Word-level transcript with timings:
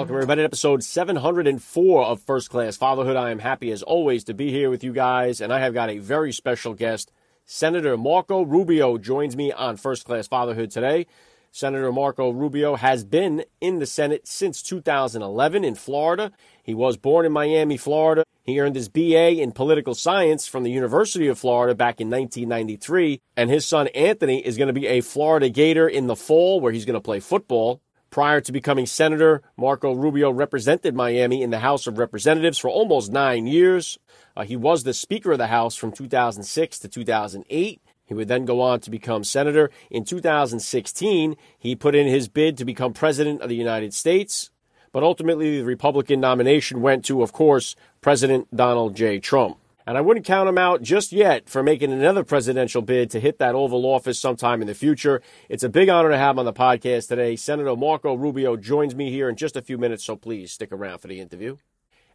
Welcome, 0.00 0.16
everybody, 0.16 0.40
to 0.40 0.44
episode 0.46 0.82
704 0.82 2.04
of 2.06 2.22
First 2.22 2.48
Class 2.48 2.74
Fatherhood. 2.74 3.16
I 3.16 3.32
am 3.32 3.38
happy, 3.38 3.70
as 3.70 3.82
always, 3.82 4.24
to 4.24 4.32
be 4.32 4.50
here 4.50 4.70
with 4.70 4.82
you 4.82 4.94
guys, 4.94 5.42
and 5.42 5.52
I 5.52 5.58
have 5.58 5.74
got 5.74 5.90
a 5.90 5.98
very 5.98 6.32
special 6.32 6.72
guest. 6.72 7.12
Senator 7.44 7.98
Marco 7.98 8.40
Rubio 8.40 8.96
joins 8.96 9.36
me 9.36 9.52
on 9.52 9.76
First 9.76 10.06
Class 10.06 10.26
Fatherhood 10.26 10.70
today. 10.70 11.06
Senator 11.52 11.92
Marco 11.92 12.30
Rubio 12.30 12.76
has 12.76 13.04
been 13.04 13.44
in 13.60 13.78
the 13.78 13.84
Senate 13.84 14.26
since 14.26 14.62
2011 14.62 15.64
in 15.64 15.74
Florida. 15.74 16.32
He 16.62 16.72
was 16.72 16.96
born 16.96 17.26
in 17.26 17.32
Miami, 17.32 17.76
Florida. 17.76 18.24
He 18.42 18.58
earned 18.58 18.76
his 18.76 18.88
BA 18.88 19.32
in 19.32 19.52
political 19.52 19.94
science 19.94 20.48
from 20.48 20.62
the 20.62 20.70
University 20.70 21.28
of 21.28 21.38
Florida 21.38 21.74
back 21.74 22.00
in 22.00 22.08
1993. 22.08 23.20
And 23.36 23.50
his 23.50 23.66
son 23.66 23.88
Anthony 23.88 24.38
is 24.38 24.56
going 24.56 24.68
to 24.68 24.72
be 24.72 24.86
a 24.86 25.02
Florida 25.02 25.50
Gator 25.50 25.86
in 25.86 26.06
the 26.06 26.16
fall 26.16 26.58
where 26.58 26.72
he's 26.72 26.86
going 26.86 26.94
to 26.94 27.00
play 27.02 27.20
football. 27.20 27.82
Prior 28.10 28.40
to 28.40 28.50
becoming 28.50 28.86
senator, 28.86 29.40
Marco 29.56 29.94
Rubio 29.94 30.32
represented 30.32 30.96
Miami 30.96 31.42
in 31.42 31.50
the 31.50 31.60
House 31.60 31.86
of 31.86 31.96
Representatives 31.96 32.58
for 32.58 32.68
almost 32.68 33.12
nine 33.12 33.46
years. 33.46 34.00
Uh, 34.36 34.42
he 34.42 34.56
was 34.56 34.82
the 34.82 34.92
Speaker 34.92 35.30
of 35.30 35.38
the 35.38 35.46
House 35.46 35.76
from 35.76 35.92
2006 35.92 36.80
to 36.80 36.88
2008. 36.88 37.80
He 38.04 38.14
would 38.14 38.26
then 38.26 38.44
go 38.44 38.60
on 38.60 38.80
to 38.80 38.90
become 38.90 39.22
senator. 39.22 39.70
In 39.92 40.04
2016, 40.04 41.36
he 41.56 41.76
put 41.76 41.94
in 41.94 42.08
his 42.08 42.26
bid 42.26 42.56
to 42.58 42.64
become 42.64 42.92
president 42.92 43.42
of 43.42 43.48
the 43.48 43.54
United 43.54 43.94
States. 43.94 44.50
But 44.90 45.04
ultimately, 45.04 45.58
the 45.58 45.64
Republican 45.64 46.18
nomination 46.18 46.82
went 46.82 47.04
to, 47.04 47.22
of 47.22 47.32
course, 47.32 47.76
President 48.00 48.48
Donald 48.52 48.96
J. 48.96 49.20
Trump. 49.20 49.56
And 49.90 49.98
I 49.98 50.02
wouldn't 50.02 50.24
count 50.24 50.48
him 50.48 50.56
out 50.56 50.82
just 50.82 51.10
yet 51.10 51.48
for 51.48 51.64
making 51.64 51.90
another 51.90 52.22
presidential 52.22 52.80
bid 52.80 53.10
to 53.10 53.18
hit 53.18 53.38
that 53.38 53.56
Oval 53.56 53.84
Office 53.84 54.20
sometime 54.20 54.60
in 54.60 54.68
the 54.68 54.72
future. 54.74 55.20
It's 55.48 55.64
a 55.64 55.68
big 55.68 55.88
honor 55.88 56.10
to 56.10 56.16
have 56.16 56.36
him 56.36 56.38
on 56.38 56.44
the 56.44 56.52
podcast 56.52 57.08
today. 57.08 57.34
Senator 57.34 57.74
Marco 57.74 58.14
Rubio 58.14 58.56
joins 58.56 58.94
me 58.94 59.10
here 59.10 59.28
in 59.28 59.34
just 59.34 59.56
a 59.56 59.62
few 59.62 59.78
minutes, 59.78 60.04
so 60.04 60.14
please 60.14 60.52
stick 60.52 60.70
around 60.70 61.00
for 61.00 61.08
the 61.08 61.20
interview. 61.20 61.56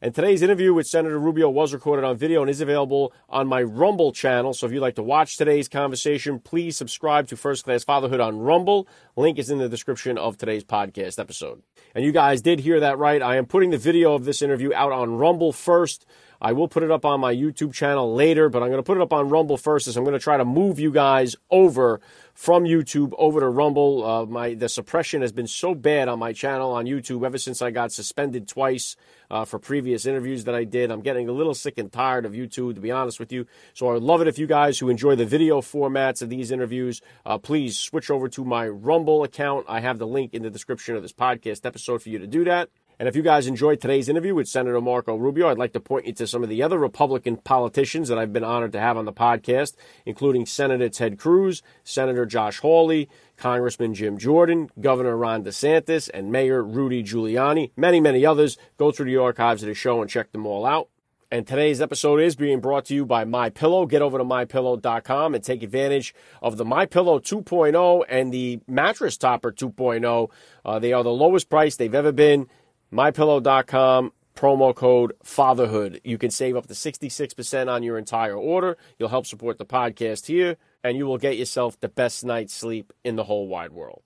And 0.01 0.15
today's 0.15 0.41
interview 0.41 0.73
with 0.73 0.87
Senator 0.87 1.19
Rubio 1.19 1.49
was 1.49 1.73
recorded 1.73 2.05
on 2.05 2.15
video 2.15 2.41
and 2.41 2.49
is 2.49 2.61
available 2.61 3.11
on 3.27 3.45
my 3.45 3.61
Rumble 3.61 4.13
channel. 4.13 4.53
So 4.53 4.67
if 4.67 4.71
you'd 4.71 4.79
like 4.79 4.95
to 4.95 5.03
watch 5.03 5.35
today's 5.35 5.67
conversation, 5.67 6.39
please 6.39 6.77
subscribe 6.77 7.27
to 7.27 7.35
First 7.35 7.65
Class 7.65 7.83
Fatherhood 7.83 8.21
on 8.21 8.39
Rumble. 8.39 8.87
Link 9.17 9.37
is 9.37 9.49
in 9.49 9.57
the 9.57 9.67
description 9.67 10.17
of 10.17 10.37
today's 10.37 10.63
podcast 10.63 11.19
episode. 11.19 11.61
And 11.93 12.05
you 12.05 12.13
guys 12.13 12.41
did 12.41 12.61
hear 12.61 12.79
that 12.79 12.97
right. 12.97 13.21
I 13.21 13.35
am 13.35 13.45
putting 13.45 13.71
the 13.71 13.77
video 13.77 14.13
of 14.13 14.23
this 14.23 14.41
interview 14.41 14.73
out 14.73 14.93
on 14.93 15.17
Rumble 15.17 15.51
first. 15.51 16.05
I 16.45 16.53
will 16.53 16.67
put 16.67 16.83
it 16.83 16.91
up 16.91 17.05
on 17.05 17.21
my 17.21 17.33
YouTube 17.33 17.73
channel 17.73 18.13
later, 18.13 18.49
but 18.49 18.61
I'm 18.61 18.69
going 18.69 18.77
to 18.77 18.83
put 18.83 18.97
it 18.97 19.01
up 19.01 19.11
on 19.11 19.29
Rumble 19.29 19.57
first 19.57 19.87
as 19.87 19.97
I'm 19.97 20.03
going 20.03 20.13
to 20.13 20.19
try 20.19 20.37
to 20.37 20.45
move 20.45 20.79
you 20.79 20.91
guys 20.91 21.35
over 21.49 21.99
from 22.35 22.65
YouTube 22.65 23.13
over 23.17 23.39
to 23.39 23.49
Rumble. 23.49 24.05
Uh, 24.05 24.25
my 24.27 24.53
the 24.53 24.69
suppression 24.69 25.23
has 25.23 25.31
been 25.31 25.47
so 25.47 25.73
bad 25.73 26.07
on 26.07 26.19
my 26.19 26.33
channel 26.33 26.71
on 26.71 26.85
YouTube 26.85 27.25
ever 27.25 27.39
since 27.39 27.63
I 27.63 27.71
got 27.71 27.91
suspended 27.91 28.47
twice 28.47 28.95
uh, 29.31 29.43
for 29.43 29.57
previous 29.57 30.05
interviews 30.05 30.43
that 30.43 30.53
I 30.53 30.65
did. 30.65 30.91
I'm 30.91 31.01
getting 31.01 31.27
a 31.27 31.31
little 31.31 31.55
sick 31.55 31.79
and 31.79 31.91
tired 31.91 32.27
of 32.27 32.33
YouTube, 32.33 32.75
to 32.75 32.79
be 32.79 32.91
honest 32.91 33.19
with 33.19 33.31
you. 33.31 33.47
So 33.73 33.89
I 33.89 33.93
would 33.93 34.03
love 34.03 34.21
it 34.21 34.27
if 34.27 34.37
you 34.37 34.45
guys 34.45 34.77
who 34.77 34.89
enjoy 34.89 35.15
the 35.15 35.25
video 35.25 35.61
formats 35.61 36.21
of 36.21 36.29
these 36.29 36.51
interviews, 36.51 37.01
uh, 37.25 37.39
please 37.39 37.75
switch 37.75 38.11
over 38.11 38.29
to 38.29 38.45
my 38.45 38.67
Rumble 38.67 39.23
account. 39.23 39.65
I 39.67 39.79
have 39.79 39.97
the 39.97 40.05
link 40.05 40.35
in 40.35 40.43
the 40.43 40.51
description 40.51 40.95
of 40.95 41.01
this 41.01 41.11
podcast 41.11 41.65
episode 41.65 42.03
for 42.03 42.09
you 42.09 42.19
to 42.19 42.27
do 42.27 42.43
that. 42.43 42.69
And 42.97 43.09
if 43.09 43.15
you 43.15 43.21
guys 43.21 43.45
enjoyed 43.45 43.81
today's 43.81 44.07
interview 44.07 44.33
with 44.33 44.47
Senator 44.47 44.79
Marco 44.79 45.15
Rubio, 45.15 45.49
I'd 45.49 45.57
like 45.57 45.73
to 45.73 45.81
point 45.81 46.05
you 46.05 46.13
to 46.13 46.27
some 46.27 46.43
of 46.43 46.49
the 46.49 46.63
other 46.63 46.79
Republican 46.79 47.35
politicians 47.37 48.07
that 48.07 48.17
I've 48.17 48.31
been 48.31 48.43
honored 48.43 48.71
to 48.71 48.79
have 48.79 48.97
on 48.97 49.03
the 49.03 49.11
podcast, 49.11 49.73
including 50.05 50.45
Senator 50.45 50.87
Ted 50.87 51.19
Cruz, 51.19 51.61
Senator 51.83 52.25
Josh 52.25 52.59
Hawley, 52.59 53.09
Congressman 53.35 53.93
Jim 53.93 54.17
Jordan, 54.17 54.69
Governor 54.79 55.17
Ron 55.17 55.43
DeSantis, 55.43 56.09
and 56.13 56.31
Mayor 56.31 56.63
Rudy 56.63 57.03
Giuliani, 57.03 57.71
many, 57.75 57.99
many 57.99 58.25
others. 58.25 58.57
Go 58.77 58.91
through 58.91 59.07
the 59.07 59.17
archives 59.17 59.61
of 59.61 59.67
the 59.67 59.75
show 59.75 60.01
and 60.01 60.09
check 60.09 60.31
them 60.31 60.45
all 60.45 60.65
out. 60.65 60.87
And 61.31 61.45
today's 61.45 61.81
episode 61.81 62.21
is 62.21 62.37
being 62.37 62.61
brought 62.61 62.85
to 62.85 62.95
you 62.95 63.05
by 63.05 63.25
My 63.25 63.49
Pillow. 63.49 63.85
Get 63.87 64.01
over 64.01 64.17
to 64.17 64.23
mypillow.com 64.23 65.35
and 65.35 65.43
take 65.43 65.63
advantage 65.63 66.15
of 66.41 66.55
the 66.55 66.63
My 66.63 66.85
Pillow 66.85 67.19
2.0 67.19 68.05
and 68.07 68.31
the 68.31 68.61
Mattress 68.67 69.17
Topper 69.17 69.51
2.0. 69.51 70.29
Uh, 70.63 70.79
they 70.79 70.93
are 70.93 71.03
the 71.03 71.09
lowest 71.09 71.49
price 71.49 71.75
they've 71.75 71.93
ever 71.93 72.13
been 72.13 72.47
mypillow.com 72.91 74.11
promo 74.35 74.75
code 74.75 75.13
fatherhood 75.23 76.01
you 76.03 76.17
can 76.17 76.29
save 76.29 76.55
up 76.57 76.67
to 76.67 76.73
66% 76.73 77.69
on 77.69 77.83
your 77.83 77.97
entire 77.97 78.35
order 78.35 78.77
you'll 78.99 79.09
help 79.09 79.25
support 79.25 79.57
the 79.57 79.65
podcast 79.65 80.25
here 80.25 80.57
and 80.83 80.97
you 80.97 81.05
will 81.05 81.17
get 81.17 81.37
yourself 81.37 81.79
the 81.79 81.87
best 81.87 82.25
night's 82.25 82.53
sleep 82.53 82.91
in 83.03 83.15
the 83.15 83.23
whole 83.23 83.47
wide 83.47 83.71
world 83.71 84.03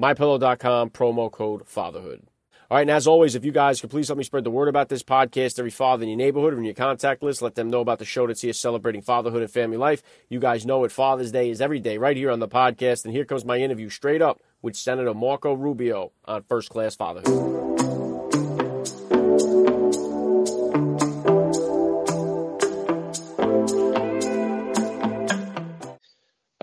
mypillow.com 0.00 0.90
promo 0.90 1.30
code 1.30 1.66
fatherhood 1.66 2.28
all 2.70 2.78
right, 2.78 2.82
and 2.82 2.90
as 2.90 3.06
always, 3.06 3.34
if 3.34 3.44
you 3.44 3.52
guys 3.52 3.80
could 3.80 3.90
please 3.90 4.08
help 4.08 4.16
me 4.16 4.24
spread 4.24 4.42
the 4.42 4.50
word 4.50 4.68
about 4.68 4.88
this 4.88 5.02
podcast, 5.02 5.58
every 5.58 5.70
father 5.70 6.02
in 6.02 6.08
your 6.08 6.16
neighborhood 6.16 6.54
or 6.54 6.58
in 6.58 6.64
your 6.64 6.74
contact 6.74 7.22
list, 7.22 7.42
let 7.42 7.54
them 7.54 7.68
know 7.68 7.80
about 7.80 7.98
the 7.98 8.06
show 8.06 8.26
that's 8.26 8.40
here 8.40 8.54
celebrating 8.54 9.02
fatherhood 9.02 9.42
and 9.42 9.50
family 9.50 9.76
life. 9.76 10.02
You 10.30 10.40
guys 10.40 10.64
know 10.64 10.78
what 10.78 10.90
Father's 10.90 11.30
Day 11.30 11.50
is 11.50 11.60
every 11.60 11.78
day, 11.78 11.98
right 11.98 12.16
here 12.16 12.30
on 12.30 12.40
the 12.40 12.48
podcast. 12.48 13.04
And 13.04 13.12
here 13.12 13.26
comes 13.26 13.44
my 13.44 13.58
interview 13.58 13.90
straight 13.90 14.22
up 14.22 14.40
with 14.62 14.76
Senator 14.76 15.12
Marco 15.12 15.52
Rubio 15.52 16.12
on 16.24 16.42
First 16.42 16.70
Class 16.70 16.96
Fatherhood. 16.96 17.93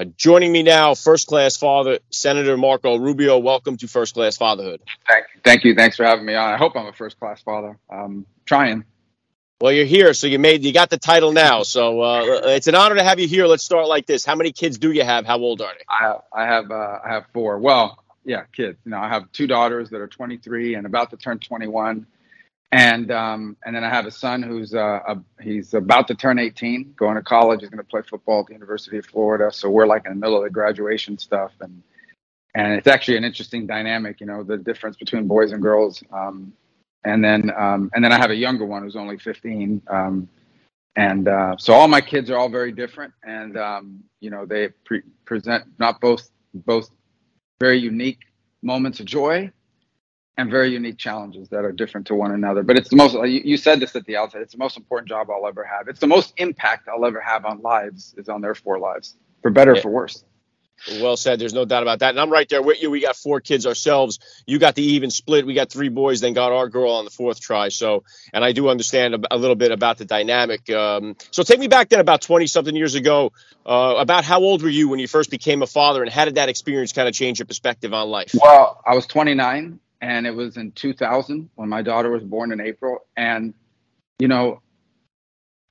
Uh, 0.01 0.05
joining 0.17 0.51
me 0.51 0.63
now, 0.63 0.95
first 0.95 1.27
class 1.27 1.57
father, 1.57 1.99
Senator 2.09 2.57
Marco 2.57 2.97
Rubio. 2.97 3.37
Welcome 3.37 3.77
to 3.77 3.87
First 3.87 4.15
Class 4.15 4.35
Fatherhood. 4.35 4.81
Thank 5.07 5.25
you. 5.35 5.41
Thank 5.43 5.63
you. 5.63 5.75
Thanks 5.75 5.95
for 5.95 6.03
having 6.05 6.25
me 6.25 6.33
on. 6.33 6.51
I 6.51 6.57
hope 6.57 6.75
I'm 6.75 6.87
a 6.87 6.93
first 6.93 7.19
class 7.19 7.39
father. 7.43 7.77
I'm 7.87 8.25
trying. 8.47 8.83
Well, 9.59 9.71
you're 9.71 9.85
here, 9.85 10.15
so 10.15 10.25
you 10.25 10.39
made 10.39 10.63
you 10.63 10.73
got 10.73 10.89
the 10.89 10.97
title 10.97 11.33
now. 11.33 11.61
So 11.61 12.01
uh, 12.01 12.23
it's 12.45 12.65
an 12.65 12.73
honor 12.73 12.95
to 12.95 13.03
have 13.03 13.19
you 13.19 13.27
here. 13.27 13.45
Let's 13.45 13.63
start 13.63 13.87
like 13.87 14.07
this. 14.07 14.25
How 14.25 14.33
many 14.33 14.51
kids 14.51 14.79
do 14.79 14.91
you 14.91 15.03
have? 15.03 15.27
How 15.27 15.37
old 15.37 15.61
are 15.61 15.71
they? 15.71 15.85
I, 15.87 16.07
have 16.07 16.21
I 16.33 16.43
have 16.45 16.71
uh, 16.71 16.99
I 17.05 17.13
have 17.13 17.25
four. 17.31 17.59
Well, 17.59 18.03
yeah, 18.25 18.45
kids. 18.55 18.79
You 18.85 18.91
know, 18.91 18.97
I 18.97 19.07
have 19.07 19.31
two 19.33 19.45
daughters 19.45 19.91
that 19.91 20.01
are 20.01 20.07
23 20.07 20.73
and 20.73 20.87
about 20.87 21.11
to 21.11 21.17
turn 21.17 21.37
21 21.37 22.07
and 22.71 23.11
um, 23.11 23.57
and 23.65 23.75
then 23.75 23.83
I 23.83 23.89
have 23.89 24.05
a 24.05 24.11
son 24.11 24.41
who's 24.41 24.73
uh, 24.73 24.99
a, 25.07 25.17
he's 25.41 25.73
about 25.73 26.07
to 26.07 26.15
turn 26.15 26.39
18, 26.39 26.93
going 26.97 27.15
to 27.15 27.21
college. 27.21 27.61
He's 27.61 27.69
going 27.69 27.79
to 27.79 27.83
play 27.83 28.01
football 28.01 28.41
at 28.41 28.47
the 28.47 28.53
University 28.53 28.97
of 28.97 29.05
Florida. 29.05 29.51
So 29.51 29.69
we're 29.69 29.87
like 29.87 30.05
in 30.05 30.13
the 30.13 30.19
middle 30.19 30.37
of 30.37 30.43
the 30.43 30.49
graduation 30.49 31.17
stuff, 31.17 31.51
and 31.59 31.83
and 32.55 32.73
it's 32.73 32.87
actually 32.87 33.17
an 33.17 33.25
interesting 33.25 33.67
dynamic, 33.67 34.21
you 34.21 34.25
know, 34.25 34.43
the 34.43 34.57
difference 34.57 34.95
between 34.95 35.27
boys 35.27 35.51
and 35.51 35.61
girls. 35.61 36.03
Um, 36.13 36.53
and 37.03 37.23
then 37.23 37.51
um, 37.57 37.91
and 37.93 38.03
then 38.03 38.13
I 38.13 38.17
have 38.17 38.31
a 38.31 38.35
younger 38.35 38.65
one 38.65 38.83
who's 38.83 38.95
only 38.95 39.17
15. 39.17 39.81
Um, 39.89 40.29
and 40.95 41.27
uh, 41.27 41.55
so 41.57 41.73
all 41.73 41.87
my 41.87 42.01
kids 42.01 42.29
are 42.29 42.37
all 42.37 42.49
very 42.49 42.71
different, 42.71 43.13
and 43.23 43.57
um, 43.57 44.03
you 44.19 44.29
know 44.29 44.45
they 44.45 44.69
pre- 44.85 45.03
present 45.25 45.65
not 45.79 46.01
both 46.01 46.29
both 46.53 46.89
very 47.61 47.79
unique 47.79 48.19
moments 48.61 48.99
of 48.99 49.05
joy, 49.05 49.51
and 50.37 50.49
very 50.49 50.71
unique 50.71 50.97
challenges 50.97 51.49
that 51.49 51.65
are 51.65 51.71
different 51.71 52.07
to 52.07 52.15
one 52.15 52.31
another. 52.31 52.63
But 52.63 52.77
it's 52.77 52.89
the 52.89 52.95
most, 52.95 53.15
you, 53.27 53.57
said 53.57 53.79
this 53.79 53.95
at 53.95 54.05
the 54.05 54.17
outset, 54.17 54.41
it's 54.41 54.53
the 54.53 54.59
most 54.59 54.77
important 54.77 55.09
job 55.09 55.29
I'll 55.29 55.47
ever 55.47 55.63
have. 55.63 55.87
It's 55.87 55.99
the 55.99 56.07
most 56.07 56.33
impact 56.37 56.87
I'll 56.87 57.05
ever 57.05 57.21
have 57.21 57.45
on 57.45 57.61
lives 57.61 58.15
is 58.17 58.29
on 58.29 58.41
their 58.41 58.55
four 58.55 58.79
lives, 58.79 59.17
for 59.41 59.51
better 59.51 59.75
yeah. 59.75 59.81
for 59.81 59.89
worse. 59.89 60.23
Well 60.99 61.15
said. 61.15 61.37
There's 61.37 61.53
no 61.53 61.63
doubt 61.63 61.83
about 61.83 61.99
that. 61.99 62.09
And 62.09 62.19
I'm 62.19 62.31
right 62.31 62.49
there 62.49 62.61
with 62.61 62.81
you. 62.81 62.89
We 62.89 63.01
got 63.01 63.15
four 63.15 63.39
kids 63.39 63.67
ourselves. 63.67 64.17
You 64.47 64.57
got 64.57 64.73
the 64.73 64.81
even 64.81 65.11
split. 65.11 65.45
We 65.45 65.53
got 65.53 65.69
three 65.69 65.89
boys, 65.89 66.21
then 66.21 66.33
got 66.33 66.51
our 66.51 66.69
girl 66.69 66.93
on 66.93 67.05
the 67.05 67.11
fourth 67.11 67.39
try. 67.39 67.69
So, 67.69 68.03
and 68.33 68.43
I 68.43 68.51
do 68.51 68.67
understand 68.67 69.13
a, 69.13 69.35
a 69.35 69.37
little 69.37 69.55
bit 69.55 69.71
about 69.71 69.99
the 69.99 70.05
dynamic. 70.05 70.67
Um, 70.71 71.17
so, 71.29 71.43
take 71.43 71.59
me 71.59 71.67
back 71.67 71.89
then 71.89 71.99
about 71.99 72.21
20 72.21 72.47
something 72.47 72.75
years 72.75 72.95
ago. 72.95 73.31
Uh, 73.63 73.97
about 73.99 74.23
how 74.23 74.39
old 74.39 74.63
were 74.63 74.69
you 74.69 74.89
when 74.89 74.97
you 74.97 75.07
first 75.07 75.29
became 75.29 75.61
a 75.61 75.67
father, 75.67 76.01
and 76.01 76.11
how 76.11 76.25
did 76.25 76.33
that 76.35 76.49
experience 76.49 76.93
kind 76.93 77.07
of 77.07 77.13
change 77.13 77.37
your 77.37 77.45
perspective 77.45 77.93
on 77.93 78.09
life? 78.09 78.33
Well, 78.33 78.81
I 78.83 78.95
was 78.95 79.05
29 79.05 79.79
and 80.01 80.25
it 80.25 80.31
was 80.31 80.57
in 80.57 80.71
2000 80.71 81.49
when 81.55 81.69
my 81.69 81.81
daughter 81.81 82.09
was 82.09 82.23
born 82.23 82.51
in 82.51 82.59
April. 82.59 83.05
And, 83.15 83.53
you 84.19 84.27
know, 84.27 84.61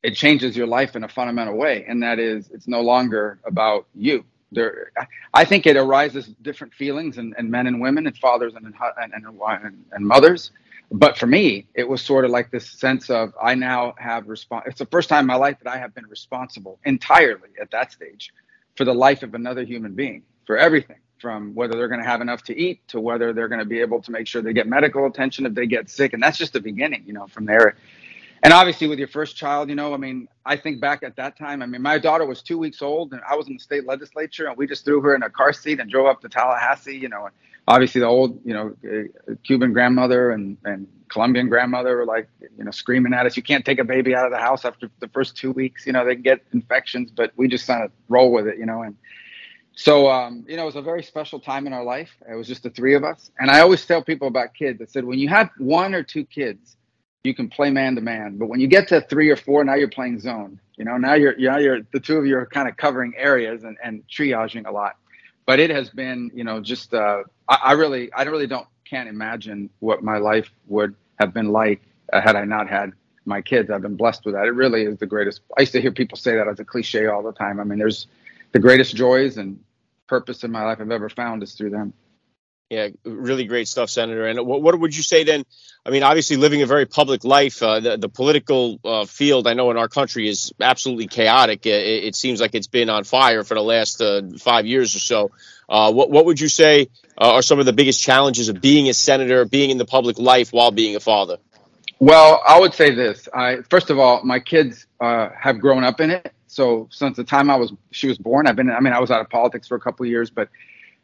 it 0.02 0.14
changes 0.14 0.56
your 0.56 0.68
life 0.68 0.96
in 0.96 1.04
a 1.04 1.08
fundamental 1.08 1.56
way. 1.56 1.84
And 1.86 2.02
that 2.02 2.18
is, 2.18 2.48
it's 2.50 2.68
no 2.68 2.80
longer 2.80 3.40
about 3.44 3.86
you. 3.94 4.24
There, 4.52 4.92
I 5.34 5.44
think 5.44 5.66
it 5.66 5.76
arises 5.76 6.26
different 6.42 6.74
feelings 6.74 7.18
in, 7.18 7.34
in 7.38 7.50
men 7.50 7.66
and 7.66 7.80
women 7.80 8.06
and 8.06 8.16
fathers 8.16 8.54
and, 8.54 8.66
and, 8.66 8.74
and, 9.14 9.84
and 9.92 10.06
mothers. 10.06 10.52
but 10.90 11.18
for 11.18 11.26
me, 11.26 11.66
it 11.74 11.88
was 11.88 12.02
sort 12.02 12.24
of 12.24 12.30
like 12.30 12.50
this 12.50 12.68
sense 12.68 13.10
of 13.10 13.32
I 13.40 13.54
now 13.54 13.94
have 13.98 14.28
response. 14.28 14.64
It's 14.66 14.78
the 14.78 14.86
first 14.86 15.08
time 15.08 15.20
in 15.20 15.26
my 15.26 15.36
life 15.36 15.58
that 15.62 15.72
I 15.72 15.78
have 15.78 15.94
been 15.94 16.06
responsible 16.06 16.80
entirely 16.84 17.50
at 17.60 17.70
that 17.72 17.92
stage 17.92 18.32
for 18.76 18.84
the 18.84 18.94
life 18.94 19.22
of 19.22 19.34
another 19.34 19.64
human 19.64 19.94
being, 19.94 20.22
for 20.46 20.56
everything 20.56 20.98
from 21.20 21.54
whether 21.54 21.76
they're 21.76 21.88
going 21.88 22.02
to 22.02 22.08
have 22.08 22.20
enough 22.20 22.42
to 22.44 22.58
eat 22.58 22.86
to 22.88 23.00
whether 23.00 23.32
they're 23.32 23.48
going 23.48 23.60
to 23.60 23.64
be 23.64 23.80
able 23.80 24.00
to 24.02 24.10
make 24.10 24.26
sure 24.26 24.42
they 24.42 24.52
get 24.52 24.66
medical 24.66 25.06
attention 25.06 25.46
if 25.46 25.54
they 25.54 25.66
get 25.66 25.90
sick. 25.90 26.12
And 26.12 26.22
that's 26.22 26.38
just 26.38 26.52
the 26.52 26.60
beginning, 26.60 27.04
you 27.06 27.12
know, 27.12 27.26
from 27.26 27.44
there. 27.44 27.76
And 28.42 28.54
obviously, 28.54 28.86
with 28.88 28.98
your 28.98 29.08
first 29.08 29.36
child, 29.36 29.68
you 29.68 29.74
know, 29.74 29.92
I 29.92 29.98
mean, 29.98 30.26
I 30.46 30.56
think 30.56 30.80
back 30.80 31.02
at 31.02 31.16
that 31.16 31.36
time, 31.36 31.62
I 31.62 31.66
mean, 31.66 31.82
my 31.82 31.98
daughter 31.98 32.24
was 32.24 32.42
two 32.42 32.56
weeks 32.56 32.80
old 32.80 33.12
and 33.12 33.20
I 33.28 33.36
was 33.36 33.48
in 33.48 33.54
the 33.54 33.60
state 33.60 33.86
legislature 33.86 34.46
and 34.46 34.56
we 34.56 34.66
just 34.66 34.84
threw 34.84 35.02
her 35.02 35.14
in 35.14 35.22
a 35.22 35.28
car 35.28 35.52
seat 35.52 35.78
and 35.78 35.90
drove 35.90 36.06
up 36.06 36.22
to 36.22 36.28
Tallahassee, 36.28 36.96
you 36.96 37.10
know, 37.10 37.28
obviously 37.68 38.00
the 38.00 38.06
old, 38.06 38.40
you 38.44 38.54
know, 38.54 38.74
uh, 38.84 39.34
Cuban 39.44 39.74
grandmother 39.74 40.30
and, 40.30 40.56
and 40.64 40.88
Colombian 41.08 41.50
grandmother 41.50 41.98
were 41.98 42.06
like, 42.06 42.28
you 42.40 42.64
know, 42.64 42.70
screaming 42.70 43.12
at 43.12 43.26
us, 43.26 43.36
you 43.36 43.42
can't 43.42 43.64
take 43.64 43.78
a 43.78 43.84
baby 43.84 44.14
out 44.14 44.24
of 44.24 44.32
the 44.32 44.38
house 44.38 44.64
after 44.64 44.88
the 45.00 45.08
first 45.08 45.36
two 45.36 45.52
weeks, 45.52 45.84
you 45.84 45.92
know, 45.92 46.06
they 46.06 46.14
can 46.14 46.22
get 46.22 46.40
infections, 46.54 47.10
but 47.10 47.32
we 47.36 47.46
just 47.46 47.66
kind 47.66 47.84
of 47.84 47.90
roll 48.08 48.32
with 48.32 48.46
it, 48.46 48.56
you 48.56 48.64
know, 48.64 48.82
and, 48.82 48.96
so, 49.80 50.10
um, 50.10 50.44
you 50.46 50.56
know, 50.56 50.64
it 50.64 50.66
was 50.66 50.76
a 50.76 50.82
very 50.82 51.02
special 51.02 51.40
time 51.40 51.66
in 51.66 51.72
our 51.72 51.82
life. 51.82 52.10
It 52.30 52.34
was 52.34 52.46
just 52.46 52.64
the 52.64 52.68
three 52.68 52.94
of 52.94 53.02
us. 53.02 53.30
And 53.38 53.50
I 53.50 53.60
always 53.60 53.82
tell 53.86 54.04
people 54.04 54.28
about 54.28 54.52
kids. 54.52 54.82
I 54.82 54.84
said, 54.84 55.06
when 55.06 55.18
you 55.18 55.30
have 55.30 55.48
one 55.56 55.94
or 55.94 56.02
two 56.02 56.26
kids, 56.26 56.76
you 57.24 57.34
can 57.34 57.48
play 57.48 57.70
man 57.70 57.94
to 57.94 58.02
man. 58.02 58.36
But 58.36 58.50
when 58.50 58.60
you 58.60 58.66
get 58.66 58.88
to 58.88 59.00
three 59.00 59.30
or 59.30 59.36
four, 59.36 59.64
now 59.64 59.76
you're 59.76 59.88
playing 59.88 60.20
zone. 60.20 60.60
You 60.76 60.84
know, 60.84 60.98
now 60.98 61.14
you're, 61.14 61.34
now 61.38 61.56
you're, 61.56 61.80
the 61.94 62.00
two 62.00 62.18
of 62.18 62.26
you 62.26 62.36
are 62.36 62.44
kind 62.44 62.68
of 62.68 62.76
covering 62.76 63.14
areas 63.16 63.64
and, 63.64 63.78
and 63.82 64.06
triaging 64.06 64.66
a 64.66 64.70
lot. 64.70 64.98
But 65.46 65.60
it 65.60 65.70
has 65.70 65.88
been, 65.88 66.30
you 66.34 66.44
know, 66.44 66.60
just, 66.60 66.92
uh, 66.92 67.22
I, 67.48 67.58
I 67.64 67.72
really, 67.72 68.12
I 68.12 68.24
really 68.24 68.46
don't, 68.46 68.66
can't 68.84 69.08
imagine 69.08 69.70
what 69.78 70.02
my 70.02 70.18
life 70.18 70.50
would 70.66 70.94
have 71.18 71.32
been 71.32 71.52
like 71.52 71.80
uh, 72.12 72.20
had 72.20 72.36
I 72.36 72.44
not 72.44 72.68
had 72.68 72.92
my 73.24 73.40
kids. 73.40 73.70
I've 73.70 73.80
been 73.80 73.96
blessed 73.96 74.26
with 74.26 74.34
that. 74.34 74.44
It 74.44 74.50
really 74.50 74.82
is 74.82 74.98
the 74.98 75.06
greatest. 75.06 75.40
I 75.56 75.62
used 75.62 75.72
to 75.72 75.80
hear 75.80 75.90
people 75.90 76.18
say 76.18 76.36
that 76.36 76.48
as 76.48 76.60
a 76.60 76.66
cliche 76.66 77.06
all 77.06 77.22
the 77.22 77.32
time. 77.32 77.60
I 77.60 77.64
mean, 77.64 77.78
there's 77.78 78.08
the 78.52 78.58
greatest 78.58 78.94
joys 78.94 79.38
and 79.38 79.58
purpose 80.10 80.44
in 80.44 80.50
my 80.50 80.64
life 80.64 80.78
I've 80.80 80.90
ever 80.90 81.08
found 81.08 81.42
is 81.42 81.54
through 81.54 81.70
them. 81.70 81.94
Yeah, 82.68 82.88
really 83.04 83.46
great 83.46 83.66
stuff, 83.66 83.90
Senator. 83.90 84.26
And 84.26 84.46
what, 84.46 84.62
what 84.62 84.78
would 84.78 84.96
you 84.96 85.02
say 85.02 85.24
then? 85.24 85.44
I 85.84 85.90
mean, 85.90 86.04
obviously, 86.04 86.36
living 86.36 86.62
a 86.62 86.66
very 86.66 86.86
public 86.86 87.24
life, 87.24 87.60
uh, 87.62 87.80
the, 87.80 87.96
the 87.96 88.08
political 88.08 88.78
uh, 88.84 89.06
field 89.06 89.48
I 89.48 89.54
know 89.54 89.70
in 89.72 89.76
our 89.76 89.88
country 89.88 90.28
is 90.28 90.52
absolutely 90.60 91.08
chaotic. 91.08 91.66
It, 91.66 92.04
it, 92.04 92.14
seems 92.14 92.40
like 92.40 92.54
it's 92.54 92.68
been 92.68 92.88
on 92.88 93.02
fire 93.02 93.42
for 93.42 93.54
the 93.54 93.62
last 93.62 94.00
uh, 94.00 94.22
five 94.38 94.66
years 94.66 94.94
or 94.94 95.00
so. 95.00 95.30
Uh, 95.68 95.92
what, 95.92 96.10
what 96.10 96.26
would 96.26 96.38
you 96.38 96.48
say 96.48 96.88
uh, 97.18 97.32
are 97.34 97.42
some 97.42 97.58
of 97.58 97.66
the 97.66 97.72
biggest 97.72 98.00
challenges 98.02 98.48
of 98.48 98.60
being 98.60 98.88
a 98.88 98.94
senator, 98.94 99.44
being 99.44 99.70
in 99.70 99.78
the 99.78 99.84
public 99.84 100.18
life 100.18 100.52
while 100.52 100.70
being 100.70 100.94
a 100.94 101.00
father? 101.00 101.38
Well, 102.00 102.42
I 102.46 102.58
would 102.58 102.72
say 102.72 102.94
this. 102.94 103.28
I, 103.34 103.58
first 103.68 103.90
of 103.90 103.98
all, 103.98 104.24
my 104.24 104.40
kids 104.40 104.86
uh, 105.00 105.28
have 105.38 105.60
grown 105.60 105.84
up 105.84 106.00
in 106.00 106.10
it. 106.10 106.32
So 106.46 106.88
since 106.90 107.16
the 107.16 107.24
time 107.24 107.50
I 107.50 107.56
was 107.56 107.72
she 107.92 108.08
was 108.08 108.18
born, 108.18 108.46
I've 108.46 108.56
been 108.56 108.70
I 108.70 108.80
mean 108.80 108.92
I 108.92 108.98
was 108.98 109.10
out 109.10 109.20
of 109.20 109.28
politics 109.28 109.68
for 109.68 109.76
a 109.76 109.80
couple 109.80 110.04
of 110.04 110.10
years, 110.10 110.30
but 110.30 110.48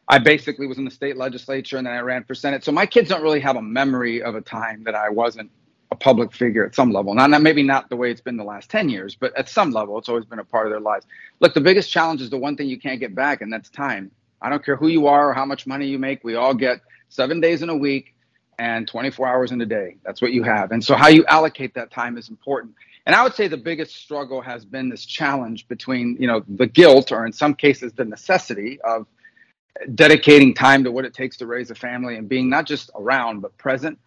I 0.08 0.19
basically 0.19 0.66
was 0.66 0.78
in 0.78 0.84
the 0.84 0.90
state 0.90 1.16
legislature 1.16 1.76
and 1.76 1.87
then 1.87 1.93
I 1.94 2.00
ran 2.00 2.25
for 2.25 2.34
senate. 2.34 2.64
So 2.64 2.72
my 2.72 2.87
kids 2.87 3.10
don't 3.10 3.22
really 3.22 3.40
have 3.40 3.56
a 3.56 3.62
memory 3.62 4.22
of 4.22 4.34
a 4.34 4.40
time 4.40 4.82
that 4.84 4.94
I 4.94 5.10
wasn't 5.10 5.50
a 5.93 5.96
public 5.96 6.32
figure 6.32 6.64
at 6.66 6.75
some 6.75 6.90
level. 6.90 7.14
Not, 7.14 7.31
not 7.31 7.43
maybe 7.43 7.62
not 7.62 7.90
the 7.90 7.96
way 7.96 8.10
it's 8.10 8.20
been 8.20 8.37
the 8.37 8.44
last 8.44 8.70
10 8.70 8.88
years, 8.88 9.14
but 9.14 9.37
at 9.37 9.48
some 9.48 9.70
level 9.70 9.98
it's 9.98 10.08
always 10.08 10.25
been 10.25 10.38
a 10.38 10.44
part 10.44 10.66
of 10.66 10.72
their 10.72 10.81
lives. 10.81 11.06
Look, 11.40 11.54
the 11.54 11.60
biggest 11.60 11.90
challenge 11.90 12.22
is 12.22 12.31
the 12.31 12.38
one 12.38 12.56
thing 12.56 12.69
you 12.69 12.78
can't 12.81 12.98
get 12.98 13.14
back 13.14 13.40
and 13.43 13.52
that's 13.52 13.69
time. 13.70 14.10
I 14.43 14.48
don't 14.48 14.64
care 14.64 14.76
who 14.76 14.88
you 14.88 15.06
are 15.06 15.31
or 15.31 15.34
how 15.34 15.44
much 15.44 15.66
money 15.66 15.87
you 15.87 15.98
make. 15.98 16.25
We 16.25 16.34
all 16.37 16.54
get 16.54 16.81
7 17.10 17.40
days 17.40 17.62
in 17.62 17.69
a 17.69 17.76
week 17.76 18.16
and 18.58 18.88
24 18.88 19.26
hours 19.26 19.53
in 19.53 19.61
a 19.61 19.67
day. 19.67 19.97
That's 20.05 20.23
what 20.23 20.32
you 20.32 20.43
have. 20.43 20.73
And 20.73 20.82
so 20.82 20.94
how 20.94 21.08
you 21.08 21.25
allocate 21.26 21.75
that 21.75 21.91
time 21.91 22.17
is 22.17 22.29
important. 22.29 22.75
And 23.05 23.14
I 23.14 23.23
would 23.23 23.35
say 23.35 23.49
the 23.49 23.56
biggest 23.56 23.94
struggle 23.97 24.41
has 24.41 24.64
been 24.64 24.88
this 24.88 25.05
challenge 25.05 25.69
between, 25.69 26.17
you 26.19 26.26
know, 26.26 26.43
the 26.49 26.67
guilt 26.67 27.12
or 27.12 27.25
in 27.26 27.32
some 27.32 27.55
cases 27.55 27.93
the 27.93 28.05
necessity 28.05 28.81
of 28.82 29.06
dedicating 29.94 30.55
time 30.55 30.85
to 30.85 30.91
what 30.91 31.05
it 31.05 31.14
takes 31.14 31.37
to 31.37 31.47
raise 31.47 31.70
a 31.70 31.75
family 31.75 32.17
and 32.17 32.29
being 32.29 32.49
not 32.49 32.67
just 32.67 32.91
around 32.94 33.41
but 33.41 33.56
present 33.58 33.99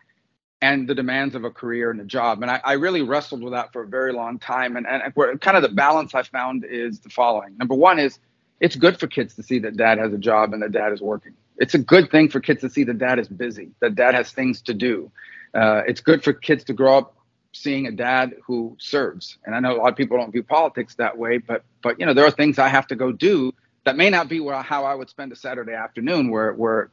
and 0.61 0.87
the 0.89 0.95
demands 0.95 1.35
of 1.35 1.45
a 1.45 1.49
career 1.49 1.91
and 1.91 2.01
a 2.01 2.05
job. 2.05 2.41
And 2.41 2.51
I, 2.51 2.59
I 2.63 2.73
really 2.73 3.01
wrestled 3.01 3.41
with 3.41 3.53
that 3.53 3.71
for 3.71 3.83
a 3.83 3.87
very 3.87 4.11
long 4.11 4.39
time. 4.39 4.75
And, 4.75 4.85
and 4.85 5.13
kind 5.39 5.55
of 5.55 5.63
the 5.63 5.69
balance 5.69 6.13
I 6.13 6.23
found 6.23 6.65
is 6.65 6.99
the 6.99 7.09
following. 7.09 7.55
Number 7.57 7.75
one 7.75 7.99
is 7.99 8.19
it's 8.59 8.75
good 8.75 8.99
for 8.99 9.07
kids 9.07 9.35
to 9.35 9.43
see 9.43 9.59
that 9.59 9.77
dad 9.77 9.99
has 9.99 10.11
a 10.13 10.17
job 10.17 10.53
and 10.53 10.61
that 10.61 10.73
dad 10.73 10.91
is 10.91 11.01
working. 11.01 11.33
It's 11.59 11.75
a 11.75 11.79
good 11.79 12.09
thing 12.09 12.29
for 12.29 12.39
kids 12.39 12.61
to 12.61 12.69
see 12.69 12.83
that 12.85 12.97
dad 12.97 13.19
is 13.19 13.27
busy, 13.27 13.71
that 13.81 13.95
dad 13.95 14.15
has 14.15 14.31
things 14.31 14.61
to 14.63 14.73
do. 14.73 15.11
Uh, 15.53 15.81
it's 15.87 16.01
good 16.01 16.23
for 16.23 16.33
kids 16.33 16.63
to 16.65 16.73
grow 16.73 16.97
up 16.97 17.15
seeing 17.51 17.87
a 17.87 17.91
dad 17.91 18.35
who 18.45 18.75
serves. 18.79 19.37
And 19.45 19.55
I 19.55 19.59
know 19.59 19.75
a 19.75 19.77
lot 19.77 19.89
of 19.89 19.95
people 19.95 20.17
don't 20.17 20.31
view 20.31 20.43
politics 20.43 20.95
that 20.95 21.17
way, 21.17 21.37
but 21.37 21.63
but 21.81 21.99
you 21.99 22.05
know 22.05 22.13
there 22.13 22.25
are 22.25 22.31
things 22.31 22.59
I 22.59 22.67
have 22.69 22.87
to 22.87 22.95
go 22.95 23.11
do 23.11 23.53
that 23.85 23.97
may 23.97 24.09
not 24.09 24.29
be 24.29 24.39
where, 24.39 24.61
how 24.61 24.85
I 24.85 24.93
would 24.93 25.09
spend 25.09 25.31
a 25.31 25.35
Saturday 25.35 25.73
afternoon, 25.73 26.29
where 26.29 26.53
where 26.53 26.91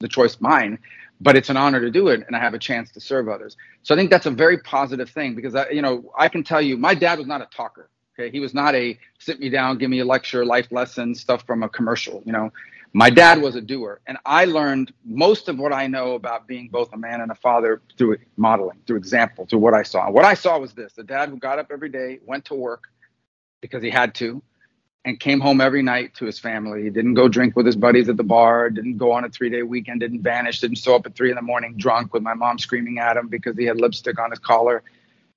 the 0.00 0.08
choice 0.08 0.40
mine, 0.40 0.78
but 1.20 1.36
it's 1.36 1.50
an 1.50 1.56
honor 1.56 1.80
to 1.80 1.90
do 1.90 2.08
it, 2.08 2.24
and 2.26 2.34
I 2.34 2.40
have 2.40 2.54
a 2.54 2.58
chance 2.58 2.90
to 2.92 3.00
serve 3.00 3.28
others. 3.28 3.56
So 3.82 3.94
I 3.94 3.98
think 3.98 4.10
that's 4.10 4.26
a 4.26 4.30
very 4.30 4.58
positive 4.58 5.10
thing 5.10 5.34
because 5.34 5.54
I 5.54 5.68
you 5.70 5.82
know 5.82 6.10
I 6.16 6.28
can 6.28 6.44
tell 6.44 6.62
you 6.62 6.76
my 6.76 6.94
dad 6.94 7.18
was 7.18 7.26
not 7.26 7.42
a 7.42 7.48
talker. 7.54 7.90
Okay, 8.18 8.30
he 8.30 8.40
was 8.40 8.54
not 8.54 8.74
a 8.74 8.98
sit 9.18 9.40
me 9.40 9.48
down, 9.48 9.78
give 9.78 9.90
me 9.90 10.00
a 10.00 10.04
lecture, 10.04 10.44
life 10.44 10.68
lessons, 10.70 11.20
stuff 11.20 11.44
from 11.46 11.62
a 11.62 11.68
commercial. 11.68 12.22
You 12.24 12.32
know, 12.32 12.52
my 12.92 13.08
dad 13.08 13.40
was 13.40 13.54
a 13.54 13.60
doer, 13.60 14.00
and 14.06 14.18
I 14.26 14.46
learned 14.46 14.92
most 15.04 15.48
of 15.48 15.58
what 15.58 15.72
I 15.72 15.86
know 15.86 16.14
about 16.14 16.48
being 16.48 16.68
both 16.68 16.92
a 16.92 16.96
man 16.96 17.20
and 17.20 17.30
a 17.30 17.36
father 17.36 17.82
through 17.96 18.18
modeling, 18.36 18.78
through 18.86 18.96
example, 18.96 19.46
through 19.46 19.60
what 19.60 19.74
I 19.74 19.84
saw. 19.84 20.10
What 20.10 20.24
I 20.24 20.34
saw 20.34 20.58
was 20.58 20.72
this 20.72 20.92
the 20.94 21.04
dad 21.04 21.28
who 21.28 21.36
got 21.36 21.58
up 21.58 21.68
every 21.70 21.88
day, 21.88 22.18
went 22.24 22.46
to 22.46 22.54
work 22.54 22.84
because 23.60 23.82
he 23.82 23.90
had 23.90 24.14
to, 24.16 24.42
and 25.04 25.20
came 25.20 25.38
home 25.38 25.60
every 25.60 25.82
night 25.82 26.14
to 26.14 26.24
his 26.24 26.38
family. 26.38 26.82
He 26.82 26.90
didn't 26.90 27.14
go 27.14 27.28
drink 27.28 27.54
with 27.54 27.64
his 27.64 27.76
buddies 27.76 28.08
at 28.08 28.16
the 28.16 28.24
bar, 28.24 28.70
didn't 28.70 28.98
go 28.98 29.12
on 29.12 29.24
a 29.24 29.28
three 29.28 29.50
day 29.50 29.62
weekend, 29.62 30.00
didn't 30.00 30.22
vanish, 30.22 30.60
didn't 30.60 30.78
show 30.78 30.96
up 30.96 31.06
at 31.06 31.14
three 31.14 31.30
in 31.30 31.36
the 31.36 31.42
morning 31.42 31.76
drunk 31.76 32.12
with 32.12 32.24
my 32.24 32.34
mom 32.34 32.58
screaming 32.58 32.98
at 32.98 33.16
him 33.16 33.28
because 33.28 33.56
he 33.56 33.64
had 33.64 33.80
lipstick 33.80 34.18
on 34.18 34.30
his 34.30 34.40
collar. 34.40 34.82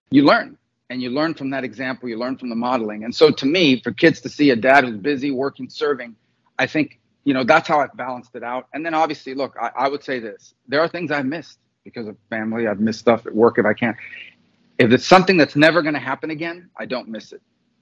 You 0.10 0.24
learn. 0.24 0.58
And 0.90 1.02
you 1.02 1.10
learn 1.10 1.34
from 1.34 1.52
that 1.52 1.64
example, 1.64 2.10
you 2.10 2.18
learn 2.18 2.38
from 2.38 2.50
the 2.50 2.56
modeling. 2.56 3.04
And 3.04 3.16
so, 3.16 3.32
to 3.32 3.46
me, 3.48 3.82
for 3.82 3.92
kids 3.92 4.22
to 4.22 4.30
see 4.30 4.52
a 4.52 4.56
dad 4.56 4.84
who's 4.84 4.98
busy, 4.98 5.32
working, 5.32 5.70
serving, 5.70 6.16
I 6.60 6.68
think 6.68 7.00
you 7.24 7.34
know, 7.34 7.44
that's 7.44 7.68
how 7.68 7.80
I've 7.80 7.96
balanced 7.96 8.36
it 8.36 8.44
out. 8.44 8.68
And 8.74 8.86
then 8.86 8.94
obviously, 8.94 9.34
look, 9.34 9.56
I, 9.62 9.72
I 9.76 9.88
would 9.90 10.04
say 10.04 10.20
this: 10.20 10.54
there 10.68 10.82
are 10.82 10.88
things 10.88 11.12
I've 11.12 11.26
missed 11.26 11.60
because 11.84 12.08
of 12.08 12.18
family. 12.30 12.68
I've 12.68 12.80
missed 12.80 13.00
stuff 13.00 13.26
at 13.26 13.36
work 13.36 13.58
if 13.60 13.66
I 13.66 13.74
can't. 13.74 13.98
If 14.78 14.92
it's 14.92 15.06
something 15.06 15.38
that's 15.38 15.56
never 15.56 15.82
going 15.82 15.94
to 15.94 16.00
happen 16.00 16.32
again, 16.32 16.70
I 16.78 16.86
don't 16.86 17.08
miss 17.08 17.32
it, 17.32 17.42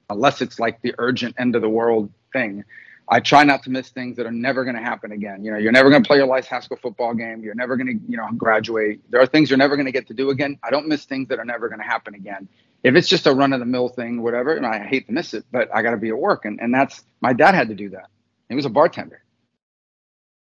unless 0.10 0.42
it's 0.42 0.60
like 0.60 0.82
the 0.82 0.94
urgent 0.98 1.36
end 1.40 1.56
of 1.56 1.62
the 1.62 1.70
world 1.70 2.12
thing. 2.34 2.64
I 3.10 3.20
try 3.20 3.44
not 3.44 3.62
to 3.64 3.70
miss 3.70 3.90
things 3.90 4.16
that 4.18 4.26
are 4.26 4.32
never 4.32 4.64
going 4.64 4.76
to 4.78 4.82
happen 4.82 5.12
again. 5.12 5.44
You 5.44 5.52
know, 5.52 5.58
you're 5.58 5.74
never 5.74 5.90
going 5.90 6.02
to 6.02 6.08
play 6.08 6.18
your 6.18 6.28
high 6.28 6.60
school 6.62 6.78
football 6.82 7.14
game. 7.14 7.44
You're 7.44 7.56
never 7.56 7.76
going 7.76 7.88
to, 7.88 8.12
you 8.12 8.16
know, 8.16 8.28
graduate. 8.38 9.02
There 9.10 9.20
are 9.20 9.26
things 9.26 9.50
you're 9.50 9.58
never 9.58 9.76
going 9.76 9.86
to 9.86 9.92
get 9.92 10.08
to 10.08 10.14
do 10.14 10.30
again. 10.30 10.58
I 10.64 10.70
don't 10.70 10.88
miss 10.88 11.04
things 11.04 11.28
that 11.28 11.38
are 11.38 11.46
never 11.46 11.68
going 11.68 11.82
to 11.82 11.86
happen 11.86 12.16
again. 12.16 12.48
If 12.84 12.96
it's 12.96 13.10
just 13.10 13.28
a 13.28 13.34
run 13.34 13.52
of 13.52 13.60
the 13.60 13.66
mill 13.66 13.90
thing, 13.90 14.22
whatever, 14.22 14.56
and 14.56 14.66
I 14.66 14.86
hate 14.86 15.08
to 15.08 15.14
miss 15.14 15.34
it, 15.34 15.46
but 15.52 15.70
I 15.76 15.82
got 15.82 15.92
to 15.92 15.98
be 15.98 16.10
at 16.10 16.18
work. 16.18 16.46
And, 16.46 16.62
and 16.62 16.74
that's 16.74 17.04
my 17.20 17.34
dad 17.34 17.54
had 17.54 17.68
to 17.68 17.76
do 17.76 17.90
that. 17.90 18.10
He 18.48 18.56
was 18.56 18.66
a 18.66 18.70
bartender. 18.70 19.21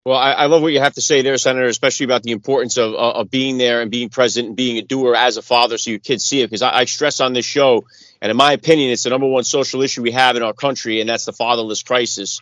Well, 0.03 0.17
I, 0.17 0.31
I, 0.31 0.45
love 0.47 0.63
what 0.63 0.73
you 0.73 0.79
have 0.79 0.95
to 0.95 1.01
say 1.01 1.21
there, 1.21 1.37
Senator, 1.37 1.67
especially 1.67 2.05
about 2.05 2.23
the 2.23 2.31
importance 2.31 2.77
of, 2.77 2.95
uh, 2.95 3.11
of 3.11 3.29
being 3.29 3.59
there 3.59 3.83
and 3.83 3.91
being 3.91 4.09
present 4.09 4.47
and 4.47 4.55
being 4.55 4.79
a 4.79 4.81
doer 4.81 5.15
as 5.15 5.37
a 5.37 5.43
father 5.43 5.77
so 5.77 5.91
your 5.91 5.99
kids 5.99 6.25
see 6.25 6.41
it. 6.41 6.47
Because 6.47 6.63
I, 6.63 6.79
I, 6.79 6.85
stress 6.85 7.19
on 7.19 7.33
this 7.33 7.45
show, 7.45 7.85
and 8.19 8.31
in 8.31 8.35
my 8.35 8.53
opinion, 8.53 8.89
it's 8.89 9.03
the 9.03 9.11
number 9.11 9.27
one 9.27 9.43
social 9.43 9.83
issue 9.83 10.01
we 10.01 10.09
have 10.09 10.35
in 10.35 10.41
our 10.41 10.53
country, 10.53 11.01
and 11.01 11.09
that's 11.09 11.25
the 11.25 11.33
fatherless 11.33 11.83
crisis. 11.83 12.39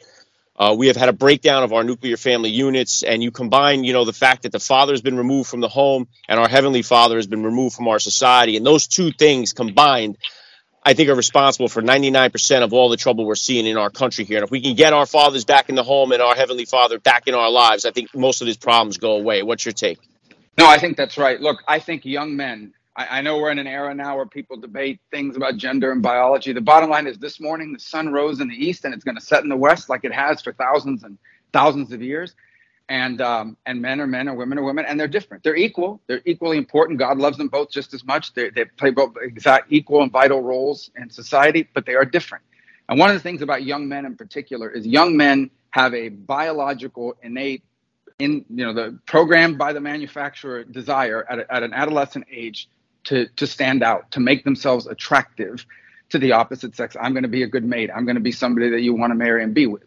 Uh, 0.55 0.73
we 0.77 0.87
have 0.87 0.95
had 0.95 1.09
a 1.09 1.13
breakdown 1.13 1.63
of 1.63 1.73
our 1.73 1.83
nuclear 1.83 2.15
family 2.15 2.49
units, 2.49 3.03
and 3.03 3.21
you 3.21 3.29
combine, 3.29 3.83
you 3.83 3.91
know, 3.91 4.05
the 4.05 4.13
fact 4.13 4.43
that 4.43 4.53
the 4.53 4.59
father 4.59 4.93
has 4.93 5.01
been 5.01 5.17
removed 5.17 5.49
from 5.49 5.59
the 5.59 5.67
home 5.67 6.07
and 6.29 6.39
our 6.39 6.47
heavenly 6.47 6.81
father 6.81 7.17
has 7.17 7.27
been 7.27 7.43
removed 7.43 7.75
from 7.75 7.89
our 7.89 7.99
society, 7.99 8.55
and 8.55 8.65
those 8.65 8.87
two 8.87 9.11
things 9.11 9.51
combined 9.51 10.17
I 10.83 10.93
think 10.93 11.09
are 11.09 11.15
responsible 11.15 11.67
for 11.67 11.81
99% 11.81 12.63
of 12.63 12.73
all 12.73 12.89
the 12.89 12.97
trouble 12.97 13.25
we're 13.25 13.35
seeing 13.35 13.65
in 13.65 13.77
our 13.77 13.89
country 13.89 14.23
here. 14.23 14.37
And 14.37 14.45
if 14.45 14.51
we 14.51 14.61
can 14.61 14.75
get 14.75 14.93
our 14.93 15.05
fathers 15.05 15.43
back 15.45 15.69
in 15.69 15.75
the 15.75 15.83
home 15.83 16.11
and 16.11 16.21
our 16.21 16.35
heavenly 16.35 16.65
father 16.65 16.99
back 16.99 17.27
in 17.27 17.35
our 17.35 17.49
lives, 17.49 17.85
I 17.85 17.91
think 17.91 18.15
most 18.15 18.41
of 18.41 18.47
these 18.47 18.57
problems 18.57 18.97
go 18.97 19.13
away. 19.13 19.43
What's 19.43 19.65
your 19.65 19.73
take? 19.73 19.99
No, 20.57 20.67
I 20.67 20.77
think 20.79 20.97
that's 20.97 21.17
right. 21.17 21.39
Look, 21.39 21.63
I 21.67 21.79
think 21.79 22.05
young 22.05 22.35
men, 22.35 22.73
I, 22.95 23.19
I 23.19 23.21
know 23.21 23.37
we're 23.37 23.51
in 23.51 23.59
an 23.59 23.67
era 23.67 23.93
now 23.93 24.15
where 24.15 24.25
people 24.25 24.57
debate 24.57 24.99
things 25.11 25.35
about 25.35 25.57
gender 25.57 25.91
and 25.91 26.01
biology. 26.01 26.53
The 26.53 26.61
bottom 26.61 26.89
line 26.89 27.07
is 27.07 27.17
this 27.17 27.39
morning 27.39 27.73
the 27.73 27.79
sun 27.79 28.11
rose 28.11 28.39
in 28.39 28.47
the 28.47 28.55
east 28.55 28.85
and 28.85 28.93
it's 28.93 29.03
going 29.03 29.15
to 29.15 29.23
set 29.23 29.43
in 29.43 29.49
the 29.49 29.57
west 29.57 29.89
like 29.89 30.05
it 30.05 30.13
has 30.13 30.41
for 30.41 30.53
thousands 30.53 31.03
and 31.03 31.17
thousands 31.51 31.91
of 31.91 32.01
years 32.01 32.35
and 32.89 33.21
um, 33.21 33.55
and 33.65 33.81
men 33.81 34.01
are 34.01 34.07
men 34.07 34.27
or 34.27 34.35
women 34.35 34.57
are 34.57 34.63
women 34.63 34.85
and 34.85 34.99
they're 34.99 35.07
different. 35.07 35.43
They're 35.43 35.55
equal. 35.55 36.01
They're 36.07 36.21
equally 36.25 36.57
important. 36.57 36.99
God 36.99 37.17
loves 37.19 37.37
them 37.37 37.47
both 37.47 37.69
just 37.69 37.93
as 37.93 38.03
much. 38.03 38.33
They, 38.33 38.49
they 38.49 38.65
play 38.65 38.89
both 38.89 39.15
exact 39.21 39.71
equal 39.71 40.01
and 40.01 40.11
vital 40.11 40.41
roles 40.41 40.89
in 40.97 41.09
society 41.09 41.67
but 41.73 41.85
they 41.85 41.95
are 41.95 42.05
different. 42.05 42.43
And 42.89 42.99
one 42.99 43.09
of 43.09 43.15
the 43.15 43.21
things 43.21 43.43
about 43.43 43.63
young 43.63 43.87
men 43.87 44.05
in 44.05 44.15
particular 44.17 44.69
is 44.69 44.85
young 44.85 45.15
men 45.15 45.51
have 45.69 45.93
a 45.93 46.09
biological 46.09 47.15
innate 47.21 47.63
in 48.17 48.43
you 48.49 48.65
know 48.65 48.73
the 48.73 48.99
programmed 49.05 49.57
by 49.57 49.71
the 49.71 49.79
manufacturer 49.79 50.63
desire 50.63 51.25
at, 51.29 51.39
a, 51.39 51.53
at 51.53 51.63
an 51.63 51.73
adolescent 51.73 52.25
age 52.31 52.67
to 53.05 53.27
to 53.35 53.45
stand 53.45 53.83
out 53.83 54.09
to 54.11 54.19
make 54.19 54.43
themselves 54.43 54.87
attractive 54.87 55.63
to 56.09 56.17
the 56.17 56.31
opposite 56.31 56.75
sex. 56.75 56.97
I'm 56.99 57.13
going 57.13 57.23
to 57.23 57.29
be 57.29 57.43
a 57.43 57.47
good 57.47 57.63
mate 57.63 57.91
i'm 57.95 58.03
going 58.03 58.15
to 58.15 58.21
be 58.21 58.31
somebody 58.31 58.69
that 58.71 58.81
you 58.81 58.95
want 58.95 59.11
to 59.11 59.15
marry 59.15 59.43
and 59.43 59.53
be 59.53 59.67
with 59.67 59.83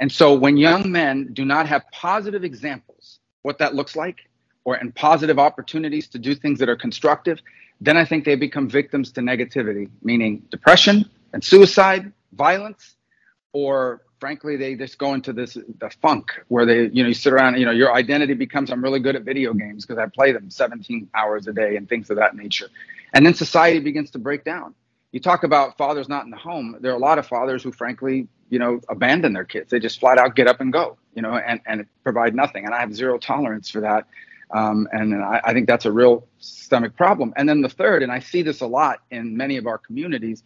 and 0.00 0.10
so 0.10 0.34
when 0.34 0.56
young 0.56 0.90
men 0.90 1.30
do 1.32 1.44
not 1.44 1.66
have 1.66 1.82
positive 1.92 2.44
examples 2.44 3.20
what 3.42 3.58
that 3.58 3.74
looks 3.74 3.96
like 3.96 4.18
or 4.64 4.74
and 4.74 4.94
positive 4.94 5.38
opportunities 5.38 6.08
to 6.08 6.18
do 6.18 6.34
things 6.34 6.58
that 6.58 6.68
are 6.68 6.76
constructive 6.76 7.40
then 7.80 7.96
i 7.96 8.04
think 8.04 8.24
they 8.24 8.36
become 8.36 8.68
victims 8.68 9.12
to 9.12 9.20
negativity 9.20 9.90
meaning 10.02 10.42
depression 10.50 11.08
and 11.32 11.44
suicide 11.44 12.12
violence 12.32 12.96
or 13.52 14.02
frankly 14.20 14.56
they 14.56 14.74
just 14.74 14.98
go 14.98 15.14
into 15.14 15.32
this 15.32 15.54
the 15.54 15.90
funk 16.02 16.32
where 16.48 16.66
they 16.66 16.82
you 16.92 17.02
know 17.02 17.08
you 17.08 17.14
sit 17.14 17.32
around 17.32 17.58
you 17.58 17.66
know 17.66 17.72
your 17.72 17.94
identity 17.94 18.34
becomes 18.34 18.70
i'm 18.70 18.82
really 18.82 19.00
good 19.00 19.16
at 19.16 19.22
video 19.22 19.52
games 19.54 19.84
because 19.86 19.98
i 19.98 20.06
play 20.06 20.32
them 20.32 20.50
17 20.50 21.08
hours 21.14 21.46
a 21.46 21.52
day 21.52 21.76
and 21.76 21.88
things 21.88 22.10
of 22.10 22.16
that 22.16 22.36
nature. 22.36 22.68
And 23.14 23.24
then 23.24 23.34
society 23.34 23.78
begins 23.78 24.10
to 24.10 24.18
break 24.18 24.44
down. 24.44 24.74
You 25.12 25.20
talk 25.20 25.44
about 25.44 25.78
fathers 25.78 26.08
not 26.08 26.24
in 26.24 26.30
the 26.30 26.36
home. 26.36 26.76
There 26.80 26.90
are 26.92 26.96
a 26.96 26.98
lot 26.98 27.18
of 27.18 27.26
fathers 27.26 27.62
who 27.62 27.70
frankly 27.70 28.26
you 28.50 28.58
know 28.58 28.80
abandon 28.88 29.32
their 29.32 29.44
kids. 29.44 29.70
They 29.70 29.78
just 29.78 30.00
flat 30.00 30.18
out 30.18 30.36
get 30.36 30.46
up 30.46 30.60
and 30.60 30.72
go 30.72 30.96
you 31.14 31.22
know 31.22 31.34
and 31.34 31.60
and 31.66 31.86
provide 32.02 32.34
nothing. 32.34 32.64
And 32.64 32.74
i 32.74 32.80
have 32.80 32.94
zero 32.94 33.18
tolerance 33.18 33.70
for 33.70 33.80
that. 33.80 34.06
Um, 34.50 34.86
and 34.92 35.14
I, 35.22 35.40
I 35.44 35.52
think 35.52 35.66
that's 35.66 35.86
a 35.86 35.92
real 35.92 36.26
systemic 36.38 36.96
problem. 36.96 37.32
And 37.36 37.48
then 37.48 37.62
the 37.62 37.68
third 37.68 38.02
and 38.02 38.12
i 38.12 38.18
see 38.18 38.42
this 38.42 38.60
a 38.60 38.66
lot 38.66 39.00
in 39.10 39.36
many 39.36 39.56
of 39.56 39.66
our 39.66 39.78
communities 39.78 40.42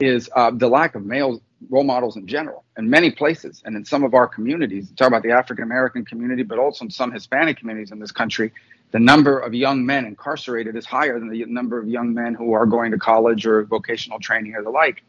is 0.00 0.28
uh, 0.34 0.50
the 0.50 0.68
lack 0.68 0.94
of 0.94 1.04
male 1.04 1.40
role 1.70 1.84
models 1.84 2.16
in 2.16 2.26
general 2.26 2.64
in 2.76 2.90
many 2.90 3.10
places 3.10 3.62
and 3.64 3.76
in 3.76 3.84
some 3.84 4.02
of 4.02 4.14
our 4.14 4.26
communities. 4.26 4.90
Talk 4.96 5.08
about 5.08 5.22
the 5.22 5.32
african 5.32 5.64
american 5.64 6.04
community 6.04 6.42
but 6.42 6.58
also 6.58 6.84
in 6.84 6.90
some 6.90 7.12
hispanic 7.12 7.58
communities 7.58 7.92
in 7.92 7.98
this 7.98 8.12
country 8.12 8.52
the 8.92 8.98
number 8.98 9.38
of 9.38 9.54
young 9.54 9.86
men 9.86 10.04
incarcerated 10.04 10.76
is 10.76 10.84
higher 10.84 11.18
than 11.18 11.30
the 11.30 11.44
number 11.46 11.78
of 11.78 11.88
young 11.88 12.12
men 12.12 12.34
who 12.34 12.52
are 12.52 12.66
going 12.66 12.90
to 12.92 12.98
college 12.98 13.46
or 13.46 13.64
vocational 13.64 14.20
training 14.20 14.54
or 14.54 14.62
the 14.62 14.70
like 14.70 15.02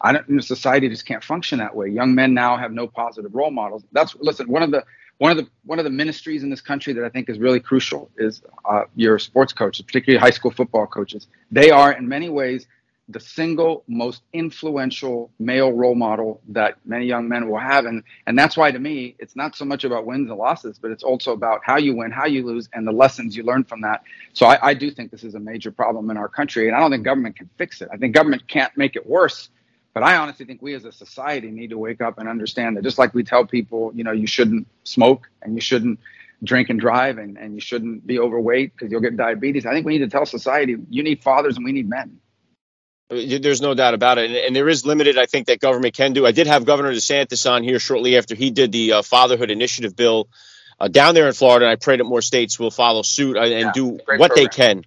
i 0.00 0.12
don't 0.12 0.42
society 0.42 0.88
just 0.88 1.06
can't 1.06 1.24
function 1.24 1.58
that 1.58 1.74
way 1.74 1.88
young 1.88 2.14
men 2.14 2.34
now 2.34 2.56
have 2.56 2.72
no 2.72 2.86
positive 2.86 3.34
role 3.34 3.50
models 3.50 3.84
that's 3.92 4.14
listen 4.20 4.48
one 4.50 4.62
of 4.62 4.70
the 4.70 4.84
one 5.18 5.30
of 5.30 5.38
the 5.38 5.48
one 5.64 5.78
of 5.78 5.84
the 5.84 5.90
ministries 5.90 6.42
in 6.42 6.50
this 6.50 6.60
country 6.60 6.92
that 6.92 7.04
I 7.04 7.08
think 7.08 7.30
is 7.30 7.38
really 7.38 7.60
crucial 7.60 8.10
is 8.18 8.42
uh, 8.68 8.82
your 8.94 9.18
sports 9.18 9.52
coaches, 9.52 9.84
particularly 9.84 10.20
high 10.20 10.30
school 10.30 10.50
football 10.50 10.86
coaches. 10.86 11.26
They 11.50 11.70
are 11.70 11.92
in 11.92 12.06
many 12.08 12.28
ways 12.28 12.66
the 13.08 13.20
single 13.20 13.84
most 13.86 14.22
influential 14.32 15.30
male 15.38 15.72
role 15.72 15.94
model 15.94 16.40
that 16.48 16.76
many 16.84 17.06
young 17.06 17.28
men 17.28 17.48
will 17.48 17.58
have. 17.58 17.86
And, 17.86 18.02
and 18.26 18.36
that's 18.36 18.56
why, 18.56 18.72
to 18.72 18.78
me, 18.80 19.14
it's 19.20 19.36
not 19.36 19.54
so 19.54 19.64
much 19.64 19.84
about 19.84 20.06
wins 20.06 20.28
and 20.28 20.36
losses, 20.36 20.78
but 20.80 20.90
it's 20.90 21.04
also 21.04 21.32
about 21.32 21.60
how 21.64 21.76
you 21.76 21.94
win, 21.94 22.10
how 22.10 22.26
you 22.26 22.44
lose, 22.44 22.68
and 22.72 22.84
the 22.86 22.92
lessons 22.92 23.36
you 23.36 23.44
learn 23.44 23.62
from 23.62 23.80
that. 23.82 24.02
So 24.32 24.46
I, 24.46 24.70
I 24.70 24.74
do 24.74 24.90
think 24.90 25.12
this 25.12 25.22
is 25.22 25.36
a 25.36 25.40
major 25.40 25.70
problem 25.70 26.10
in 26.10 26.16
our 26.16 26.28
country. 26.28 26.66
And 26.66 26.76
I 26.76 26.80
don't 26.80 26.90
think 26.90 27.04
government 27.04 27.36
can 27.36 27.48
fix 27.56 27.80
it. 27.80 27.88
I 27.92 27.96
think 27.96 28.12
government 28.12 28.48
can't 28.48 28.76
make 28.76 28.96
it 28.96 29.06
worse. 29.06 29.50
But 29.96 30.02
I 30.02 30.16
honestly 30.16 30.44
think 30.44 30.60
we 30.60 30.74
as 30.74 30.84
a 30.84 30.92
society 30.92 31.50
need 31.50 31.70
to 31.70 31.78
wake 31.78 32.02
up 32.02 32.18
and 32.18 32.28
understand 32.28 32.76
that 32.76 32.84
just 32.84 32.98
like 32.98 33.14
we 33.14 33.24
tell 33.24 33.46
people, 33.46 33.92
you 33.94 34.04
know, 34.04 34.12
you 34.12 34.26
shouldn't 34.26 34.66
smoke 34.84 35.30
and 35.40 35.54
you 35.54 35.62
shouldn't 35.62 36.00
drink 36.44 36.68
and 36.68 36.78
drive 36.78 37.16
and, 37.16 37.38
and 37.38 37.54
you 37.54 37.62
shouldn't 37.62 38.06
be 38.06 38.18
overweight 38.18 38.74
because 38.74 38.92
you'll 38.92 39.00
get 39.00 39.16
diabetes. 39.16 39.64
I 39.64 39.72
think 39.72 39.86
we 39.86 39.94
need 39.94 40.04
to 40.04 40.10
tell 40.10 40.26
society 40.26 40.76
you 40.90 41.02
need 41.02 41.22
fathers 41.22 41.56
and 41.56 41.64
we 41.64 41.72
need 41.72 41.88
men. 41.88 42.18
There's 43.08 43.62
no 43.62 43.72
doubt 43.72 43.94
about 43.94 44.18
it, 44.18 44.26
and, 44.26 44.36
and, 44.36 44.54
there 44.54 44.68
is 44.68 44.84
limited. 44.84 45.16
I 45.16 45.24
think 45.24 45.46
that 45.46 45.60
government 45.60 45.94
can 45.94 46.12
do. 46.12 46.26
I 46.26 46.32
did 46.32 46.46
have 46.46 46.66
Governor 46.66 46.92
DeSantis 46.92 47.50
on 47.50 47.62
here 47.62 47.78
shortly 47.78 48.18
after 48.18 48.34
he 48.34 48.50
did 48.50 48.72
the 48.72 48.94
uh, 48.94 49.02
fatherhood 49.02 49.50
initiative 49.50 49.96
bill 49.96 50.28
uh, 50.78 50.88
down 50.88 51.14
there 51.14 51.26
in 51.26 51.32
Florida. 51.32 51.64
And 51.64 51.72
I 51.72 51.76
pray 51.76 51.96
that 51.96 52.04
more 52.04 52.20
states 52.20 52.58
will 52.58 52.70
follow 52.70 53.00
suit 53.00 53.38
uh, 53.38 53.44
and 53.44 53.50
yeah, 53.50 53.72
do 53.72 53.86
what 53.86 54.04
program. 54.04 54.30
they 54.34 54.46
can 54.46 54.84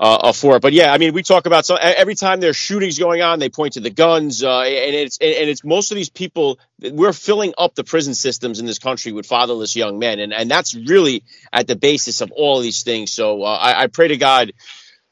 uh, 0.00 0.14
uh, 0.14 0.32
for 0.32 0.56
it. 0.56 0.62
But 0.62 0.72
yeah, 0.72 0.92
I 0.92 0.96
mean, 0.96 1.12
we 1.12 1.22
talk 1.22 1.44
about 1.44 1.66
so 1.66 1.76
every 1.76 2.14
time 2.14 2.40
there's 2.40 2.56
shootings 2.56 2.98
going 2.98 3.20
on, 3.20 3.38
they 3.38 3.50
point 3.50 3.74
to 3.74 3.80
the 3.80 3.90
guns, 3.90 4.42
uh, 4.42 4.60
and 4.62 4.94
it's 4.94 5.18
and 5.18 5.50
it's 5.50 5.62
most 5.62 5.92
of 5.92 5.96
these 5.96 6.08
people. 6.08 6.58
We're 6.80 7.12
filling 7.12 7.52
up 7.58 7.74
the 7.74 7.84
prison 7.84 8.14
systems 8.14 8.60
in 8.60 8.66
this 8.66 8.78
country 8.78 9.12
with 9.12 9.26
fatherless 9.26 9.76
young 9.76 9.98
men, 9.98 10.18
and 10.18 10.32
and 10.32 10.50
that's 10.50 10.74
really 10.74 11.22
at 11.52 11.66
the 11.66 11.76
basis 11.76 12.22
of 12.22 12.32
all 12.32 12.56
of 12.56 12.62
these 12.62 12.82
things. 12.82 13.12
So 13.12 13.42
I, 13.42 13.82
I 13.82 13.86
pray 13.88 14.08
to 14.08 14.16
God 14.16 14.52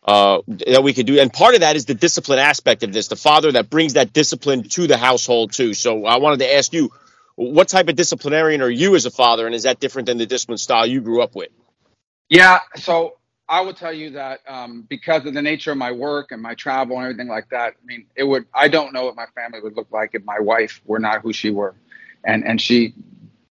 uh, 0.05 0.41
that 0.67 0.83
we 0.83 0.95
could 0.95 1.05
do. 1.05 1.21
And 1.21 1.31
part 1.31 1.55
of 1.55 1.61
that 1.61 1.77
is 1.77 1.85
the 1.85 1.95
discipline 1.95 2.39
aspect 2.39 2.83
of 2.83 2.91
this, 2.91 3.09
the 3.09 3.17
father 3.17 3.53
that 3.53 3.69
brings 3.69 3.93
that 3.93 4.15
discipline 4.15 4.63
to 4.63 4.87
the 4.87 4.97
household 4.97 5.53
too. 5.53 5.75
So 5.75 6.07
I 6.07 6.17
wanted 6.17 6.39
to 6.39 6.55
ask 6.55 6.73
you, 6.73 6.91
what 7.35 7.69
type 7.69 7.89
of 7.89 7.97
disciplinarian 7.97 8.63
are 8.63 8.71
you 8.71 8.95
as 8.97 9.05
a 9.05 9.11
father, 9.11 9.45
and 9.45 9.55
is 9.55 9.65
that 9.65 9.81
different 9.81 10.07
than 10.07 10.17
the 10.17 10.25
discipline 10.25 10.57
style 10.57 10.87
you 10.87 11.03
grew 11.03 11.21
up 11.21 11.35
with? 11.35 11.51
Yeah, 12.31 12.61
so 12.77 13.18
I 13.49 13.61
will 13.63 13.73
tell 13.75 13.93
you 13.93 14.11
that 14.11 14.41
um, 14.47 14.85
because 14.89 15.25
of 15.25 15.35
the 15.35 15.43
nature 15.43 15.73
of 15.73 15.79
my 15.79 15.91
work 15.91 16.33
and 16.33 16.43
my 16.43 16.55
travel 16.55 16.97
and 16.99 17.05
everything 17.05 17.29
like 17.29 17.49
that, 17.51 17.75
I 17.83 17.87
mean, 17.87 18.07
it 18.15 18.25
would. 18.25 18.47
I 18.55 18.69
don't 18.69 18.93
know 18.93 19.07
what 19.07 19.17
my 19.17 19.27
family 19.35 19.61
would 19.63 19.77
look 19.77 19.91
like 19.91 20.11
if 20.15 20.25
my 20.25 20.39
wife 20.39 20.83
were 20.85 20.99
not 20.99 21.23
who 21.23 21.33
she 21.33 21.51
were, 21.51 21.75
and 22.25 22.45
and 22.45 22.61
she, 22.61 22.95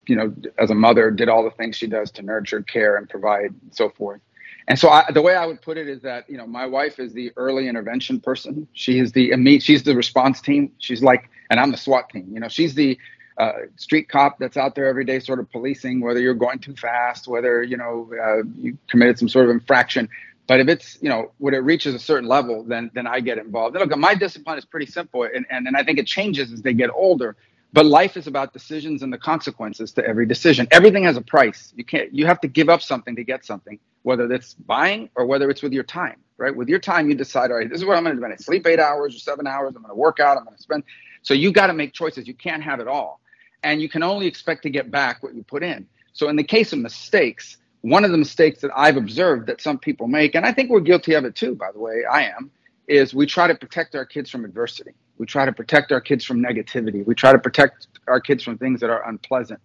you 0.06 0.16
know, 0.16 0.34
as 0.58 0.70
a 0.70 0.74
mother, 0.74 1.10
did 1.10 1.28
all 1.28 1.44
the 1.44 1.50
things 1.50 1.76
she 1.76 1.86
does 1.86 2.10
to 2.12 2.22
nurture, 2.22 2.62
care, 2.62 2.96
and 2.96 3.08
provide, 3.08 3.52
and 3.62 3.74
so 3.74 3.88
forth. 3.88 4.20
And 4.68 4.78
so 4.78 4.88
I, 4.90 5.10
the 5.12 5.22
way 5.22 5.34
I 5.34 5.46
would 5.46 5.62
put 5.62 5.78
it 5.78 5.88
is 5.88 6.02
that 6.02 6.28
you 6.28 6.36
know 6.36 6.46
my 6.46 6.66
wife 6.66 6.98
is 6.98 7.14
the 7.14 7.32
early 7.36 7.68
intervention 7.68 8.20
person. 8.20 8.68
She 8.74 8.98
is 8.98 9.12
the 9.12 9.30
immediate. 9.30 9.62
She's 9.62 9.82
the 9.82 9.94
response 9.94 10.42
team. 10.42 10.72
She's 10.78 11.02
like, 11.02 11.30
and 11.50 11.58
I'm 11.58 11.70
the 11.70 11.78
SWAT 11.78 12.10
team. 12.10 12.28
You 12.32 12.40
know, 12.40 12.48
she's 12.48 12.74
the 12.74 12.98
uh, 13.38 13.52
street 13.76 14.08
cop 14.08 14.38
that's 14.38 14.56
out 14.56 14.74
there 14.74 14.86
every 14.86 15.04
day, 15.04 15.20
sort 15.20 15.40
of 15.40 15.50
policing 15.50 16.00
whether 16.00 16.20
you're 16.20 16.34
going 16.34 16.58
too 16.58 16.74
fast, 16.76 17.28
whether 17.28 17.62
you 17.62 17.76
know 17.76 18.10
uh, 18.22 18.42
you 18.56 18.78
committed 18.88 19.18
some 19.18 19.28
sort 19.28 19.46
of 19.46 19.50
infraction. 19.52 20.08
But 20.46 20.60
if 20.60 20.68
it's 20.68 20.98
you 21.02 21.08
know 21.08 21.32
when 21.38 21.54
it 21.54 21.58
reaches 21.58 21.94
a 21.94 21.98
certain 21.98 22.28
level, 22.28 22.64
then 22.64 22.90
then 22.94 23.06
I 23.06 23.20
get 23.20 23.38
involved. 23.38 23.76
And 23.76 23.88
look, 23.88 23.98
my 23.98 24.14
discipline 24.14 24.58
is 24.58 24.64
pretty 24.64 24.86
simple, 24.86 25.24
and 25.24 25.46
and, 25.50 25.66
and 25.66 25.76
I 25.76 25.84
think 25.84 25.98
it 25.98 26.06
changes 26.06 26.52
as 26.52 26.62
they 26.62 26.74
get 26.74 26.90
older. 26.90 27.36
But 27.72 27.86
life 27.86 28.16
is 28.16 28.26
about 28.26 28.52
decisions 28.54 29.02
and 29.02 29.12
the 29.12 29.18
consequences 29.18 29.92
to 29.92 30.06
every 30.06 30.26
decision. 30.26 30.68
Everything 30.70 31.04
has 31.04 31.16
a 31.18 31.22
price. 31.22 31.72
You 31.76 31.84
can't. 31.84 32.14
You 32.14 32.26
have 32.26 32.40
to 32.42 32.48
give 32.48 32.68
up 32.68 32.82
something 32.82 33.16
to 33.16 33.24
get 33.24 33.44
something 33.44 33.78
whether 34.04 34.28
that's 34.28 34.54
buying 34.54 35.10
or 35.16 35.26
whether 35.26 35.50
it's 35.50 35.62
with 35.62 35.72
your 35.72 35.82
time, 35.82 36.16
right? 36.38 36.54
With 36.54 36.68
your 36.68 36.78
time, 36.78 37.08
you 37.10 37.16
decide, 37.16 37.50
all 37.50 37.56
right, 37.56 37.68
this 37.68 37.80
is 37.80 37.84
what 37.84 37.96
I'm 37.96 38.04
going 38.04 38.16
to 38.16 38.22
do. 38.22 38.36
To 38.36 38.42
sleep 38.42 38.64
eight 38.68 38.78
hours 38.78 39.16
or 39.16 39.18
seven 39.18 39.48
hours. 39.48 39.74
I'm 39.74 39.82
going 39.82 39.90
to 39.90 39.96
work 39.98 40.20
out. 40.20 40.38
I'm 40.38 40.44
going 40.44 40.56
to 40.56 40.62
spend. 40.62 40.84
So 41.22 41.34
you 41.34 41.52
got 41.52 41.66
to 41.68 41.72
make 41.74 41.92
choices. 41.92 42.28
You 42.28 42.34
can't 42.34 42.62
have 42.62 42.78
it 42.78 42.86
all. 42.86 43.20
And 43.66 43.82
you 43.82 43.88
can 43.88 44.04
only 44.04 44.28
expect 44.28 44.62
to 44.62 44.70
get 44.70 44.92
back 44.92 45.24
what 45.24 45.34
you 45.34 45.42
put 45.42 45.64
in. 45.64 45.88
So 46.12 46.28
in 46.28 46.36
the 46.36 46.44
case 46.44 46.72
of 46.72 46.78
mistakes, 46.78 47.56
one 47.80 48.04
of 48.04 48.12
the 48.12 48.16
mistakes 48.16 48.60
that 48.60 48.70
I've 48.76 48.96
observed 48.96 49.48
that 49.48 49.60
some 49.60 49.76
people 49.76 50.06
make, 50.06 50.36
and 50.36 50.46
I 50.46 50.52
think 50.52 50.70
we're 50.70 50.86
guilty 50.92 51.14
of 51.14 51.24
it 51.24 51.34
too, 51.34 51.56
by 51.56 51.72
the 51.72 51.80
way, 51.80 52.04
I 52.08 52.26
am, 52.26 52.52
is 52.86 53.12
we 53.12 53.26
try 53.26 53.48
to 53.48 53.56
protect 53.56 53.96
our 53.96 54.06
kids 54.06 54.30
from 54.30 54.44
adversity. 54.44 54.92
We 55.18 55.26
try 55.26 55.44
to 55.44 55.52
protect 55.52 55.90
our 55.90 56.00
kids 56.00 56.24
from 56.24 56.40
negativity. 56.40 57.04
We 57.04 57.16
try 57.16 57.32
to 57.32 57.40
protect 57.40 57.88
our 58.06 58.20
kids 58.20 58.44
from 58.44 58.56
things 58.56 58.78
that 58.82 58.88
are 58.88 59.08
unpleasant. 59.08 59.58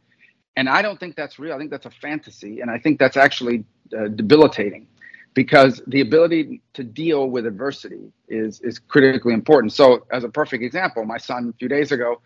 And 0.57 0.67
I 0.67 0.81
don't 0.81 0.99
think 0.99 1.15
that's 1.15 1.37
real. 1.37 1.53
I 1.53 1.59
think 1.59 1.69
that's 1.69 1.85
a 1.85 1.91
fantasy. 1.91 2.61
And 2.61 2.71
I 2.71 2.79
think 2.79 2.97
that's 2.97 3.17
actually 3.17 3.65
uh, 3.95 4.07
debilitating 4.07 4.87
because 5.35 5.79
the 5.85 6.01
ability 6.01 6.61
to 6.73 6.83
deal 6.83 7.29
with 7.29 7.45
adversity 7.45 8.11
is 8.27 8.59
is 8.61 8.79
critically 8.79 9.33
important. 9.33 9.73
So, 9.73 10.07
as 10.11 10.23
a 10.23 10.29
perfect 10.29 10.63
example, 10.63 11.05
my 11.05 11.19
son 11.19 11.51
a 11.53 11.57
few 11.57 11.69
days 11.69 11.91
ago 11.91 12.19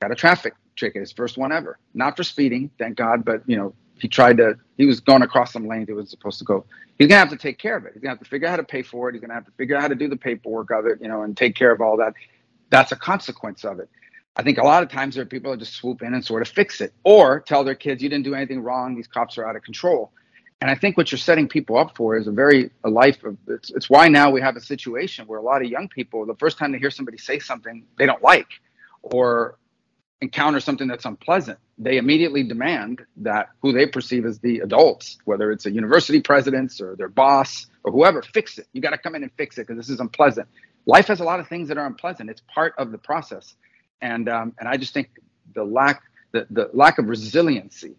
got 0.00 0.10
a 0.10 0.14
traffic 0.14 0.54
ticket, 0.76 1.00
his 1.00 1.12
first 1.12 1.36
one 1.36 1.52
ever, 1.52 1.78
not 1.94 2.16
for 2.16 2.24
speeding, 2.24 2.70
thank 2.78 2.96
God, 2.96 3.24
but 3.24 3.42
you 3.46 3.56
know 3.56 3.74
he 3.94 4.08
tried 4.08 4.38
to 4.38 4.54
he 4.78 4.86
was 4.86 5.00
going 5.00 5.22
across 5.22 5.52
some 5.52 5.66
lanes 5.66 5.88
he 5.88 5.92
was 5.92 6.10
supposed 6.10 6.38
to 6.38 6.44
go. 6.44 6.64
He's 6.98 7.08
gonna 7.08 7.18
have 7.18 7.30
to 7.30 7.36
take 7.36 7.58
care 7.58 7.76
of 7.76 7.84
it. 7.84 7.92
He's 7.92 8.02
gonna 8.02 8.12
have 8.12 8.22
to 8.22 8.28
figure 8.28 8.48
out 8.48 8.52
how 8.52 8.56
to 8.56 8.64
pay 8.64 8.82
for 8.82 9.08
it. 9.08 9.12
He's 9.12 9.20
gonna 9.20 9.34
have 9.34 9.44
to 9.44 9.52
figure 9.52 9.76
out 9.76 9.82
how 9.82 9.88
to 9.88 9.94
do 9.94 10.08
the 10.08 10.16
paperwork 10.16 10.70
of 10.70 10.86
it, 10.86 10.98
you 11.00 11.08
know, 11.08 11.22
and 11.22 11.36
take 11.36 11.54
care 11.54 11.70
of 11.70 11.80
all 11.80 11.96
that. 11.98 12.14
That's 12.70 12.92
a 12.92 12.96
consequence 12.96 13.64
of 13.64 13.78
it. 13.78 13.90
I 14.36 14.42
think 14.42 14.58
a 14.58 14.64
lot 14.64 14.82
of 14.82 14.88
times 14.88 15.16
there 15.16 15.22
are 15.22 15.26
people 15.26 15.50
that 15.50 15.58
just 15.58 15.74
swoop 15.74 16.02
in 16.02 16.14
and 16.14 16.24
sort 16.24 16.40
of 16.40 16.48
fix 16.48 16.80
it 16.80 16.94
or 17.04 17.40
tell 17.40 17.64
their 17.64 17.74
kids, 17.74 18.02
you 18.02 18.08
didn't 18.08 18.24
do 18.24 18.34
anything 18.34 18.60
wrong. 18.62 18.94
These 18.94 19.08
cops 19.08 19.36
are 19.36 19.46
out 19.46 19.56
of 19.56 19.62
control. 19.62 20.12
And 20.62 20.70
I 20.70 20.74
think 20.74 20.96
what 20.96 21.10
you're 21.10 21.18
setting 21.18 21.48
people 21.48 21.76
up 21.76 21.96
for 21.96 22.16
is 22.16 22.26
a 22.26 22.30
very 22.30 22.70
a 22.84 22.90
life 22.90 23.24
of 23.24 23.36
it's, 23.48 23.70
it's 23.70 23.90
why 23.90 24.08
now 24.08 24.30
we 24.30 24.40
have 24.40 24.56
a 24.56 24.60
situation 24.60 25.26
where 25.26 25.38
a 25.38 25.42
lot 25.42 25.62
of 25.62 25.68
young 25.68 25.88
people, 25.88 26.24
the 26.26 26.36
first 26.36 26.58
time 26.58 26.70
they 26.70 26.78
hear 26.78 26.90
somebody 26.90 27.18
say 27.18 27.38
something 27.38 27.84
they 27.98 28.06
don't 28.06 28.22
like 28.22 28.48
or 29.02 29.58
encounter 30.20 30.60
something 30.60 30.88
that's 30.88 31.04
unpleasant, 31.04 31.58
they 31.78 31.96
immediately 31.96 32.42
demand 32.42 33.02
that 33.18 33.48
who 33.62 33.72
they 33.72 33.86
perceive 33.86 34.26
as 34.26 34.38
the 34.40 34.60
adults, 34.60 35.18
whether 35.24 35.50
it's 35.50 35.66
a 35.66 35.70
university 35.70 36.20
president 36.20 36.80
or 36.80 36.94
their 36.96 37.08
boss 37.08 37.66
or 37.84 37.92
whoever, 37.92 38.22
fix 38.22 38.58
it. 38.58 38.66
You 38.72 38.80
got 38.82 38.90
to 38.90 38.98
come 38.98 39.14
in 39.14 39.22
and 39.22 39.32
fix 39.36 39.56
it 39.58 39.66
because 39.66 39.76
this 39.76 39.88
is 39.88 40.00
unpleasant. 40.00 40.48
Life 40.86 41.06
has 41.06 41.20
a 41.20 41.24
lot 41.24 41.40
of 41.40 41.48
things 41.48 41.68
that 41.68 41.78
are 41.78 41.86
unpleasant. 41.86 42.30
It's 42.30 42.42
part 42.52 42.74
of 42.78 42.92
the 42.92 42.98
process, 42.98 43.54
and 44.00 44.28
um, 44.28 44.54
and 44.58 44.68
I 44.68 44.76
just 44.76 44.94
think 44.94 45.10
the 45.54 45.64
lack 45.64 46.02
the, 46.32 46.46
the 46.50 46.70
lack 46.72 46.98
of 46.98 47.08
resiliency 47.08 47.96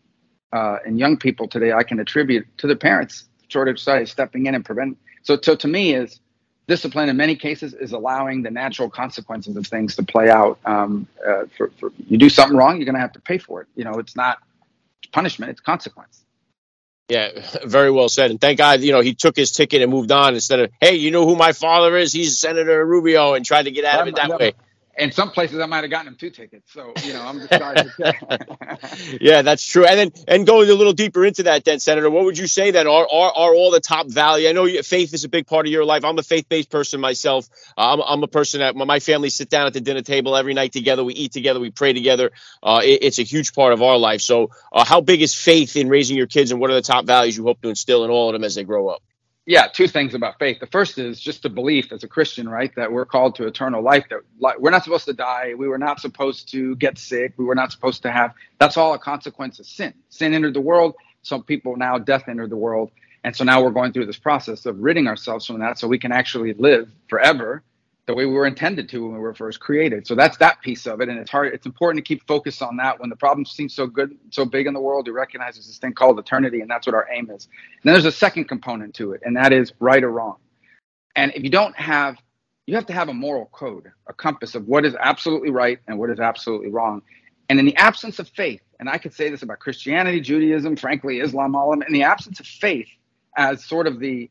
uh, 0.54 0.78
and 0.86 1.00
young 1.00 1.18
people 1.18 1.48
today, 1.48 1.72
I 1.72 1.84
can 1.84 2.00
attribute 2.00 2.46
to 2.58 2.68
the 2.68 2.76
parents 2.76 3.26
sort 3.50 3.68
of 3.68 3.80
stepping 3.80 4.46
in 4.46 4.56
and 4.56 4.64
prevent. 4.64 4.98
So, 5.24 5.38
so 5.42 5.56
to 5.56 5.68
me, 5.68 5.94
is 5.94 6.20
discipline 6.72 7.10
in 7.10 7.18
many 7.18 7.36
cases 7.36 7.74
is 7.74 7.92
allowing 7.92 8.44
the 8.44 8.50
natural 8.50 8.90
consequences 8.90 9.58
of 9.58 9.68
things 9.68 9.98
to 9.98 10.04
play 10.04 10.30
out. 10.30 10.58
Um, 10.64 11.06
uh, 11.20 11.44
for, 11.58 11.70
for, 11.78 11.92
you 12.08 12.18
do 12.18 12.30
something 12.30 12.58
wrong, 12.58 12.78
you're 12.78 12.86
going 12.86 12.96
to 12.96 13.02
have 13.02 13.12
to 13.12 13.20
pay 13.20 13.40
for 13.40 13.62
it. 13.62 13.68
You 13.76 13.84
know, 13.84 13.96
it's 13.96 14.16
not 14.16 14.38
punishment; 15.12 15.50
it's 15.50 15.60
consequence. 15.60 16.24
Yeah, 17.10 17.32
very 17.66 17.92
well 17.92 18.08
said. 18.08 18.32
And 18.32 18.40
thank 18.40 18.58
God, 18.58 18.80
you 18.80 18.94
know, 18.94 19.02
he 19.02 19.14
took 19.14 19.36
his 19.36 19.52
ticket 19.52 19.82
and 19.82 19.92
moved 19.92 20.14
on 20.14 20.34
instead 20.34 20.62
of, 20.62 20.72
hey, 20.80 20.96
you 20.96 21.12
know 21.12 21.26
who 21.26 21.36
my 21.36 21.52
father 21.52 21.98
is? 21.98 22.14
He's 22.14 22.40
Senator 22.40 22.86
Rubio, 22.86 23.34
and 23.34 23.46
tried 23.46 23.64
to 23.64 23.72
get 23.72 23.84
out 23.84 24.02
of 24.02 24.08
it 24.08 24.16
that 24.16 24.40
way 24.40 24.54
in 24.98 25.12
some 25.12 25.32
places 25.32 25.60
I 25.60 25.66
might 25.66 25.84
have 25.84 25.90
gotten 25.92 26.08
him 26.08 26.16
two 26.16 26.30
tickets. 26.30 26.72
So 26.74 26.94
you 27.04 27.14
know, 27.14 27.22
I'm 27.22 27.40
just 27.40 27.54
sorry 27.54 27.76
to 27.76 29.18
yeah, 29.22 29.42
that's 29.42 29.66
true. 29.66 29.86
And 29.86 30.00
then 30.00 30.12
and 30.28 30.46
going 30.46 30.70
a 30.70 30.74
little 30.74 30.94
deeper 30.94 31.26
into 31.26 31.44
that, 31.44 31.66
then 31.66 31.80
Senator, 31.80 32.10
what 32.10 32.26
would 32.26 32.38
you 32.38 32.48
say 32.48 32.72
then 32.72 32.88
are 32.88 33.08
are, 33.12 33.32
are 33.32 33.56
all 33.56 33.72
the 33.72 33.80
top 33.80 34.08
value? 34.10 34.50
I 34.50 34.52
know 34.52 34.68
faith 34.84 35.14
is 35.14 35.24
a 35.24 35.30
big 35.30 35.48
part 35.48 35.66
of 35.66 35.72
your 35.72 35.86
life. 35.86 36.04
I'm 36.04 36.18
a 36.18 36.24
faith 36.24 36.50
based 36.50 36.70
person 36.70 37.00
myself. 37.00 37.48
I'm, 37.78 38.02
I'm 38.02 38.24
a 38.24 38.28
person 38.28 38.60
that 38.60 38.76
my 38.76 39.00
family 39.00 39.30
sit 39.30 39.50
down 39.50 39.68
at 39.68 39.74
the 39.74 39.82
dinner 39.82 40.02
table 40.02 40.36
every 40.36 40.54
night 40.54 40.74
together. 40.74 41.04
We 41.04 41.14
eat 41.14 41.32
together. 41.32 41.60
We 41.60 41.72
pray 41.72 41.94
together. 41.94 42.32
Uh, 42.62 42.82
it, 42.84 43.04
it's 43.04 43.20
a 43.20 43.24
huge 43.24 43.54
part 43.54 43.74
of 43.74 43.82
our 43.82 43.98
life. 43.98 44.22
So, 44.22 44.52
uh, 44.72 44.86
how 44.86 45.02
big 45.02 45.22
is 45.22 45.34
faith 45.34 45.76
in 45.76 45.90
raising 45.90 46.18
your 46.18 46.28
kids, 46.28 46.52
and 46.52 46.60
what 46.60 46.70
are 46.70 46.76
the 46.76 46.82
top 46.82 47.06
values 47.06 47.38
you 47.38 47.44
hope 47.44 47.62
to 47.62 47.70
instill 47.70 48.04
in 48.04 48.12
all 48.12 48.30
of 48.30 48.34
them 48.34 48.44
as 48.44 48.56
they 48.56 48.64
grow 48.64 48.90
up? 48.90 49.02
Yeah, 49.46 49.68
two 49.68 49.88
things 49.88 50.14
about 50.14 50.38
faith. 50.38 50.60
The 50.60 50.68
first 50.68 50.98
is 50.98 51.20
just 51.20 51.46
a 51.46 51.50
belief 51.50 51.92
as 51.92 52.04
a 52.04 52.08
Christian, 52.08 52.48
right, 52.48 52.74
that 52.76 52.92
we're 52.92 53.06
called 53.06 53.36
to 53.36 53.48
eternal 53.48 53.82
life. 53.82 54.06
That 54.10 54.22
we're 54.60 54.70
not 54.70 54.84
supposed 54.84 55.06
to 55.06 55.14
die. 55.14 55.54
We 55.58 55.68
were 55.68 55.80
not 55.80 56.00
supposed 56.00 56.50
to 56.52 56.76
get 56.76 56.98
sick. 56.98 57.34
We 57.38 57.46
were 57.46 57.56
not 57.56 57.72
supposed 57.72 58.04
to 58.04 58.12
have. 58.12 58.34
That's 58.60 58.78
all 58.78 58.94
a 58.94 59.00
consequence 59.00 59.60
of 59.60 59.66
sin. 59.66 59.94
Sin 60.10 60.34
entered 60.34 60.54
the 60.54 60.62
world. 60.62 60.96
Some 61.24 61.44
people 61.44 61.76
now 61.76 61.98
death 61.98 62.28
entered 62.28 62.50
the 62.50 62.58
world, 62.58 62.92
and 63.24 63.36
so 63.36 63.44
now 63.44 63.62
we're 63.64 63.72
going 63.72 63.94
through 63.94 64.08
this 64.08 64.18
process 64.18 64.66
of 64.66 64.80
ridding 64.80 65.08
ourselves 65.08 65.46
from 65.46 65.60
that, 65.60 65.78
so 65.78 65.88
we 65.88 66.00
can 66.00 66.12
actually 66.12 66.54
live 66.54 66.90
forever 67.10 67.64
the 68.08 68.16
way 68.16 68.26
we 68.26 68.34
were 68.34 68.48
intended 68.48 68.90
to 68.90 69.04
when 69.04 69.14
we 69.14 69.20
were 69.20 69.34
first 69.34 69.60
created. 69.60 70.08
So 70.08 70.16
that's 70.16 70.38
that 70.38 70.62
piece 70.62 70.88
of 70.88 71.02
it, 71.02 71.10
and 71.10 71.20
it's 71.20 71.30
hard. 71.30 71.54
It's 71.54 71.66
important 71.66 72.04
to 72.04 72.08
keep 72.08 72.26
focus 72.28 72.62
on 72.62 72.78
that 72.78 73.00
when 73.00 73.10
the 73.10 73.16
problem 73.16 73.46
seems 73.46 73.76
so 73.76 73.86
good, 73.86 74.18
so 74.32 74.44
big 74.44 74.68
in 74.68 74.74
the 74.74 74.82
world. 74.82 75.08
We 75.08 75.14
recognize 75.14 75.56
there's 75.56 75.68
this 75.68 75.78
thing 75.78 75.94
called 75.94 76.18
eternity, 76.18 76.62
and 76.62 76.70
that's 76.70 76.88
what 76.88 76.96
our 76.96 77.08
aim 77.12 77.30
is. 77.30 77.46
And 77.46 77.84
then 77.84 77.94
there's 77.94 78.06
a 78.06 78.12
second 78.12 78.46
component 78.46 78.96
to 78.96 79.12
it, 79.12 79.22
and 79.24 79.38
that 79.38 79.54
is 79.54 79.74
right 79.80 80.04
or 80.04 80.12
wrong. 80.12 80.38
And 81.16 81.32
if 81.36 81.44
you 81.44 81.50
don't 81.50 81.76
have, 81.76 82.18
you 82.66 82.76
have 82.76 82.88
to 82.88 82.94
have 82.94 83.10
a 83.10 83.14
moral 83.14 83.50
code, 83.52 83.92
a 84.08 84.14
compass 84.14 84.56
of 84.56 84.68
what 84.68 84.86
is 84.86 84.96
absolutely 85.00 85.52
right 85.52 85.80
and 85.88 86.00
what 86.00 86.10
is 86.10 86.20
absolutely 86.20 86.70
wrong. 86.70 87.04
And 87.50 87.60
in 87.60 87.66
the 87.66 87.76
absence 87.76 88.18
of 88.18 88.28
faith, 88.30 88.62
and 88.80 88.90
I 88.90 88.98
could 88.98 89.14
say 89.14 89.30
this 89.30 89.44
about 89.44 89.60
Christianity, 89.60 90.22
Judaism, 90.22 90.76
frankly, 90.76 91.20
Islam, 91.20 91.56
all 91.56 91.72
of 91.72 91.80
them, 91.80 91.88
in 91.88 91.94
the 91.94 92.04
absence 92.04 92.40
of 92.40 92.48
faith 92.48 92.88
as 93.38 93.64
sort 93.64 93.88
of 93.88 94.00
the 94.00 94.30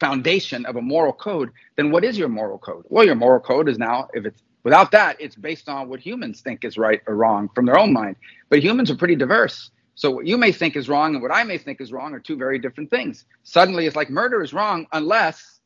foundation 0.00 0.66
of 0.66 0.76
a 0.76 0.82
moral 0.82 1.12
code, 1.12 1.50
then 1.76 1.90
what 1.90 2.04
is 2.04 2.18
your 2.18 2.28
moral 2.28 2.58
code? 2.58 2.84
Well, 2.88 3.04
your 3.04 3.14
moral 3.14 3.40
code 3.40 3.68
is 3.68 3.78
now, 3.78 4.08
if 4.14 4.24
it's 4.24 4.42
without 4.64 4.90
that, 4.92 5.20
it's 5.20 5.36
based 5.36 5.68
on 5.68 5.88
what 5.88 6.00
humans 6.00 6.40
think 6.40 6.64
is 6.64 6.76
right 6.76 7.00
or 7.06 7.16
wrong 7.16 7.48
from 7.54 7.66
their 7.66 7.78
own 7.78 7.92
mind. 7.92 8.16
But 8.48 8.62
humans 8.62 8.90
are 8.90 8.96
pretty 8.96 9.16
diverse. 9.16 9.70
So 9.94 10.10
what 10.10 10.26
you 10.26 10.38
may 10.38 10.50
think 10.50 10.76
is 10.76 10.88
wrong 10.88 11.14
and 11.14 11.22
what 11.22 11.32
I 11.32 11.44
may 11.44 11.58
think 11.58 11.80
is 11.80 11.92
wrong 11.92 12.14
are 12.14 12.20
two 12.20 12.36
very 12.36 12.58
different 12.58 12.90
things. 12.90 13.26
Suddenly 13.42 13.86
it's 13.86 13.96
like 13.96 14.08
murder 14.08 14.42
is 14.42 14.54
wrong 14.54 14.86
unless 14.92 15.60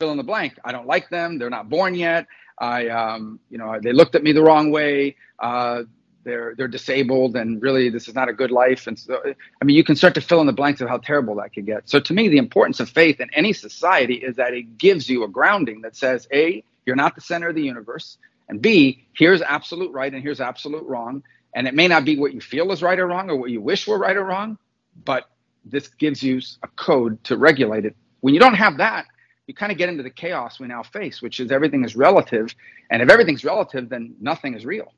fill 0.00 0.10
in 0.10 0.16
the 0.16 0.24
blank. 0.24 0.58
I 0.64 0.72
don't 0.72 0.86
like 0.86 1.08
them. 1.10 1.38
They're 1.38 1.50
not 1.50 1.68
born 1.68 1.94
yet. 1.94 2.26
I, 2.58 2.88
um, 2.88 3.38
you 3.50 3.58
know, 3.58 3.78
they 3.80 3.92
looked 3.92 4.16
at 4.16 4.22
me 4.22 4.32
the 4.32 4.42
wrong 4.42 4.70
way. 4.72 5.16
Uh, 5.38 5.84
they're 6.28 6.54
they're 6.56 6.68
disabled 6.68 7.36
and 7.36 7.62
really 7.62 7.90
this 7.90 8.08
is 8.08 8.14
not 8.14 8.28
a 8.28 8.32
good 8.32 8.50
life. 8.52 8.86
And 8.86 8.98
so 8.98 9.20
i 9.62 9.64
mean 9.64 9.76
you 9.76 9.84
can 9.84 9.96
start 9.96 10.14
to 10.14 10.20
fill 10.20 10.40
in 10.40 10.46
the 10.46 10.52
blanks 10.52 10.80
of 10.80 10.88
how 10.88 10.98
terrible 10.98 11.36
that 11.36 11.54
could 11.54 11.66
get. 11.66 11.88
So 11.88 12.00
to 12.00 12.12
me 12.14 12.28
the 12.28 12.38
importance 12.38 12.80
of 12.80 12.90
faith 12.90 13.20
in 13.20 13.30
any 13.34 13.52
society 13.52 14.16
is 14.16 14.36
that 14.36 14.54
it 14.54 14.78
gives 14.78 15.08
you 15.08 15.24
a 15.24 15.28
grounding 15.28 15.82
that 15.82 15.96
says 15.96 16.28
a 16.32 16.62
you're 16.86 16.96
not 16.96 17.14
the 17.14 17.22
center 17.22 17.48
of 17.48 17.54
the 17.56 17.62
universe 17.62 18.18
and 18.48 18.62
b 18.62 19.06
here's 19.14 19.42
absolute 19.42 19.92
right 19.92 20.12
and 20.12 20.22
here's 20.22 20.40
absolute 20.40 20.84
wrong. 20.86 21.22
And 21.54 21.66
it 21.66 21.74
may 21.74 21.88
not 21.88 22.04
be 22.04 22.18
what 22.18 22.34
you 22.34 22.40
feel 22.40 22.70
is 22.72 22.82
right 22.82 22.98
or 22.98 23.06
wrong 23.08 23.30
or 23.30 23.36
what 23.36 23.50
you 23.50 23.60
wish 23.60 23.88
were 23.88 23.98
right 23.98 24.16
or 24.16 24.24
wrong 24.24 24.58
but 25.04 25.30
this 25.64 25.88
gives 25.88 26.22
you 26.22 26.40
a 26.62 26.68
code 26.68 27.22
to 27.24 27.36
regulate 27.36 27.84
it. 27.86 27.96
When 28.20 28.34
you 28.34 28.40
don't 28.40 28.54
have 28.54 28.78
that 28.78 29.06
you 29.48 29.54
kind 29.54 29.72
of 29.72 29.78
get 29.78 29.88
into 29.88 30.02
the 30.02 30.10
chaos 30.10 30.60
we 30.60 30.68
now 30.68 30.82
face 30.82 31.22
which 31.22 31.40
is 31.40 31.50
everything 31.50 31.84
is 31.84 31.96
relative. 31.96 32.54
And 32.90 33.02
if 33.02 33.10
everything's 33.10 33.44
relative 33.44 33.88
then 33.88 34.14
nothing 34.20 34.54
is 34.54 34.66
real 34.66 34.92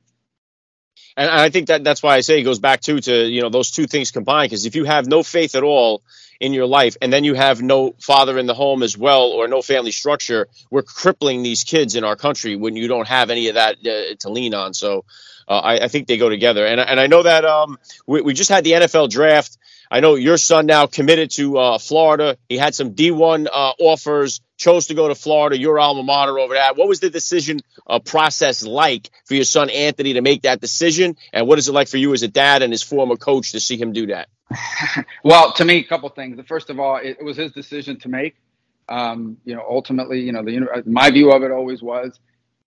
and 1.16 1.30
I 1.30 1.50
think 1.50 1.68
that 1.68 1.84
that's 1.84 2.02
why 2.02 2.16
I 2.16 2.20
say 2.20 2.40
it 2.40 2.44
goes 2.44 2.58
back 2.58 2.80
to 2.82 3.00
to 3.00 3.26
you 3.26 3.42
know 3.42 3.48
those 3.48 3.70
two 3.70 3.86
things 3.86 4.10
combined. 4.10 4.50
Because 4.50 4.66
if 4.66 4.74
you 4.74 4.84
have 4.84 5.06
no 5.06 5.22
faith 5.22 5.54
at 5.54 5.62
all 5.62 6.02
in 6.38 6.52
your 6.52 6.66
life, 6.66 6.96
and 7.02 7.12
then 7.12 7.24
you 7.24 7.34
have 7.34 7.60
no 7.60 7.94
father 7.98 8.38
in 8.38 8.46
the 8.46 8.54
home 8.54 8.82
as 8.82 8.96
well, 8.96 9.24
or 9.24 9.48
no 9.48 9.60
family 9.60 9.90
structure, 9.90 10.48
we're 10.70 10.82
crippling 10.82 11.42
these 11.42 11.64
kids 11.64 11.96
in 11.96 12.04
our 12.04 12.16
country 12.16 12.56
when 12.56 12.76
you 12.76 12.88
don't 12.88 13.08
have 13.08 13.30
any 13.30 13.48
of 13.48 13.54
that 13.54 13.76
uh, 13.86 14.14
to 14.20 14.30
lean 14.30 14.54
on. 14.54 14.72
So 14.72 15.04
uh, 15.48 15.58
I, 15.58 15.84
I, 15.84 15.88
think 15.88 16.06
they 16.06 16.16
go 16.16 16.28
together. 16.28 16.64
And 16.64 16.80
and 16.80 17.00
I 17.00 17.08
know 17.08 17.22
that 17.22 17.44
um, 17.44 17.78
we, 18.06 18.22
we 18.22 18.32
just 18.32 18.50
had 18.50 18.64
the 18.64 18.72
NFL 18.72 19.10
draft. 19.10 19.58
I 19.90 20.00
know 20.00 20.14
your 20.14 20.36
son 20.36 20.66
now 20.66 20.86
committed 20.86 21.32
to 21.32 21.58
uh, 21.58 21.78
Florida. 21.78 22.38
He 22.48 22.56
had 22.56 22.74
some 22.74 22.94
D1 22.94 23.46
uh, 23.46 23.72
offers 23.80 24.40
chose 24.56 24.86
to 24.88 24.94
go 24.94 25.08
to 25.08 25.14
Florida, 25.14 25.58
your 25.58 25.78
alma 25.80 26.02
mater 26.02 26.38
over 26.38 26.54
that. 26.54 26.76
What 26.76 26.86
was 26.86 27.00
the 27.00 27.10
decision 27.10 27.60
uh, 27.86 27.98
process 27.98 28.62
like 28.62 29.10
for 29.24 29.34
your 29.34 29.44
son 29.44 29.68
Anthony 29.70 30.12
to 30.12 30.20
make 30.20 30.42
that 30.42 30.60
decision? 30.60 31.16
And 31.32 31.48
what 31.48 31.58
is 31.58 31.68
it 31.68 31.72
like 31.72 31.88
for 31.88 31.96
you 31.96 32.12
as 32.12 32.22
a 32.22 32.28
dad 32.28 32.62
and 32.62 32.72
his 32.72 32.82
former 32.82 33.16
coach 33.16 33.52
to 33.52 33.60
see 33.60 33.76
him 33.76 33.92
do 33.92 34.06
that? 34.08 34.28
well, 35.24 35.52
to 35.54 35.64
me, 35.64 35.78
a 35.78 35.84
couple 35.84 36.08
things. 36.10 36.36
The 36.36 36.44
First 36.44 36.70
of 36.70 36.78
all, 36.78 36.96
it, 36.96 37.16
it 37.18 37.24
was 37.24 37.36
his 37.36 37.52
decision 37.52 37.98
to 38.00 38.08
make. 38.08 38.36
Um, 38.88 39.38
you 39.44 39.54
know, 39.54 39.64
ultimately, 39.68 40.20
you 40.20 40.32
know, 40.32 40.44
the 40.44 40.82
my 40.84 41.10
view 41.10 41.30
of 41.32 41.42
it 41.42 41.50
always 41.52 41.80
was, 41.80 42.18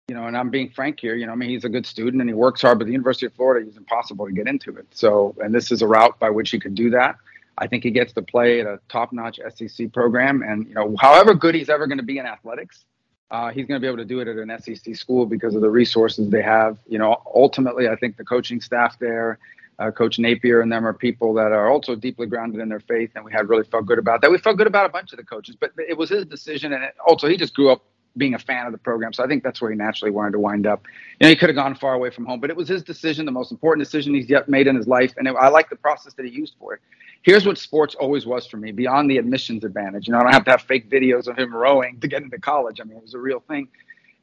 you 0.09 0.15
know, 0.15 0.27
and 0.27 0.37
I'm 0.37 0.51
being 0.51 0.71
frank 0.71 1.01
here. 1.01 1.15
You 1.15 1.27
know, 1.27 1.33
I 1.33 1.37
mean, 1.37 1.49
he's 1.49 1.65
a 1.65 1.69
good 1.69 1.87
student 1.87 2.21
and 2.21 2.29
he 2.29 2.35
works 2.35 2.62
hard, 2.62 2.79
but 2.79 2.87
the 2.87 2.93
University 2.93 3.27
of 3.27 3.35
Florida 3.35 3.69
is 3.69 3.77
impossible 3.77 4.27
to 4.27 4.33
get 4.33 4.49
into 4.49 4.77
it. 4.77 4.87
So, 4.91 5.35
and 5.43 5.55
this 5.55 5.71
is 5.71 5.83
a 5.83 5.87
route 5.87 6.19
by 6.19 6.31
which 6.31 6.51
he 6.51 6.59
could 6.59 6.75
do 6.75 6.91
that. 6.91 7.17
I 7.59 7.67
think 7.67 7.85
he 7.85 7.91
gets 7.91 8.12
to 8.15 8.23
play 8.23 8.61
at 8.61 8.67
a 8.67 8.81
top-notch 8.88 9.38
SEC 9.55 9.93
program, 9.93 10.43
and 10.43 10.67
you 10.67 10.75
know, 10.75 10.97
however 10.99 11.35
good 11.35 11.55
he's 11.55 11.69
ever 11.69 11.87
going 11.87 11.99
to 11.99 12.05
be 12.05 12.19
in 12.19 12.27
athletics, 12.27 12.87
uh, 13.31 13.51
he's 13.51 13.67
going 13.67 13.81
to 13.81 13.85
be 13.85 13.87
able 13.87 13.99
to 13.99 14.05
do 14.05 14.21
it 14.21 14.29
at 14.29 14.37
an 14.37 14.51
SEC 14.61 14.97
school 14.97 15.27
because 15.27 15.55
of 15.55 15.61
the 15.61 15.71
resources 15.71 16.31
they 16.31 16.43
have. 16.43 16.79
You 16.88 16.99
know, 16.99 17.23
ultimately, 17.35 17.88
I 17.88 17.97
think 17.97 18.17
the 18.17 18.25
coaching 18.25 18.61
staff 18.61 18.99
there, 18.99 19.38
uh, 19.79 19.91
Coach 19.91 20.19
Napier 20.19 20.62
and 20.62 20.73
them 20.73 20.87
are 20.87 20.93
people 20.95 21.35
that 21.35 21.53
are 21.53 21.71
also 21.71 21.95
deeply 21.95 22.27
grounded 22.27 22.61
in 22.61 22.69
their 22.69 22.81
faith, 22.81 23.12
and 23.15 23.25
we 23.25 23.33
had 23.33 23.49
really 23.49 23.65
felt 23.65 23.87
good 23.87 23.99
about 23.99 24.23
that. 24.23 24.31
We 24.31 24.38
felt 24.38 24.57
good 24.57 24.67
about 24.67 24.87
a 24.87 24.91
bunch 24.91 25.12
of 25.12 25.19
the 25.19 25.25
coaches, 25.25 25.57
but 25.59 25.73
it 25.77 25.97
was 25.97 26.09
his 26.09 26.25
decision, 26.25 26.73
and 26.73 26.83
it, 26.83 26.95
also 27.07 27.29
he 27.29 27.37
just 27.37 27.55
grew 27.55 27.71
up 27.71 27.85
being 28.16 28.35
a 28.35 28.38
fan 28.38 28.66
of 28.66 28.72
the 28.72 28.79
program. 28.79 29.12
So 29.12 29.25
I 29.25 29.27
think 29.27 29.42
that's 29.42 29.61
where 29.61 29.70
he 29.70 29.77
naturally 29.77 30.11
wanted 30.11 30.33
to 30.33 30.38
wind 30.38 30.66
up. 30.66 30.85
You 31.20 31.27
know, 31.27 31.29
he 31.31 31.37
could 31.37 31.48
have 31.48 31.57
gone 31.57 31.75
far 31.75 31.94
away 31.94 32.11
from 32.11 32.27
home, 32.27 32.40
but 32.40 32.51
it 32.51 32.57
was 32.57 32.68
his 32.68 32.83
decision, 32.83 33.25
the 33.25 33.33
most 33.33 33.51
important 33.51 33.85
decision 33.85 34.14
he's 34.14 34.29
yet 34.29 34.48
made 34.48 34.66
in 34.66 34.77
his 34.77 34.87
life. 34.87 35.14
And 35.16 35.27
it, 35.27 35.35
I 35.38 35.48
like 35.48 35.70
the 35.70 35.77
process 35.77 36.14
that 36.14 36.27
he 36.27 36.33
used 36.33 36.55
for 36.59 36.75
it 36.75 36.81
here's 37.22 37.46
what 37.46 37.57
sports 37.57 37.94
always 37.94 38.27
was 38.27 38.46
for 38.46 38.57
me 38.57 38.72
beyond 38.72 39.11
the 39.11 39.18
admissions 39.18 39.64
advantage. 39.64 40.07
You 40.07 40.12
know, 40.12 40.18
I 40.18 40.22
don't 40.25 40.33
have 40.33 40.44
to 40.44 40.51
have 40.51 40.62
fake 40.62 40.90
videos 40.90 41.27
of 41.29 41.38
him 41.38 41.55
rowing 41.55 42.01
to 42.01 42.09
get 42.09 42.22
into 42.22 42.38
college. 42.38 42.81
I 42.81 42.85
mean, 42.85 42.96
it 42.96 43.03
was 43.03 43.14
a 43.14 43.18
real 43.18 43.40
thing. 43.40 43.68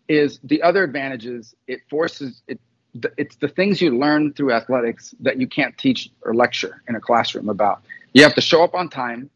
Is 0.08 0.40
the 0.44 0.62
other 0.62 0.84
advantages 0.84 1.56
it 1.68 1.82
forces 1.90 2.42
it. 2.48 2.60
It's 3.18 3.36
the 3.36 3.48
things 3.48 3.82
you 3.82 3.98
learn 3.98 4.34
through 4.34 4.52
athletics 4.52 5.14
that 5.20 5.40
you 5.40 5.48
can't 5.48 5.78
teach 5.78 6.10
or 6.24 6.34
lecture 6.34 6.82
in 6.88 6.96
a 6.96 7.00
classroom 7.00 7.50
about. 7.50 7.84
You 8.14 8.24
have 8.24 8.34
to 8.34 8.42
show 8.42 8.64
up 8.64 8.74
on 8.74 8.90
time. 8.90 9.30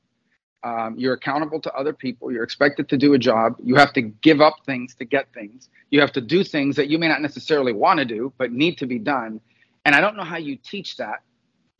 Um, 0.63 0.95
you're 0.97 1.13
accountable 1.13 1.59
to 1.59 1.73
other 1.73 1.91
people. 1.91 2.31
You're 2.31 2.43
expected 2.43 2.87
to 2.89 2.97
do 2.97 3.13
a 3.13 3.19
job. 3.19 3.57
You 3.61 3.75
have 3.75 3.91
to 3.93 4.01
give 4.01 4.39
up 4.39 4.55
things 4.65 4.95
to 4.95 5.05
get 5.05 5.27
things. 5.33 5.69
You 5.89 5.99
have 5.99 6.13
to 6.13 6.21
do 6.21 6.43
things 6.43 6.77
that 6.77 6.89
you 6.89 6.97
may 6.97 7.09
not 7.09 7.21
necessarily 7.21 7.73
want 7.73 7.99
to 7.99 8.05
do, 8.05 8.31
but 8.37 8.51
need 8.51 8.77
to 8.77 8.85
be 8.85 8.97
done. 8.97 9.41
And 9.85 9.93
I 9.93 9.99
don't 9.99 10.15
know 10.15 10.23
how 10.23 10.37
you 10.37 10.55
teach 10.55 10.97
that 10.97 11.21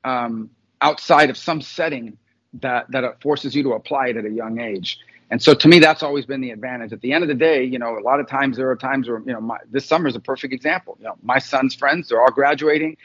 um, 0.03 0.49
outside 0.81 1.29
of 1.29 1.37
some 1.37 1.61
setting 1.61 2.17
that 2.61 2.91
that 2.91 3.21
forces 3.21 3.55
you 3.55 3.63
to 3.63 3.73
apply 3.73 4.07
it 4.09 4.17
at 4.17 4.25
a 4.25 4.29
young 4.29 4.59
age. 4.59 4.99
And 5.31 5.41
so 5.41 5.53
to 5.55 5.67
me, 5.67 5.79
that's 5.79 6.03
always 6.03 6.25
been 6.25 6.41
the 6.41 6.51
advantage. 6.51 6.93
At 6.93 7.01
the 7.01 7.13
end 7.13 7.23
of 7.23 7.27
the 7.27 7.33
day, 7.33 7.63
you 7.63 7.79
know, 7.79 7.97
a 7.97 8.01
lot 8.01 8.19
of 8.19 8.27
times 8.27 8.57
there 8.57 8.69
are 8.69 8.75
times 8.75 9.07
where, 9.09 9.19
you 9.19 9.33
know, 9.33 9.41
my, 9.41 9.57
this 9.71 9.85
summer 9.85 10.07
is 10.07 10.15
a 10.15 10.19
perfect 10.19 10.53
example. 10.53 10.95
You 10.99 11.05
know, 11.05 11.15
my 11.23 11.39
son's 11.39 11.73
friends, 11.73 12.09
they're 12.09 12.21
all 12.21 12.29
graduating. 12.29 12.97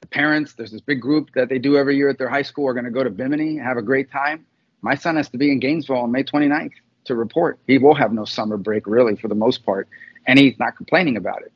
The 0.00 0.06
parents, 0.06 0.54
there's 0.54 0.70
this 0.70 0.80
big 0.80 1.00
group 1.00 1.30
that 1.34 1.48
they 1.48 1.58
do 1.58 1.76
every 1.76 1.96
year 1.96 2.08
at 2.08 2.16
their 2.16 2.28
high 2.28 2.42
school 2.42 2.66
are 2.68 2.72
going 2.72 2.86
to 2.86 2.90
go 2.90 3.04
to 3.04 3.10
Bimini, 3.10 3.56
have 3.58 3.76
a 3.76 3.82
great 3.82 4.10
time. 4.10 4.46
My 4.82 4.94
son 4.94 5.16
has 5.16 5.28
to 5.30 5.38
be 5.38 5.50
in 5.50 5.60
Gainesville 5.60 5.96
on 5.96 6.12
May 6.12 6.24
29th 6.24 6.72
to 7.04 7.14
report. 7.14 7.58
He 7.66 7.78
will 7.78 7.94
have 7.94 8.12
no 8.12 8.24
summer 8.24 8.56
break 8.56 8.86
really 8.86 9.16
for 9.16 9.28
the 9.28 9.34
most 9.34 9.64
part. 9.64 9.88
And 10.26 10.38
he's 10.38 10.58
not 10.58 10.76
complaining 10.76 11.16
about 11.16 11.42
it. 11.42 11.52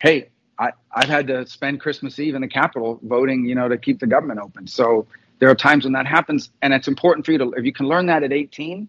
Hey, 0.00 0.30
I, 0.58 0.72
I've 0.94 1.08
had 1.08 1.26
to 1.28 1.46
spend 1.46 1.80
Christmas 1.80 2.18
Eve 2.18 2.34
in 2.34 2.42
the 2.42 2.48
Capitol 2.48 3.00
voting, 3.02 3.46
you 3.46 3.54
know, 3.54 3.68
to 3.68 3.78
keep 3.78 3.98
the 4.00 4.06
government 4.06 4.40
open. 4.40 4.66
So 4.66 5.06
there 5.38 5.48
are 5.48 5.54
times 5.54 5.84
when 5.84 5.94
that 5.94 6.06
happens, 6.06 6.50
and 6.60 6.72
it's 6.72 6.88
important 6.88 7.26
for 7.26 7.32
you 7.32 7.38
to, 7.38 7.52
if 7.56 7.64
you 7.64 7.72
can 7.72 7.86
learn 7.86 8.06
that 8.06 8.22
at 8.22 8.32
18, 8.32 8.88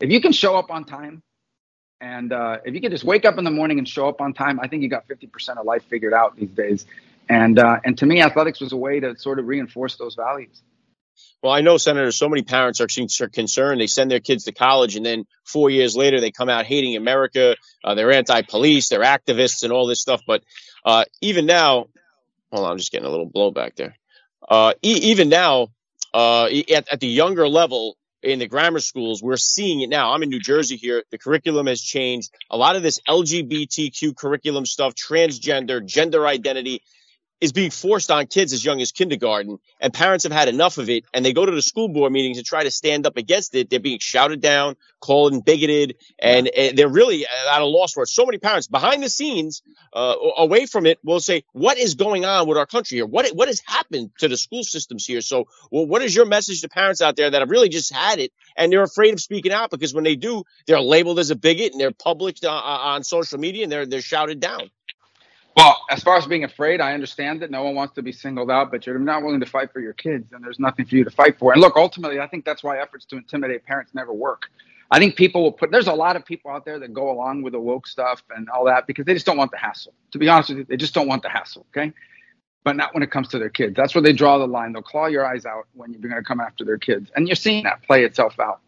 if 0.00 0.10
you 0.10 0.20
can 0.20 0.32
show 0.32 0.56
up 0.56 0.70
on 0.70 0.84
time, 0.84 1.22
and 2.00 2.32
uh, 2.32 2.58
if 2.64 2.74
you 2.74 2.80
can 2.80 2.92
just 2.92 3.04
wake 3.04 3.24
up 3.24 3.38
in 3.38 3.44
the 3.44 3.50
morning 3.50 3.78
and 3.78 3.88
show 3.88 4.08
up 4.08 4.20
on 4.20 4.32
time, 4.32 4.60
I 4.60 4.68
think 4.68 4.82
you 4.82 4.88
got 4.88 5.08
50% 5.08 5.56
of 5.56 5.66
life 5.66 5.82
figured 5.88 6.14
out 6.14 6.36
these 6.36 6.50
days. 6.50 6.86
And 7.28 7.58
uh, 7.58 7.80
and 7.84 7.98
to 7.98 8.06
me, 8.06 8.22
athletics 8.22 8.60
was 8.60 8.72
a 8.72 8.76
way 8.76 9.00
to 9.00 9.16
sort 9.16 9.38
of 9.38 9.46
reinforce 9.46 9.96
those 9.96 10.14
values. 10.14 10.62
Well, 11.42 11.52
I 11.52 11.60
know, 11.60 11.76
Senator, 11.76 12.10
so 12.10 12.28
many 12.28 12.42
parents 12.42 12.80
are 12.80 13.28
concerned. 13.28 13.80
They 13.80 13.86
send 13.86 14.10
their 14.10 14.20
kids 14.20 14.44
to 14.44 14.52
college, 14.52 14.96
and 14.96 15.06
then 15.06 15.24
four 15.44 15.70
years 15.70 15.96
later, 15.96 16.20
they 16.20 16.32
come 16.32 16.48
out 16.48 16.66
hating 16.66 16.96
America. 16.96 17.56
Uh, 17.84 17.94
they're 17.94 18.10
anti-police, 18.10 18.88
they're 18.88 19.00
activists, 19.00 19.62
and 19.62 19.72
all 19.72 19.86
this 19.86 20.00
stuff. 20.00 20.22
But 20.26 20.42
uh, 20.84 21.04
even 21.20 21.46
now, 21.46 21.86
hold 22.50 22.66
on, 22.66 22.72
I'm 22.72 22.78
just 22.78 22.90
getting 22.90 23.06
a 23.06 23.10
little 23.10 23.30
blowback 23.30 23.76
there. 23.76 23.94
Uh, 24.48 24.74
e- 24.82 25.00
even 25.10 25.28
now, 25.28 25.68
uh, 26.12 26.48
at, 26.70 26.92
at 26.92 27.00
the 27.00 27.06
younger 27.06 27.48
level 27.48 27.96
in 28.22 28.40
the 28.40 28.48
grammar 28.48 28.80
schools, 28.80 29.22
we're 29.22 29.36
seeing 29.36 29.80
it 29.80 29.88
now. 29.88 30.12
I'm 30.12 30.22
in 30.22 30.28
New 30.30 30.40
Jersey 30.40 30.76
here. 30.76 31.04
The 31.10 31.18
curriculum 31.18 31.66
has 31.66 31.80
changed. 31.80 32.32
A 32.50 32.56
lot 32.56 32.74
of 32.74 32.82
this 32.82 33.00
LGBTQ 33.08 34.16
curriculum 34.16 34.66
stuff, 34.66 34.94
transgender, 34.94 35.84
gender 35.84 36.26
identity, 36.26 36.82
is 37.40 37.52
being 37.52 37.70
forced 37.70 38.10
on 38.10 38.26
kids 38.26 38.52
as 38.52 38.64
young 38.64 38.80
as 38.80 38.92
kindergarten, 38.92 39.58
and 39.80 39.92
parents 39.92 40.24
have 40.24 40.32
had 40.32 40.48
enough 40.48 40.78
of 40.78 40.88
it, 40.90 41.04
and 41.14 41.24
they 41.24 41.32
go 41.32 41.46
to 41.46 41.52
the 41.52 41.62
school 41.62 41.88
board 41.88 42.12
meetings 42.12 42.38
and 42.38 42.46
try 42.46 42.64
to 42.64 42.70
stand 42.70 43.06
up 43.06 43.16
against 43.16 43.54
it. 43.54 43.70
They're 43.70 43.80
being 43.80 43.98
shouted 43.98 44.40
down, 44.40 44.76
called 45.00 45.32
and 45.32 45.44
bigoted, 45.44 45.96
and, 46.18 46.48
and 46.48 46.76
they're 46.76 46.88
really 46.88 47.26
at 47.26 47.62
a 47.62 47.64
loss 47.64 47.92
for 47.92 48.02
it. 48.02 48.08
So 48.08 48.26
many 48.26 48.38
parents 48.38 48.66
behind 48.66 49.02
the 49.02 49.08
scenes, 49.08 49.62
uh, 49.92 50.14
away 50.36 50.66
from 50.66 50.86
it, 50.86 50.98
will 51.04 51.20
say, 51.20 51.44
"What 51.52 51.78
is 51.78 51.94
going 51.94 52.24
on 52.24 52.48
with 52.48 52.58
our 52.58 52.66
country 52.66 52.96
here? 52.96 53.06
What 53.06 53.28
what 53.34 53.48
has 53.48 53.62
happened 53.64 54.10
to 54.18 54.28
the 54.28 54.36
school 54.36 54.64
systems 54.64 55.06
here?" 55.06 55.20
So, 55.20 55.46
well, 55.70 55.86
what 55.86 56.02
is 56.02 56.14
your 56.14 56.26
message 56.26 56.62
to 56.62 56.68
parents 56.68 57.00
out 57.00 57.16
there 57.16 57.30
that 57.30 57.40
have 57.40 57.50
really 57.50 57.68
just 57.68 57.92
had 57.92 58.18
it 58.18 58.32
and 58.58 58.72
they're 58.72 58.82
afraid 58.82 59.14
of 59.14 59.20
speaking 59.20 59.52
out 59.52 59.70
because 59.70 59.94
when 59.94 60.04
they 60.04 60.16
do, 60.16 60.44
they're 60.66 60.80
labeled 60.80 61.18
as 61.18 61.30
a 61.30 61.36
bigot 61.36 61.72
and 61.72 61.80
they're 61.80 61.92
published 61.92 62.44
uh, 62.44 62.50
on 62.50 63.04
social 63.04 63.38
media 63.38 63.62
and 63.62 63.72
they're 63.72 63.86
they're 63.86 64.02
shouted 64.02 64.40
down. 64.40 64.70
Well, 65.58 65.76
as 65.90 66.04
far 66.04 66.16
as 66.16 66.24
being 66.24 66.44
afraid, 66.44 66.80
I 66.80 66.94
understand 66.94 67.42
that 67.42 67.50
no 67.50 67.64
one 67.64 67.74
wants 67.74 67.96
to 67.96 68.02
be 68.02 68.12
singled 68.12 68.48
out, 68.48 68.70
but 68.70 68.86
you're 68.86 68.96
not 68.96 69.24
willing 69.24 69.40
to 69.40 69.46
fight 69.46 69.72
for 69.72 69.80
your 69.80 69.92
kids, 69.92 70.30
and 70.32 70.44
there's 70.44 70.60
nothing 70.60 70.86
for 70.86 70.94
you 70.94 71.02
to 71.02 71.10
fight 71.10 71.36
for. 71.36 71.50
And 71.52 71.60
look, 71.60 71.74
ultimately, 71.74 72.20
I 72.20 72.28
think 72.28 72.44
that's 72.44 72.62
why 72.62 72.78
efforts 72.78 73.04
to 73.06 73.16
intimidate 73.16 73.64
parents 73.64 73.92
never 73.92 74.12
work. 74.12 74.50
I 74.92 75.00
think 75.00 75.16
people 75.16 75.42
will 75.42 75.50
put. 75.50 75.72
There's 75.72 75.88
a 75.88 75.92
lot 75.92 76.14
of 76.14 76.24
people 76.24 76.52
out 76.52 76.64
there 76.64 76.78
that 76.78 76.92
go 76.92 77.10
along 77.10 77.42
with 77.42 77.54
the 77.54 77.58
woke 77.58 77.88
stuff 77.88 78.22
and 78.36 78.48
all 78.50 78.66
that 78.66 78.86
because 78.86 79.04
they 79.04 79.14
just 79.14 79.26
don't 79.26 79.36
want 79.36 79.50
the 79.50 79.58
hassle. 79.58 79.94
To 80.12 80.18
be 80.18 80.28
honest 80.28 80.50
with 80.50 80.58
you, 80.58 80.64
they 80.64 80.76
just 80.76 80.94
don't 80.94 81.08
want 81.08 81.24
the 81.24 81.28
hassle. 81.28 81.66
Okay, 81.76 81.92
but 82.62 82.76
not 82.76 82.94
when 82.94 83.02
it 83.02 83.10
comes 83.10 83.26
to 83.30 83.40
their 83.40 83.50
kids. 83.50 83.74
That's 83.74 83.96
where 83.96 84.02
they 84.02 84.12
draw 84.12 84.38
the 84.38 84.46
line. 84.46 84.74
They'll 84.74 84.82
claw 84.82 85.06
your 85.06 85.26
eyes 85.26 85.44
out 85.44 85.66
when 85.74 85.92
you're 85.92 86.00
going 86.00 86.14
to 86.14 86.22
come 86.22 86.38
after 86.38 86.64
their 86.64 86.78
kids, 86.78 87.10
and 87.16 87.26
you're 87.26 87.34
seeing 87.34 87.64
that 87.64 87.82
play 87.82 88.04
itself 88.04 88.38
out. 88.38 88.60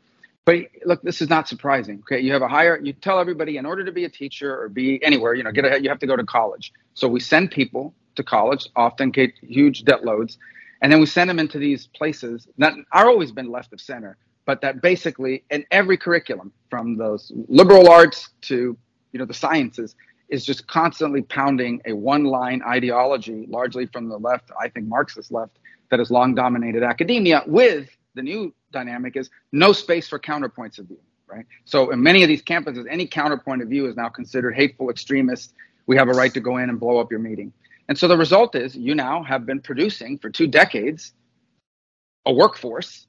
But 0.44 0.66
look, 0.84 1.02
this 1.02 1.20
is 1.20 1.28
not 1.28 1.48
surprising. 1.48 1.98
Okay, 2.00 2.20
you 2.20 2.32
have 2.32 2.42
a 2.42 2.48
higher. 2.48 2.80
You 2.82 2.92
tell 2.92 3.18
everybody 3.18 3.56
in 3.56 3.66
order 3.66 3.84
to 3.84 3.92
be 3.92 4.04
a 4.04 4.08
teacher 4.08 4.60
or 4.60 4.68
be 4.68 5.02
anywhere, 5.04 5.34
you 5.34 5.42
know, 5.42 5.52
get 5.52 5.64
ahead. 5.64 5.82
You 5.84 5.90
have 5.90 5.98
to 6.00 6.06
go 6.06 6.16
to 6.16 6.24
college. 6.24 6.72
So 6.94 7.08
we 7.08 7.20
send 7.20 7.50
people 7.50 7.94
to 8.16 8.22
college, 8.22 8.68
often 8.74 9.10
get 9.10 9.32
huge 9.42 9.84
debt 9.84 10.04
loads, 10.04 10.38
and 10.82 10.90
then 10.90 10.98
we 10.98 11.06
send 11.06 11.28
them 11.28 11.38
into 11.38 11.58
these 11.58 11.86
places 11.88 12.48
that 12.58 12.72
are 12.92 13.08
always 13.08 13.32
been 13.32 13.50
left 13.50 13.72
of 13.72 13.80
center, 13.80 14.16
but 14.46 14.60
that 14.62 14.80
basically 14.80 15.44
in 15.50 15.64
every 15.70 15.96
curriculum, 15.96 16.52
from 16.70 16.96
those 16.96 17.30
liberal 17.48 17.90
arts 17.90 18.30
to 18.42 18.76
you 19.12 19.18
know 19.18 19.26
the 19.26 19.34
sciences, 19.34 19.94
is 20.30 20.44
just 20.44 20.66
constantly 20.68 21.22
pounding 21.22 21.80
a 21.86 21.92
one-line 21.92 22.62
ideology, 22.66 23.46
largely 23.48 23.86
from 23.86 24.08
the 24.08 24.16
left. 24.16 24.50
I 24.58 24.68
think 24.68 24.86
Marxist 24.86 25.30
left 25.32 25.58
that 25.90 25.98
has 25.98 26.10
long 26.10 26.34
dominated 26.34 26.82
academia 26.82 27.42
with 27.46 27.88
the 28.14 28.22
new 28.22 28.54
dynamic 28.72 29.16
is 29.16 29.30
no 29.52 29.72
space 29.72 30.08
for 30.08 30.18
counterpoints 30.18 30.78
of 30.78 30.86
view, 30.86 31.00
right? 31.26 31.46
So 31.64 31.90
in 31.90 32.02
many 32.02 32.22
of 32.22 32.28
these 32.28 32.42
campuses, 32.42 32.86
any 32.90 33.06
counterpoint 33.06 33.62
of 33.62 33.68
view 33.68 33.86
is 33.86 33.96
now 33.96 34.08
considered 34.08 34.54
hateful, 34.54 34.90
extremist. 34.90 35.54
We 35.86 35.96
have 35.96 36.08
a 36.08 36.12
right 36.12 36.32
to 36.34 36.40
go 36.40 36.58
in 36.58 36.68
and 36.68 36.78
blow 36.78 36.98
up 36.98 37.10
your 37.10 37.20
meeting. 37.20 37.52
And 37.88 37.98
so 37.98 38.06
the 38.06 38.16
result 38.16 38.54
is 38.54 38.76
you 38.76 38.94
now 38.94 39.22
have 39.22 39.46
been 39.46 39.60
producing 39.60 40.18
for 40.18 40.30
two 40.30 40.46
decades 40.46 41.12
a 42.26 42.32
workforce 42.32 43.06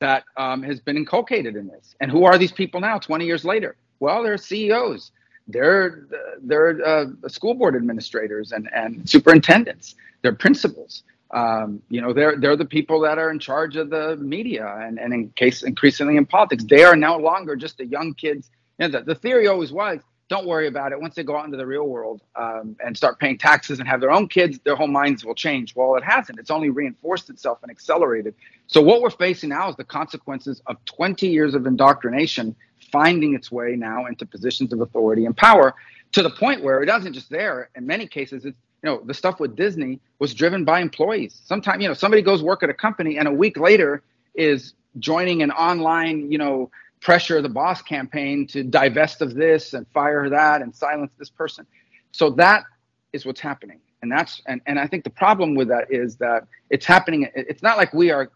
that 0.00 0.24
um, 0.36 0.62
has 0.62 0.80
been 0.80 0.96
inculcated 0.96 1.56
in 1.56 1.66
this. 1.66 1.94
And 2.00 2.10
who 2.10 2.24
are 2.24 2.38
these 2.38 2.52
people 2.52 2.80
now, 2.80 2.98
20 2.98 3.24
years 3.26 3.44
later? 3.44 3.76
Well, 4.00 4.22
they're 4.22 4.38
CEOs, 4.38 5.12
they're 5.46 6.06
they're 6.42 6.86
uh, 6.86 7.06
school 7.28 7.54
board 7.54 7.76
administrators 7.76 8.52
and 8.52 8.68
and 8.74 9.08
superintendents, 9.08 9.94
they're 10.22 10.34
principals. 10.34 11.02
Um, 11.32 11.82
you 11.88 12.00
know, 12.00 12.12
they're 12.12 12.36
they're 12.36 12.56
the 12.56 12.64
people 12.64 13.00
that 13.00 13.18
are 13.18 13.30
in 13.30 13.38
charge 13.38 13.76
of 13.76 13.90
the 13.90 14.16
media 14.16 14.66
and, 14.66 14.98
and 14.98 15.14
in 15.14 15.30
case 15.30 15.62
increasingly 15.62 16.16
in 16.16 16.26
politics. 16.26 16.64
They 16.64 16.82
are 16.82 16.96
no 16.96 17.16
longer 17.16 17.56
just 17.56 17.78
the 17.78 17.86
young 17.86 18.14
kids. 18.14 18.50
You 18.78 18.88
know, 18.88 18.98
the, 18.98 19.04
the 19.04 19.14
theory 19.14 19.46
always 19.46 19.70
was, 19.70 20.00
don't 20.30 20.46
worry 20.46 20.68
about 20.68 20.92
it. 20.92 21.00
Once 21.00 21.16
they 21.16 21.24
go 21.24 21.36
out 21.36 21.44
into 21.44 21.56
the 21.56 21.66
real 21.66 21.88
world 21.88 22.22
um, 22.36 22.76
and 22.84 22.96
start 22.96 23.18
paying 23.18 23.36
taxes 23.36 23.80
and 23.80 23.88
have 23.88 24.00
their 24.00 24.12
own 24.12 24.28
kids, 24.28 24.60
their 24.60 24.76
whole 24.76 24.88
minds 24.88 25.24
will 25.24 25.34
change. 25.34 25.74
Well, 25.74 25.96
it 25.96 26.04
hasn't. 26.04 26.38
It's 26.38 26.52
only 26.52 26.70
reinforced 26.70 27.28
itself 27.30 27.58
and 27.62 27.70
accelerated. 27.70 28.34
So 28.68 28.80
what 28.80 29.02
we're 29.02 29.10
facing 29.10 29.50
now 29.50 29.68
is 29.68 29.76
the 29.76 29.84
consequences 29.84 30.62
of 30.66 30.82
20 30.84 31.26
years 31.26 31.54
of 31.54 31.66
indoctrination 31.66 32.54
finding 32.92 33.34
its 33.34 33.50
way 33.50 33.74
now 33.76 34.06
into 34.06 34.24
positions 34.24 34.72
of 34.72 34.80
authority 34.80 35.26
and 35.26 35.36
power 35.36 35.74
to 36.12 36.22
the 36.22 36.30
point 36.30 36.62
where 36.62 36.80
it 36.80 36.86
doesn't 36.86 37.12
just 37.12 37.28
there. 37.28 37.68
In 37.74 37.86
many 37.86 38.06
cases, 38.06 38.44
it's 38.44 38.58
you 38.82 38.90
know, 38.90 39.02
the 39.04 39.14
stuff 39.14 39.40
with 39.40 39.56
Disney 39.56 40.00
was 40.18 40.34
driven 40.34 40.64
by 40.64 40.80
employees. 40.80 41.40
Sometimes, 41.44 41.82
you 41.82 41.88
know, 41.88 41.94
somebody 41.94 42.22
goes 42.22 42.42
work 42.42 42.62
at 42.62 42.70
a 42.70 42.74
company 42.74 43.18
and 43.18 43.28
a 43.28 43.32
week 43.32 43.58
later 43.58 44.02
is 44.34 44.74
joining 44.98 45.42
an 45.42 45.50
online, 45.50 46.30
you 46.30 46.38
know, 46.38 46.70
pressure 47.00 47.40
the 47.40 47.48
boss 47.48 47.82
campaign 47.82 48.46
to 48.46 48.62
divest 48.62 49.22
of 49.22 49.34
this 49.34 49.74
and 49.74 49.86
fire 49.88 50.28
that 50.28 50.62
and 50.62 50.74
silence 50.74 51.12
this 51.18 51.30
person. 51.30 51.66
So 52.12 52.30
that 52.30 52.64
is 53.12 53.24
what's 53.24 53.40
happening. 53.40 53.80
And 54.02 54.10
that's 54.10 54.40
and, 54.46 54.60
and 54.66 54.78
I 54.78 54.86
think 54.86 55.04
the 55.04 55.10
problem 55.10 55.54
with 55.54 55.68
that 55.68 55.86
is 55.90 56.16
that 56.16 56.46
it's 56.70 56.86
happening. 56.86 57.28
It's 57.34 57.62
not 57.62 57.76
like 57.76 57.92
we 57.92 58.10
are 58.10 58.30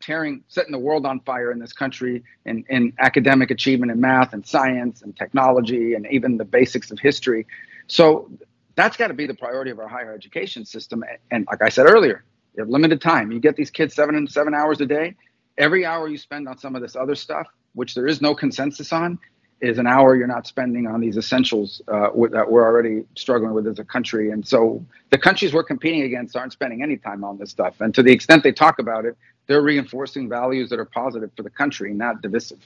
tearing, 0.00 0.42
setting 0.48 0.72
the 0.72 0.78
world 0.78 1.06
on 1.06 1.20
fire 1.20 1.50
in 1.50 1.58
this 1.58 1.72
country 1.72 2.22
in, 2.44 2.64
in 2.68 2.92
academic 2.98 3.50
achievement 3.50 3.90
in 3.90 4.00
math 4.00 4.32
and 4.32 4.46
science 4.46 5.02
and 5.02 5.16
technology 5.16 5.94
and 5.94 6.06
even 6.10 6.36
the 6.36 6.44
basics 6.44 6.90
of 6.90 6.98
history. 6.98 7.46
So 7.86 8.30
that's 8.74 8.96
got 8.96 9.08
to 9.08 9.14
be 9.14 9.26
the 9.26 9.34
priority 9.34 9.70
of 9.70 9.78
our 9.78 9.88
higher 9.88 10.14
education 10.14 10.64
system. 10.64 11.04
And 11.30 11.46
like 11.50 11.62
I 11.62 11.68
said 11.68 11.86
earlier, 11.86 12.24
you 12.54 12.62
have 12.62 12.68
limited 12.68 13.00
time. 13.00 13.32
You 13.32 13.40
get 13.40 13.56
these 13.56 13.70
kids 13.70 13.94
seven 13.94 14.14
and 14.14 14.30
seven 14.30 14.54
hours 14.54 14.80
a 14.80 14.86
day. 14.86 15.14
Every 15.58 15.84
hour 15.84 16.08
you 16.08 16.18
spend 16.18 16.48
on 16.48 16.58
some 16.58 16.74
of 16.76 16.82
this 16.82 16.96
other 16.96 17.14
stuff, 17.14 17.46
which 17.74 17.94
there 17.94 18.06
is 18.06 18.20
no 18.20 18.34
consensus 18.34 18.92
on, 18.92 19.18
is 19.60 19.78
an 19.78 19.86
hour 19.86 20.16
you're 20.16 20.26
not 20.26 20.46
spending 20.46 20.86
on 20.86 21.00
these 21.00 21.16
essentials 21.16 21.80
uh, 21.86 22.08
that 22.30 22.50
we're 22.50 22.64
already 22.64 23.04
struggling 23.14 23.52
with 23.52 23.66
as 23.68 23.78
a 23.78 23.84
country. 23.84 24.30
And 24.30 24.46
so 24.46 24.84
the 25.10 25.18
countries 25.18 25.54
we're 25.54 25.62
competing 25.62 26.02
against 26.02 26.34
aren't 26.34 26.52
spending 26.52 26.82
any 26.82 26.96
time 26.96 27.22
on 27.22 27.38
this 27.38 27.50
stuff. 27.50 27.80
And 27.80 27.94
to 27.94 28.02
the 28.02 28.10
extent 28.12 28.42
they 28.42 28.52
talk 28.52 28.80
about 28.80 29.04
it, 29.04 29.16
they're 29.46 29.62
reinforcing 29.62 30.28
values 30.28 30.68
that 30.70 30.80
are 30.80 30.84
positive 30.84 31.30
for 31.36 31.42
the 31.42 31.50
country, 31.50 31.92
not 31.94 32.22
divisive 32.22 32.58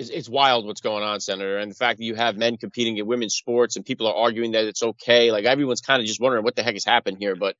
it's, 0.00 0.10
it's 0.10 0.28
wild 0.28 0.66
what's 0.66 0.80
going 0.80 1.04
on, 1.04 1.20
Senator. 1.20 1.58
And 1.58 1.70
the 1.70 1.74
fact 1.74 1.98
that 1.98 2.04
you 2.04 2.14
have 2.14 2.36
men 2.36 2.56
competing 2.56 2.96
in 2.96 3.06
women's 3.06 3.34
sports 3.34 3.76
and 3.76 3.84
people 3.84 4.06
are 4.06 4.14
arguing 4.14 4.52
that 4.52 4.64
it's 4.64 4.82
okay. 4.82 5.30
Like 5.30 5.44
everyone's 5.44 5.82
kind 5.82 6.00
of 6.00 6.06
just 6.06 6.20
wondering 6.20 6.42
what 6.42 6.56
the 6.56 6.62
heck 6.62 6.74
has 6.74 6.84
happened 6.84 7.18
here. 7.18 7.36
But 7.36 7.56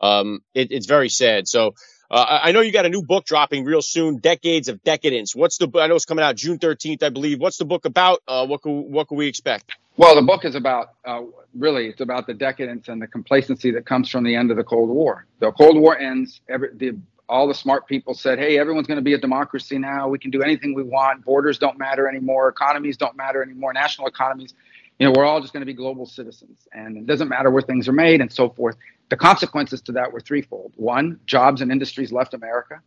um, 0.00 0.40
it, 0.54 0.72
it's 0.72 0.86
very 0.86 1.10
sad. 1.10 1.46
So 1.46 1.74
uh, 2.10 2.40
I 2.42 2.52
know 2.52 2.60
you 2.60 2.72
got 2.72 2.86
a 2.86 2.90
new 2.90 3.02
book 3.02 3.24
dropping 3.24 3.64
real 3.64 3.82
soon, 3.82 4.18
Decades 4.18 4.68
of 4.68 4.82
Decadence. 4.82 5.36
What's 5.36 5.58
the 5.58 5.70
I 5.74 5.86
know 5.86 5.94
it's 5.94 6.04
coming 6.04 6.24
out 6.24 6.36
June 6.36 6.58
13th, 6.58 7.02
I 7.02 7.10
believe. 7.10 7.38
What's 7.38 7.58
the 7.58 7.64
book 7.64 7.84
about? 7.84 8.20
Uh, 8.26 8.46
what 8.46 8.62
can 8.62 8.90
what 8.90 9.10
we 9.10 9.28
expect? 9.28 9.72
Well, 9.96 10.14
the 10.14 10.22
book 10.22 10.44
is 10.44 10.54
about 10.54 10.94
uh, 11.06 11.22
really 11.54 11.88
it's 11.88 12.00
about 12.00 12.26
the 12.26 12.34
decadence 12.34 12.88
and 12.88 13.00
the 13.00 13.06
complacency 13.06 13.70
that 13.72 13.86
comes 13.86 14.08
from 14.08 14.24
the 14.24 14.34
end 14.34 14.50
of 14.50 14.56
the 14.56 14.64
Cold 14.64 14.88
War. 14.88 15.26
The 15.38 15.52
Cold 15.52 15.78
War 15.78 15.98
ends. 15.98 16.40
Every 16.48 16.70
the 16.74 16.98
all 17.32 17.48
the 17.48 17.54
smart 17.54 17.86
people 17.86 18.12
said, 18.12 18.38
hey, 18.38 18.58
everyone's 18.58 18.86
going 18.86 18.98
to 18.98 19.02
be 19.02 19.14
a 19.14 19.18
democracy 19.18 19.78
now. 19.78 20.06
We 20.06 20.18
can 20.18 20.30
do 20.30 20.42
anything 20.42 20.74
we 20.74 20.82
want. 20.82 21.24
Borders 21.24 21.58
don't 21.58 21.78
matter 21.78 22.06
anymore. 22.06 22.48
Economies 22.48 22.98
don't 22.98 23.16
matter 23.16 23.42
anymore. 23.42 23.72
National 23.72 24.06
economies, 24.06 24.52
you 24.98 25.06
know, 25.06 25.14
we're 25.16 25.24
all 25.24 25.40
just 25.40 25.54
going 25.54 25.62
to 25.62 25.66
be 25.66 25.72
global 25.72 26.04
citizens. 26.04 26.68
And 26.72 26.98
it 26.98 27.06
doesn't 27.06 27.28
matter 27.28 27.50
where 27.50 27.62
things 27.62 27.88
are 27.88 27.92
made 27.92 28.20
and 28.20 28.30
so 28.30 28.50
forth. 28.50 28.76
The 29.08 29.16
consequences 29.16 29.80
to 29.82 29.92
that 29.92 30.12
were 30.12 30.20
threefold. 30.20 30.72
One, 30.76 31.20
jobs 31.26 31.62
and 31.62 31.72
industries 31.72 32.12
left 32.12 32.34
America, 32.34 32.80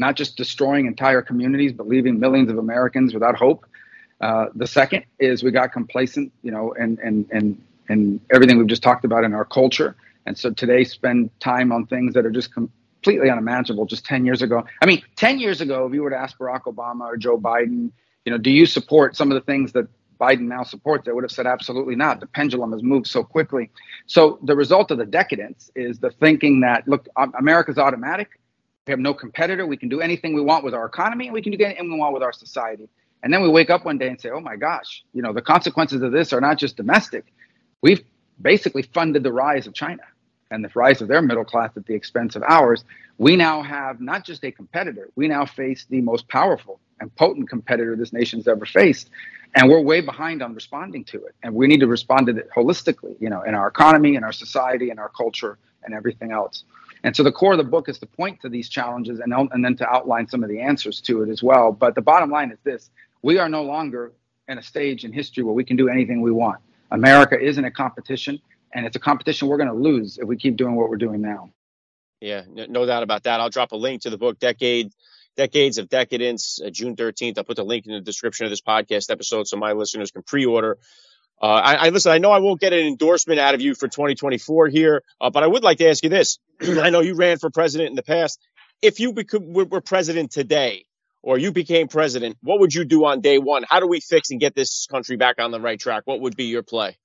not 0.00 0.16
just 0.16 0.36
destroying 0.36 0.86
entire 0.86 1.22
communities, 1.22 1.72
but 1.72 1.86
leaving 1.86 2.18
millions 2.18 2.50
of 2.50 2.58
Americans 2.58 3.14
without 3.14 3.36
hope. 3.36 3.64
Uh, 4.20 4.46
the 4.56 4.66
second 4.66 5.04
is 5.20 5.44
we 5.44 5.52
got 5.52 5.72
complacent, 5.72 6.32
you 6.42 6.50
know, 6.50 6.74
and, 6.78 6.98
and, 6.98 7.30
and, 7.30 7.62
and 7.88 8.20
everything 8.32 8.58
we've 8.58 8.66
just 8.66 8.82
talked 8.82 9.04
about 9.04 9.22
in 9.22 9.32
our 9.32 9.44
culture. 9.44 9.94
And 10.26 10.36
so 10.36 10.50
today 10.50 10.84
spend 10.84 11.30
time 11.40 11.72
on 11.72 11.86
things 11.86 12.14
that 12.14 12.26
are 12.26 12.30
just 12.30 12.52
com- 12.52 12.70
completely 13.02 13.30
unimaginable 13.30 13.84
just 13.84 14.04
10 14.04 14.24
years 14.24 14.42
ago. 14.42 14.64
I 14.80 14.86
mean, 14.86 15.02
10 15.16 15.40
years 15.40 15.60
ago, 15.60 15.86
if 15.86 15.94
you 15.94 16.02
were 16.02 16.10
to 16.10 16.16
ask 16.16 16.38
Barack 16.38 16.62
Obama 16.62 17.02
or 17.02 17.16
Joe 17.16 17.38
Biden, 17.38 17.90
you 18.24 18.30
know, 18.30 18.38
do 18.38 18.50
you 18.50 18.64
support 18.64 19.16
some 19.16 19.32
of 19.32 19.34
the 19.34 19.40
things 19.40 19.72
that 19.72 19.88
Biden 20.20 20.42
now 20.42 20.62
supports? 20.62 21.04
They 21.04 21.12
would 21.12 21.24
have 21.24 21.32
said 21.32 21.46
absolutely 21.46 21.96
not. 21.96 22.20
The 22.20 22.26
pendulum 22.26 22.70
has 22.72 22.82
moved 22.82 23.08
so 23.08 23.24
quickly. 23.24 23.70
So 24.06 24.38
the 24.44 24.54
result 24.54 24.92
of 24.92 24.98
the 24.98 25.06
decadence 25.06 25.70
is 25.74 25.98
the 25.98 26.10
thinking 26.10 26.60
that 26.60 26.86
look, 26.86 27.08
America's 27.36 27.76
automatic. 27.76 28.28
We 28.86 28.92
have 28.92 29.00
no 29.00 29.14
competitor. 29.14 29.66
We 29.66 29.76
can 29.76 29.88
do 29.88 30.00
anything 30.00 30.32
we 30.34 30.40
want 30.40 30.64
with 30.64 30.74
our 30.74 30.86
economy, 30.86 31.30
we 31.30 31.42
can 31.42 31.52
do 31.52 31.64
anything 31.64 31.90
we 31.90 31.98
want 31.98 32.14
with 32.14 32.22
our 32.22 32.32
society. 32.32 32.88
And 33.24 33.32
then 33.32 33.42
we 33.42 33.48
wake 33.48 33.70
up 33.70 33.84
one 33.84 33.98
day 33.98 34.08
and 34.08 34.20
say, 34.20 34.30
"Oh 34.30 34.40
my 34.40 34.56
gosh, 34.56 35.04
you 35.12 35.22
know, 35.22 35.32
the 35.32 35.42
consequences 35.42 36.02
of 36.02 36.10
this 36.10 36.32
are 36.32 36.40
not 36.40 36.58
just 36.58 36.76
domestic. 36.76 37.32
We've 37.80 38.02
basically 38.40 38.82
funded 38.82 39.22
the 39.22 39.32
rise 39.32 39.66
of 39.68 39.74
China." 39.74 40.02
And 40.52 40.64
the 40.64 40.70
rise 40.74 41.00
of 41.00 41.08
their 41.08 41.22
middle 41.22 41.44
class 41.44 41.70
at 41.76 41.86
the 41.86 41.94
expense 41.94 42.36
of 42.36 42.42
ours, 42.42 42.84
we 43.18 43.36
now 43.36 43.62
have 43.62 44.00
not 44.00 44.24
just 44.24 44.44
a 44.44 44.52
competitor, 44.52 45.08
we 45.16 45.28
now 45.28 45.44
face 45.44 45.86
the 45.88 46.00
most 46.00 46.28
powerful 46.28 46.78
and 47.00 47.14
potent 47.16 47.48
competitor 47.48 47.96
this 47.96 48.12
nation's 48.12 48.46
ever 48.46 48.66
faced. 48.66 49.10
And 49.54 49.68
we're 49.68 49.80
way 49.80 50.00
behind 50.00 50.42
on 50.42 50.54
responding 50.54 51.04
to 51.06 51.18
it. 51.26 51.34
And 51.42 51.54
we 51.54 51.66
need 51.66 51.80
to 51.80 51.86
respond 51.86 52.26
to 52.28 52.36
it 52.36 52.48
holistically, 52.56 53.16
you 53.20 53.28
know, 53.28 53.42
in 53.42 53.54
our 53.54 53.68
economy, 53.68 54.14
in 54.14 54.24
our 54.24 54.32
society, 54.32 54.90
in 54.90 54.98
our 54.98 55.10
culture, 55.10 55.58
and 55.84 55.92
everything 55.94 56.32
else. 56.32 56.64
And 57.04 57.14
so 57.14 57.22
the 57.22 57.32
core 57.32 57.52
of 57.52 57.58
the 57.58 57.64
book 57.64 57.88
is 57.88 57.98
to 57.98 58.06
point 58.06 58.40
to 58.42 58.48
these 58.48 58.68
challenges 58.68 59.20
and, 59.20 59.32
and 59.34 59.64
then 59.64 59.76
to 59.76 59.88
outline 59.88 60.28
some 60.28 60.42
of 60.42 60.48
the 60.48 60.60
answers 60.60 61.00
to 61.02 61.22
it 61.22 61.28
as 61.28 61.42
well. 61.42 61.72
But 61.72 61.94
the 61.94 62.02
bottom 62.02 62.30
line 62.30 62.50
is 62.50 62.58
this 62.64 62.90
we 63.22 63.38
are 63.38 63.48
no 63.48 63.62
longer 63.62 64.12
in 64.48 64.58
a 64.58 64.62
stage 64.62 65.04
in 65.04 65.12
history 65.12 65.42
where 65.42 65.54
we 65.54 65.64
can 65.64 65.76
do 65.76 65.88
anything 65.88 66.20
we 66.20 66.32
want. 66.32 66.60
America 66.90 67.38
isn't 67.40 67.64
a 67.64 67.70
competition, 67.70 68.40
and 68.72 68.86
it's 68.86 68.96
a 68.96 69.00
competition 69.00 69.48
we're 69.48 69.58
going 69.58 69.68
to 69.68 69.74
lose 69.74 70.18
if 70.18 70.26
we 70.26 70.36
keep 70.36 70.56
doing 70.56 70.74
what 70.74 70.88
we're 70.88 70.96
doing 70.96 71.20
now. 71.20 71.52
Yeah, 72.20 72.42
no 72.48 72.86
doubt 72.86 73.02
about 73.02 73.24
that. 73.24 73.40
I'll 73.40 73.50
drop 73.50 73.72
a 73.72 73.76
link 73.76 74.02
to 74.02 74.10
the 74.10 74.18
book, 74.18 74.38
Decade 74.38 74.92
Decades 75.36 75.78
of 75.78 75.88
Decadence, 75.88 76.60
uh, 76.64 76.70
June 76.70 76.94
13th. 76.94 77.38
I'll 77.38 77.44
put 77.44 77.56
the 77.56 77.64
link 77.64 77.86
in 77.86 77.92
the 77.92 78.00
description 78.00 78.44
of 78.44 78.50
this 78.50 78.60
podcast 78.60 79.10
episode 79.10 79.48
so 79.48 79.56
my 79.56 79.72
listeners 79.72 80.10
can 80.10 80.22
pre-order. 80.22 80.78
Uh, 81.40 81.46
I, 81.46 81.74
I, 81.74 81.88
listen. 81.88 82.12
I 82.12 82.18
know 82.18 82.30
I 82.30 82.38
won't 82.38 82.60
get 82.60 82.72
an 82.72 82.86
endorsement 82.86 83.40
out 83.40 83.54
of 83.54 83.60
you 83.60 83.74
for 83.74 83.88
2024 83.88 84.68
here, 84.68 85.02
uh, 85.20 85.30
but 85.30 85.42
I 85.42 85.46
would 85.46 85.64
like 85.64 85.78
to 85.78 85.88
ask 85.88 86.04
you 86.04 86.10
this. 86.10 86.38
I 86.60 86.90
know 86.90 87.00
you 87.00 87.14
ran 87.14 87.38
for 87.38 87.50
president 87.50 87.90
in 87.90 87.96
the 87.96 88.02
past. 88.02 88.38
If 88.80 89.00
you 89.00 89.12
become, 89.12 89.52
were, 89.52 89.64
were 89.64 89.80
president 89.80 90.30
today, 90.30 90.84
or 91.22 91.38
you 91.38 91.50
became 91.50 91.88
president, 91.88 92.36
what 92.42 92.60
would 92.60 92.74
you 92.74 92.84
do 92.84 93.04
on 93.06 93.20
day 93.20 93.38
one? 93.38 93.64
How 93.68 93.80
do 93.80 93.88
we 93.88 94.00
fix 94.00 94.30
and 94.30 94.38
get 94.38 94.54
this 94.54 94.86
country 94.86 95.16
back 95.16 95.40
on 95.40 95.50
the 95.50 95.60
right 95.60 95.80
track? 95.80 96.02
What 96.04 96.20
would 96.20 96.36
be 96.36 96.44
your 96.44 96.62
play? 96.62 96.96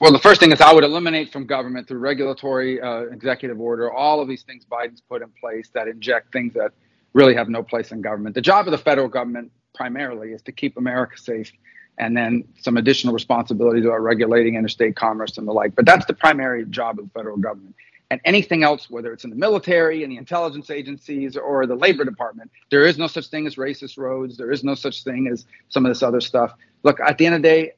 Well, 0.00 0.12
the 0.12 0.18
first 0.18 0.40
thing 0.40 0.52
is 0.52 0.60
I 0.60 0.72
would 0.72 0.84
eliminate 0.84 1.32
from 1.32 1.46
government 1.46 1.86
through 1.88 2.00
regulatory, 2.00 2.80
uh, 2.80 3.02
executive 3.02 3.60
order, 3.60 3.92
all 3.92 4.20
of 4.20 4.28
these 4.28 4.42
things 4.42 4.64
Biden's 4.70 5.00
put 5.00 5.22
in 5.22 5.28
place 5.40 5.70
that 5.72 5.88
inject 5.88 6.32
things 6.32 6.52
that 6.54 6.72
really 7.12 7.34
have 7.34 7.48
no 7.48 7.62
place 7.62 7.92
in 7.92 8.02
government. 8.02 8.34
The 8.34 8.40
job 8.40 8.66
of 8.66 8.72
the 8.72 8.78
federal 8.78 9.08
government 9.08 9.52
primarily 9.74 10.32
is 10.32 10.42
to 10.42 10.52
keep 10.52 10.76
America 10.76 11.16
safe 11.16 11.52
and 11.98 12.16
then 12.16 12.44
some 12.60 12.76
additional 12.76 13.14
responsibilities 13.14 13.84
about 13.84 14.02
regulating 14.02 14.56
interstate 14.56 14.96
commerce 14.96 15.38
and 15.38 15.46
the 15.46 15.52
like. 15.52 15.76
But 15.76 15.86
that's 15.86 16.04
the 16.06 16.14
primary 16.14 16.64
job 16.66 16.98
of 16.98 17.04
the 17.04 17.10
federal 17.12 17.36
government. 17.36 17.76
And 18.10 18.20
anything 18.24 18.62
else, 18.64 18.90
whether 18.90 19.12
it's 19.12 19.24
in 19.24 19.30
the 19.30 19.36
military, 19.36 20.02
in 20.02 20.10
the 20.10 20.16
intelligence 20.16 20.70
agencies, 20.70 21.36
or 21.36 21.66
the 21.66 21.74
labor 21.74 22.04
department, 22.04 22.50
there 22.70 22.84
is 22.84 22.98
no 22.98 23.06
such 23.06 23.28
thing 23.28 23.46
as 23.46 23.56
racist 23.56 23.96
roads. 23.96 24.36
There 24.36 24.52
is 24.52 24.62
no 24.62 24.74
such 24.74 25.04
thing 25.04 25.28
as 25.32 25.46
some 25.68 25.86
of 25.86 25.90
this 25.90 26.02
other 26.02 26.20
stuff. 26.20 26.54
Look, 26.82 27.00
at 27.00 27.16
the 27.16 27.26
end 27.26 27.36
of 27.36 27.42
the 27.42 27.48
day, 27.48 27.72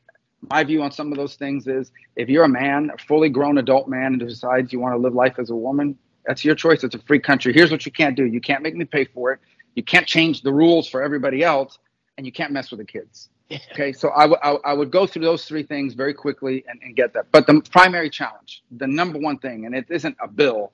my 0.50 0.64
view 0.64 0.82
on 0.82 0.92
some 0.92 1.12
of 1.12 1.18
those 1.18 1.34
things 1.34 1.66
is 1.66 1.90
if 2.14 2.28
you're 2.28 2.44
a 2.44 2.48
man, 2.48 2.90
a 2.94 2.98
fully 2.98 3.28
grown 3.28 3.58
adult 3.58 3.88
man, 3.88 4.14
and 4.14 4.20
decides 4.20 4.72
you 4.72 4.80
want 4.80 4.94
to 4.94 4.98
live 4.98 5.14
life 5.14 5.38
as 5.38 5.50
a 5.50 5.56
woman, 5.56 5.98
that's 6.26 6.44
your 6.44 6.54
choice. 6.54 6.84
It's 6.84 6.94
a 6.94 7.00
free 7.00 7.20
country. 7.20 7.52
Here's 7.52 7.70
what 7.70 7.86
you 7.86 7.92
can't 7.92 8.16
do 8.16 8.26
you 8.26 8.40
can't 8.40 8.62
make 8.62 8.74
me 8.74 8.84
pay 8.84 9.04
for 9.04 9.32
it. 9.32 9.40
You 9.74 9.82
can't 9.82 10.06
change 10.06 10.42
the 10.42 10.52
rules 10.52 10.88
for 10.88 11.02
everybody 11.02 11.42
else, 11.42 11.78
and 12.16 12.26
you 12.26 12.32
can't 12.32 12.52
mess 12.52 12.70
with 12.70 12.78
the 12.80 12.86
kids. 12.86 13.28
Okay, 13.72 13.92
so 13.92 14.10
I, 14.10 14.22
w- 14.22 14.40
I, 14.42 14.70
I 14.70 14.72
would 14.72 14.90
go 14.90 15.06
through 15.06 15.22
those 15.22 15.44
three 15.44 15.62
things 15.62 15.94
very 15.94 16.14
quickly 16.14 16.64
and, 16.68 16.80
and 16.82 16.96
get 16.96 17.12
that. 17.12 17.26
But 17.30 17.46
the 17.46 17.60
primary 17.70 18.10
challenge, 18.10 18.62
the 18.76 18.88
number 18.88 19.18
one 19.18 19.38
thing, 19.38 19.66
and 19.66 19.74
it 19.74 19.86
isn't 19.88 20.16
a 20.20 20.26
bill, 20.26 20.72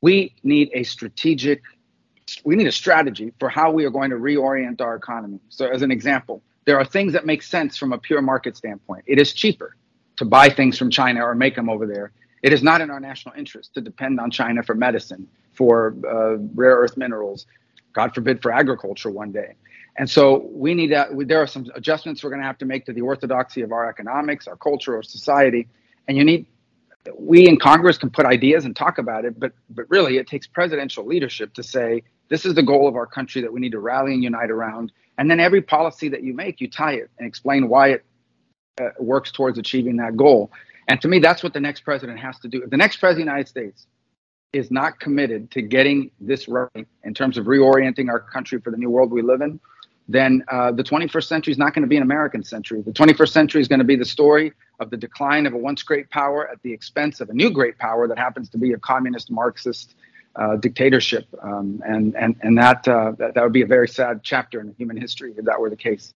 we 0.00 0.34
need 0.44 0.70
a 0.72 0.84
strategic, 0.84 1.62
we 2.44 2.54
need 2.54 2.68
a 2.68 2.72
strategy 2.72 3.32
for 3.40 3.48
how 3.48 3.72
we 3.72 3.84
are 3.86 3.90
going 3.90 4.10
to 4.10 4.16
reorient 4.16 4.80
our 4.80 4.94
economy. 4.94 5.40
So, 5.48 5.66
as 5.66 5.82
an 5.82 5.90
example, 5.90 6.42
there 6.64 6.78
are 6.78 6.84
things 6.84 7.12
that 7.12 7.26
make 7.26 7.42
sense 7.42 7.76
from 7.76 7.92
a 7.92 7.98
pure 7.98 8.22
market 8.22 8.56
standpoint. 8.56 9.04
It 9.06 9.18
is 9.18 9.32
cheaper 9.32 9.76
to 10.16 10.24
buy 10.24 10.48
things 10.48 10.78
from 10.78 10.90
China 10.90 11.24
or 11.24 11.34
make 11.34 11.56
them 11.56 11.68
over 11.68 11.86
there. 11.86 12.12
It 12.42 12.52
is 12.52 12.62
not 12.62 12.80
in 12.80 12.90
our 12.90 13.00
national 13.00 13.34
interest 13.36 13.74
to 13.74 13.80
depend 13.80 14.20
on 14.20 14.30
China 14.30 14.62
for 14.62 14.74
medicine, 14.74 15.26
for 15.52 15.94
uh, 16.06 16.36
rare 16.54 16.76
earth 16.76 16.96
minerals, 16.96 17.46
God 17.92 18.14
forbid, 18.14 18.42
for 18.42 18.52
agriculture 18.52 19.10
one 19.10 19.32
day. 19.32 19.54
And 19.96 20.10
so 20.10 20.48
we 20.52 20.74
need 20.74 20.88
to, 20.88 21.08
there 21.24 21.40
are 21.40 21.46
some 21.46 21.70
adjustments 21.74 22.22
we're 22.22 22.30
going 22.30 22.42
to 22.42 22.46
have 22.46 22.58
to 22.58 22.64
make 22.66 22.84
to 22.86 22.92
the 22.92 23.00
orthodoxy 23.00 23.62
of 23.62 23.72
our 23.72 23.88
economics, 23.88 24.48
our 24.48 24.56
culture, 24.56 24.96
our 24.96 25.02
society. 25.02 25.68
And 26.08 26.16
you 26.16 26.24
need, 26.24 26.46
we 27.16 27.46
in 27.46 27.58
Congress 27.58 27.96
can 27.96 28.10
put 28.10 28.26
ideas 28.26 28.64
and 28.64 28.74
talk 28.74 28.98
about 28.98 29.24
it, 29.24 29.38
but, 29.38 29.52
but 29.70 29.88
really 29.88 30.16
it 30.16 30.26
takes 30.26 30.46
presidential 30.46 31.06
leadership 31.06 31.54
to 31.54 31.62
say, 31.62 32.02
this 32.28 32.44
is 32.44 32.54
the 32.54 32.62
goal 32.62 32.88
of 32.88 32.96
our 32.96 33.06
country 33.06 33.42
that 33.42 33.52
we 33.52 33.60
need 33.60 33.72
to 33.72 33.78
rally 33.78 34.14
and 34.14 34.24
unite 34.24 34.50
around. 34.50 34.90
And 35.18 35.30
then 35.30 35.40
every 35.40 35.62
policy 35.62 36.08
that 36.08 36.22
you 36.22 36.34
make, 36.34 36.60
you 36.60 36.68
tie 36.68 36.94
it 36.94 37.10
and 37.18 37.26
explain 37.26 37.68
why 37.68 37.90
it 37.90 38.04
uh, 38.80 38.90
works 38.98 39.30
towards 39.30 39.58
achieving 39.58 39.96
that 39.96 40.16
goal. 40.16 40.50
And 40.88 41.00
to 41.00 41.08
me, 41.08 41.18
that's 41.18 41.42
what 41.42 41.52
the 41.52 41.60
next 41.60 41.80
president 41.80 42.18
has 42.18 42.38
to 42.40 42.48
do. 42.48 42.62
If 42.62 42.70
the 42.70 42.76
next 42.76 42.96
president 42.98 43.28
of 43.28 43.32
the 43.32 43.32
United 43.32 43.48
States 43.48 43.86
is 44.52 44.70
not 44.70 45.00
committed 45.00 45.50
to 45.52 45.62
getting 45.62 46.10
this 46.20 46.48
right 46.48 46.86
in 47.02 47.14
terms 47.14 47.38
of 47.38 47.46
reorienting 47.46 48.08
our 48.08 48.20
country 48.20 48.60
for 48.60 48.70
the 48.70 48.76
new 48.76 48.90
world 48.90 49.10
we 49.10 49.22
live 49.22 49.40
in, 49.40 49.60
then 50.06 50.44
uh, 50.48 50.70
the 50.70 50.84
21st 50.84 51.24
century 51.24 51.52
is 51.52 51.58
not 51.58 51.74
going 51.74 51.82
to 51.82 51.88
be 51.88 51.96
an 51.96 52.02
American 52.02 52.44
century. 52.44 52.82
The 52.82 52.92
21st 52.92 53.28
century 53.30 53.60
is 53.62 53.68
going 53.68 53.78
to 53.78 53.86
be 53.86 53.96
the 53.96 54.04
story 54.04 54.52
of 54.78 54.90
the 54.90 54.96
decline 54.96 55.46
of 55.46 55.54
a 55.54 55.58
once 55.58 55.82
great 55.82 56.10
power 56.10 56.48
at 56.48 56.60
the 56.62 56.72
expense 56.72 57.20
of 57.20 57.30
a 57.30 57.32
new 57.32 57.50
great 57.50 57.78
power 57.78 58.06
that 58.06 58.18
happens 58.18 58.50
to 58.50 58.58
be 58.58 58.72
a 58.72 58.78
communist 58.78 59.30
Marxist 59.30 59.94
uh, 60.36 60.56
dictatorship. 60.56 61.26
Um, 61.42 61.82
and 61.84 62.14
and, 62.14 62.36
and 62.42 62.58
that, 62.58 62.86
uh, 62.88 63.12
that, 63.18 63.34
that 63.34 63.42
would 63.42 63.52
be 63.52 63.62
a 63.62 63.66
very 63.66 63.88
sad 63.88 64.20
chapter 64.22 64.60
in 64.60 64.74
human 64.78 64.96
history 64.96 65.34
if 65.36 65.44
that 65.44 65.60
were 65.60 65.70
the 65.70 65.76
case. 65.76 66.12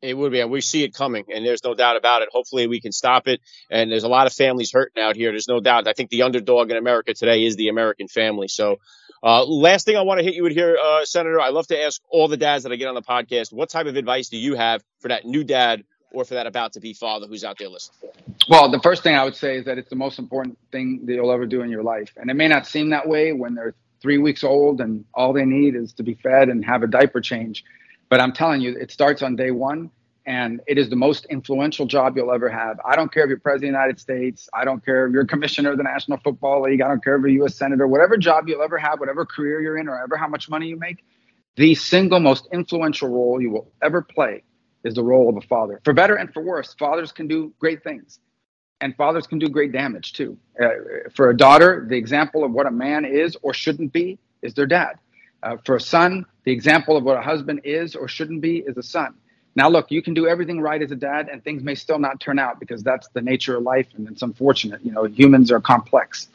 It 0.00 0.16
would 0.16 0.32
be, 0.32 0.40
and 0.40 0.50
we 0.50 0.60
see 0.60 0.82
it 0.82 0.94
coming, 0.94 1.26
and 1.32 1.46
there's 1.46 1.62
no 1.62 1.74
doubt 1.74 1.96
about 1.96 2.22
it. 2.22 2.28
Hopefully, 2.32 2.66
we 2.66 2.80
can 2.80 2.90
stop 2.90 3.28
it. 3.28 3.40
And 3.70 3.90
there's 3.90 4.02
a 4.02 4.08
lot 4.08 4.26
of 4.26 4.32
families 4.32 4.72
hurting 4.72 5.00
out 5.00 5.14
here. 5.14 5.30
There's 5.30 5.46
no 5.46 5.60
doubt. 5.60 5.86
I 5.86 5.92
think 5.92 6.10
the 6.10 6.22
underdog 6.22 6.72
in 6.72 6.76
America 6.76 7.14
today 7.14 7.44
is 7.44 7.54
the 7.54 7.68
American 7.68 8.08
family. 8.08 8.48
So, 8.48 8.78
uh, 9.22 9.44
last 9.44 9.86
thing 9.86 9.96
I 9.96 10.02
want 10.02 10.18
to 10.18 10.24
hit 10.24 10.34
you 10.34 10.42
with 10.42 10.54
here, 10.54 10.76
uh, 10.76 11.04
Senator, 11.04 11.40
I 11.40 11.50
love 11.50 11.68
to 11.68 11.80
ask 11.80 12.02
all 12.10 12.26
the 12.26 12.36
dads 12.36 12.64
that 12.64 12.72
I 12.72 12.76
get 12.76 12.88
on 12.88 12.96
the 12.96 13.02
podcast, 13.02 13.52
what 13.52 13.70
type 13.70 13.86
of 13.86 13.94
advice 13.94 14.28
do 14.28 14.36
you 14.36 14.56
have 14.56 14.82
for 14.98 15.08
that 15.08 15.24
new 15.24 15.44
dad 15.44 15.84
or 16.12 16.24
for 16.24 16.34
that 16.34 16.46
about 16.46 16.72
to 16.74 16.80
be 16.80 16.92
father 16.92 17.26
who's 17.26 17.44
out 17.44 17.58
there 17.58 17.68
listening? 17.68 18.10
Well, 18.48 18.70
the 18.70 18.80
first 18.80 19.02
thing 19.02 19.14
I 19.14 19.24
would 19.24 19.36
say 19.36 19.56
is 19.56 19.64
that 19.64 19.78
it's 19.78 19.90
the 19.90 19.96
most 19.96 20.18
important 20.18 20.58
thing 20.70 21.06
that 21.06 21.14
you'll 21.14 21.32
ever 21.32 21.46
do 21.46 21.62
in 21.62 21.70
your 21.70 21.82
life. 21.82 22.12
And 22.16 22.30
it 22.30 22.34
may 22.34 22.48
not 22.48 22.66
seem 22.66 22.90
that 22.90 23.08
way 23.08 23.32
when 23.32 23.54
they're 23.54 23.74
three 24.00 24.18
weeks 24.18 24.42
old 24.42 24.80
and 24.80 25.04
all 25.14 25.32
they 25.32 25.44
need 25.44 25.76
is 25.76 25.92
to 25.94 26.02
be 26.02 26.14
fed 26.14 26.48
and 26.48 26.64
have 26.64 26.82
a 26.82 26.86
diaper 26.86 27.20
change. 27.20 27.64
But 28.08 28.20
I'm 28.20 28.32
telling 28.32 28.60
you, 28.60 28.76
it 28.76 28.90
starts 28.90 29.22
on 29.22 29.36
day 29.36 29.52
one 29.52 29.90
and 30.26 30.60
it 30.66 30.78
is 30.78 30.88
the 30.88 30.96
most 30.96 31.24
influential 31.26 31.86
job 31.86 32.16
you'll 32.16 32.32
ever 32.32 32.48
have. 32.48 32.78
I 32.84 32.94
don't 32.94 33.12
care 33.12 33.24
if 33.24 33.28
you're 33.28 33.38
president 33.38 33.70
of 33.70 33.72
the 33.74 33.78
United 33.78 34.00
States. 34.00 34.48
I 34.52 34.64
don't 34.64 34.84
care 34.84 35.06
if 35.06 35.12
you're 35.12 35.24
commissioner 35.24 35.72
of 35.72 35.78
the 35.78 35.84
National 35.84 36.18
Football 36.18 36.62
League. 36.62 36.80
I 36.80 36.88
don't 36.88 37.02
care 37.02 37.16
if 37.16 37.20
you're 37.20 37.30
a 37.30 37.34
U.S. 37.34 37.56
senator. 37.56 37.86
Whatever 37.86 38.16
job 38.16 38.48
you'll 38.48 38.62
ever 38.62 38.78
have, 38.78 39.00
whatever 39.00 39.24
career 39.24 39.60
you're 39.60 39.78
in, 39.78 39.88
or 39.88 40.00
ever 40.00 40.16
how 40.16 40.28
much 40.28 40.48
money 40.48 40.68
you 40.68 40.76
make, 40.76 41.04
the 41.56 41.74
single 41.74 42.20
most 42.20 42.48
influential 42.52 43.08
role 43.08 43.40
you 43.40 43.50
will 43.50 43.70
ever 43.82 44.02
play 44.02 44.42
is 44.84 44.94
the 44.94 45.02
role 45.02 45.28
of 45.28 45.36
a 45.36 45.40
father. 45.42 45.80
For 45.84 45.92
better 45.92 46.16
and 46.16 46.32
for 46.32 46.42
worse, 46.42 46.74
fathers 46.74 47.12
can 47.12 47.28
do 47.28 47.52
great 47.58 47.82
things, 47.82 48.18
and 48.80 48.96
fathers 48.96 49.26
can 49.26 49.38
do 49.38 49.48
great 49.48 49.72
damage 49.72 50.12
too. 50.12 50.36
Uh, 50.60 50.68
for 51.14 51.30
a 51.30 51.36
daughter, 51.36 51.86
the 51.88 51.96
example 51.96 52.44
of 52.44 52.52
what 52.52 52.66
a 52.66 52.70
man 52.70 53.04
is 53.04 53.36
or 53.42 53.54
shouldn't 53.54 53.92
be 53.92 54.18
is 54.42 54.54
their 54.54 54.66
dad. 54.66 54.98
Uh, 55.42 55.56
for 55.64 55.76
a 55.76 55.80
son, 55.80 56.24
the 56.44 56.52
example 56.52 56.96
of 56.96 57.04
what 57.04 57.16
a 57.16 57.22
husband 57.22 57.60
is 57.64 57.96
or 57.96 58.08
shouldn't 58.08 58.40
be 58.40 58.58
is 58.58 58.76
a 58.76 58.82
son. 58.82 59.14
Now, 59.54 59.68
look, 59.68 59.90
you 59.90 60.02
can 60.02 60.14
do 60.14 60.26
everything 60.26 60.60
right 60.60 60.80
as 60.80 60.90
a 60.92 60.96
dad, 60.96 61.28
and 61.30 61.44
things 61.44 61.62
may 61.62 61.74
still 61.74 61.98
not 61.98 62.20
turn 62.20 62.38
out 62.38 62.58
because 62.58 62.82
that's 62.82 63.08
the 63.08 63.20
nature 63.20 63.56
of 63.56 63.64
life, 63.64 63.86
and 63.96 64.08
it's 64.08 64.22
unfortunate. 64.22 64.80
You 64.84 64.92
know, 64.92 65.04
humans 65.04 65.52
are 65.52 65.60
complex. 65.60 66.28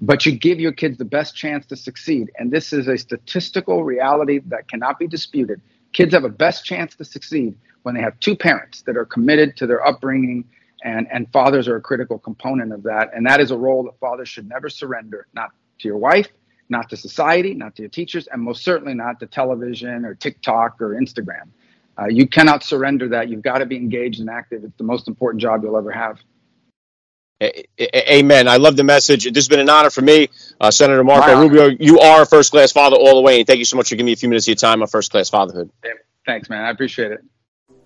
But 0.00 0.24
you 0.24 0.32
give 0.32 0.60
your 0.60 0.72
kids 0.72 0.96
the 0.96 1.04
best 1.04 1.36
chance 1.36 1.66
to 1.66 1.76
succeed. 1.76 2.30
And 2.38 2.50
this 2.50 2.72
is 2.72 2.88
a 2.88 2.96
statistical 2.96 3.84
reality 3.84 4.38
that 4.46 4.68
cannot 4.68 4.98
be 4.98 5.06
disputed. 5.06 5.60
Kids 5.92 6.14
have 6.14 6.24
a 6.24 6.28
best 6.28 6.64
chance 6.64 6.94
to 6.96 7.04
succeed 7.04 7.54
when 7.82 7.94
they 7.94 8.00
have 8.00 8.18
two 8.20 8.36
parents 8.36 8.82
that 8.82 8.96
are 8.96 9.04
committed 9.04 9.56
to 9.56 9.66
their 9.66 9.84
upbringing, 9.86 10.44
and, 10.84 11.06
and 11.12 11.30
fathers 11.32 11.68
are 11.68 11.76
a 11.76 11.80
critical 11.80 12.18
component 12.18 12.72
of 12.72 12.82
that. 12.84 13.10
And 13.14 13.26
that 13.26 13.40
is 13.40 13.50
a 13.50 13.56
role 13.56 13.82
that 13.84 13.98
fathers 13.98 14.28
should 14.28 14.48
never 14.48 14.68
surrender, 14.68 15.26
not 15.34 15.50
to 15.80 15.88
your 15.88 15.98
wife, 15.98 16.28
not 16.68 16.88
to 16.90 16.96
society, 16.96 17.54
not 17.54 17.74
to 17.76 17.82
your 17.82 17.88
teachers, 17.88 18.28
and 18.28 18.40
most 18.40 18.62
certainly 18.62 18.94
not 18.94 19.18
to 19.20 19.26
television 19.26 20.04
or 20.04 20.14
TikTok 20.14 20.80
or 20.80 20.90
Instagram. 20.90 21.48
Uh, 21.98 22.06
you 22.06 22.26
cannot 22.26 22.62
surrender 22.62 23.08
that. 23.08 23.28
You've 23.28 23.42
got 23.42 23.58
to 23.58 23.66
be 23.66 23.76
engaged 23.76 24.20
and 24.20 24.30
active. 24.30 24.64
It's 24.64 24.76
the 24.78 24.84
most 24.84 25.08
important 25.08 25.42
job 25.42 25.62
you'll 25.62 25.76
ever 25.76 25.90
have. 25.90 26.18
Amen. 27.42 28.48
I 28.48 28.56
love 28.56 28.76
the 28.76 28.84
message. 28.84 29.24
This 29.24 29.36
has 29.36 29.48
been 29.48 29.60
an 29.60 29.70
honor 29.70 29.88
for 29.90 30.02
me, 30.02 30.28
uh, 30.60 30.70
Senator 30.70 31.02
Marco 31.02 31.40
Rubio. 31.40 31.68
You 31.68 32.00
are 32.00 32.20
a 32.22 32.26
first 32.26 32.50
class 32.50 32.72
father 32.72 32.96
all 32.96 33.14
the 33.14 33.22
way, 33.22 33.38
and 33.38 33.46
thank 33.46 33.58
you 33.58 33.64
so 33.64 33.78
much 33.78 33.88
for 33.88 33.94
giving 33.94 34.06
me 34.06 34.12
a 34.12 34.16
few 34.16 34.28
minutes 34.28 34.46
of 34.46 34.48
your 34.48 34.56
time 34.56 34.82
on 34.82 34.88
First 34.88 35.10
Class 35.10 35.30
Fatherhood. 35.30 35.70
Thanks, 36.26 36.50
man. 36.50 36.64
I 36.64 36.70
appreciate 36.70 37.12
it. 37.12 37.20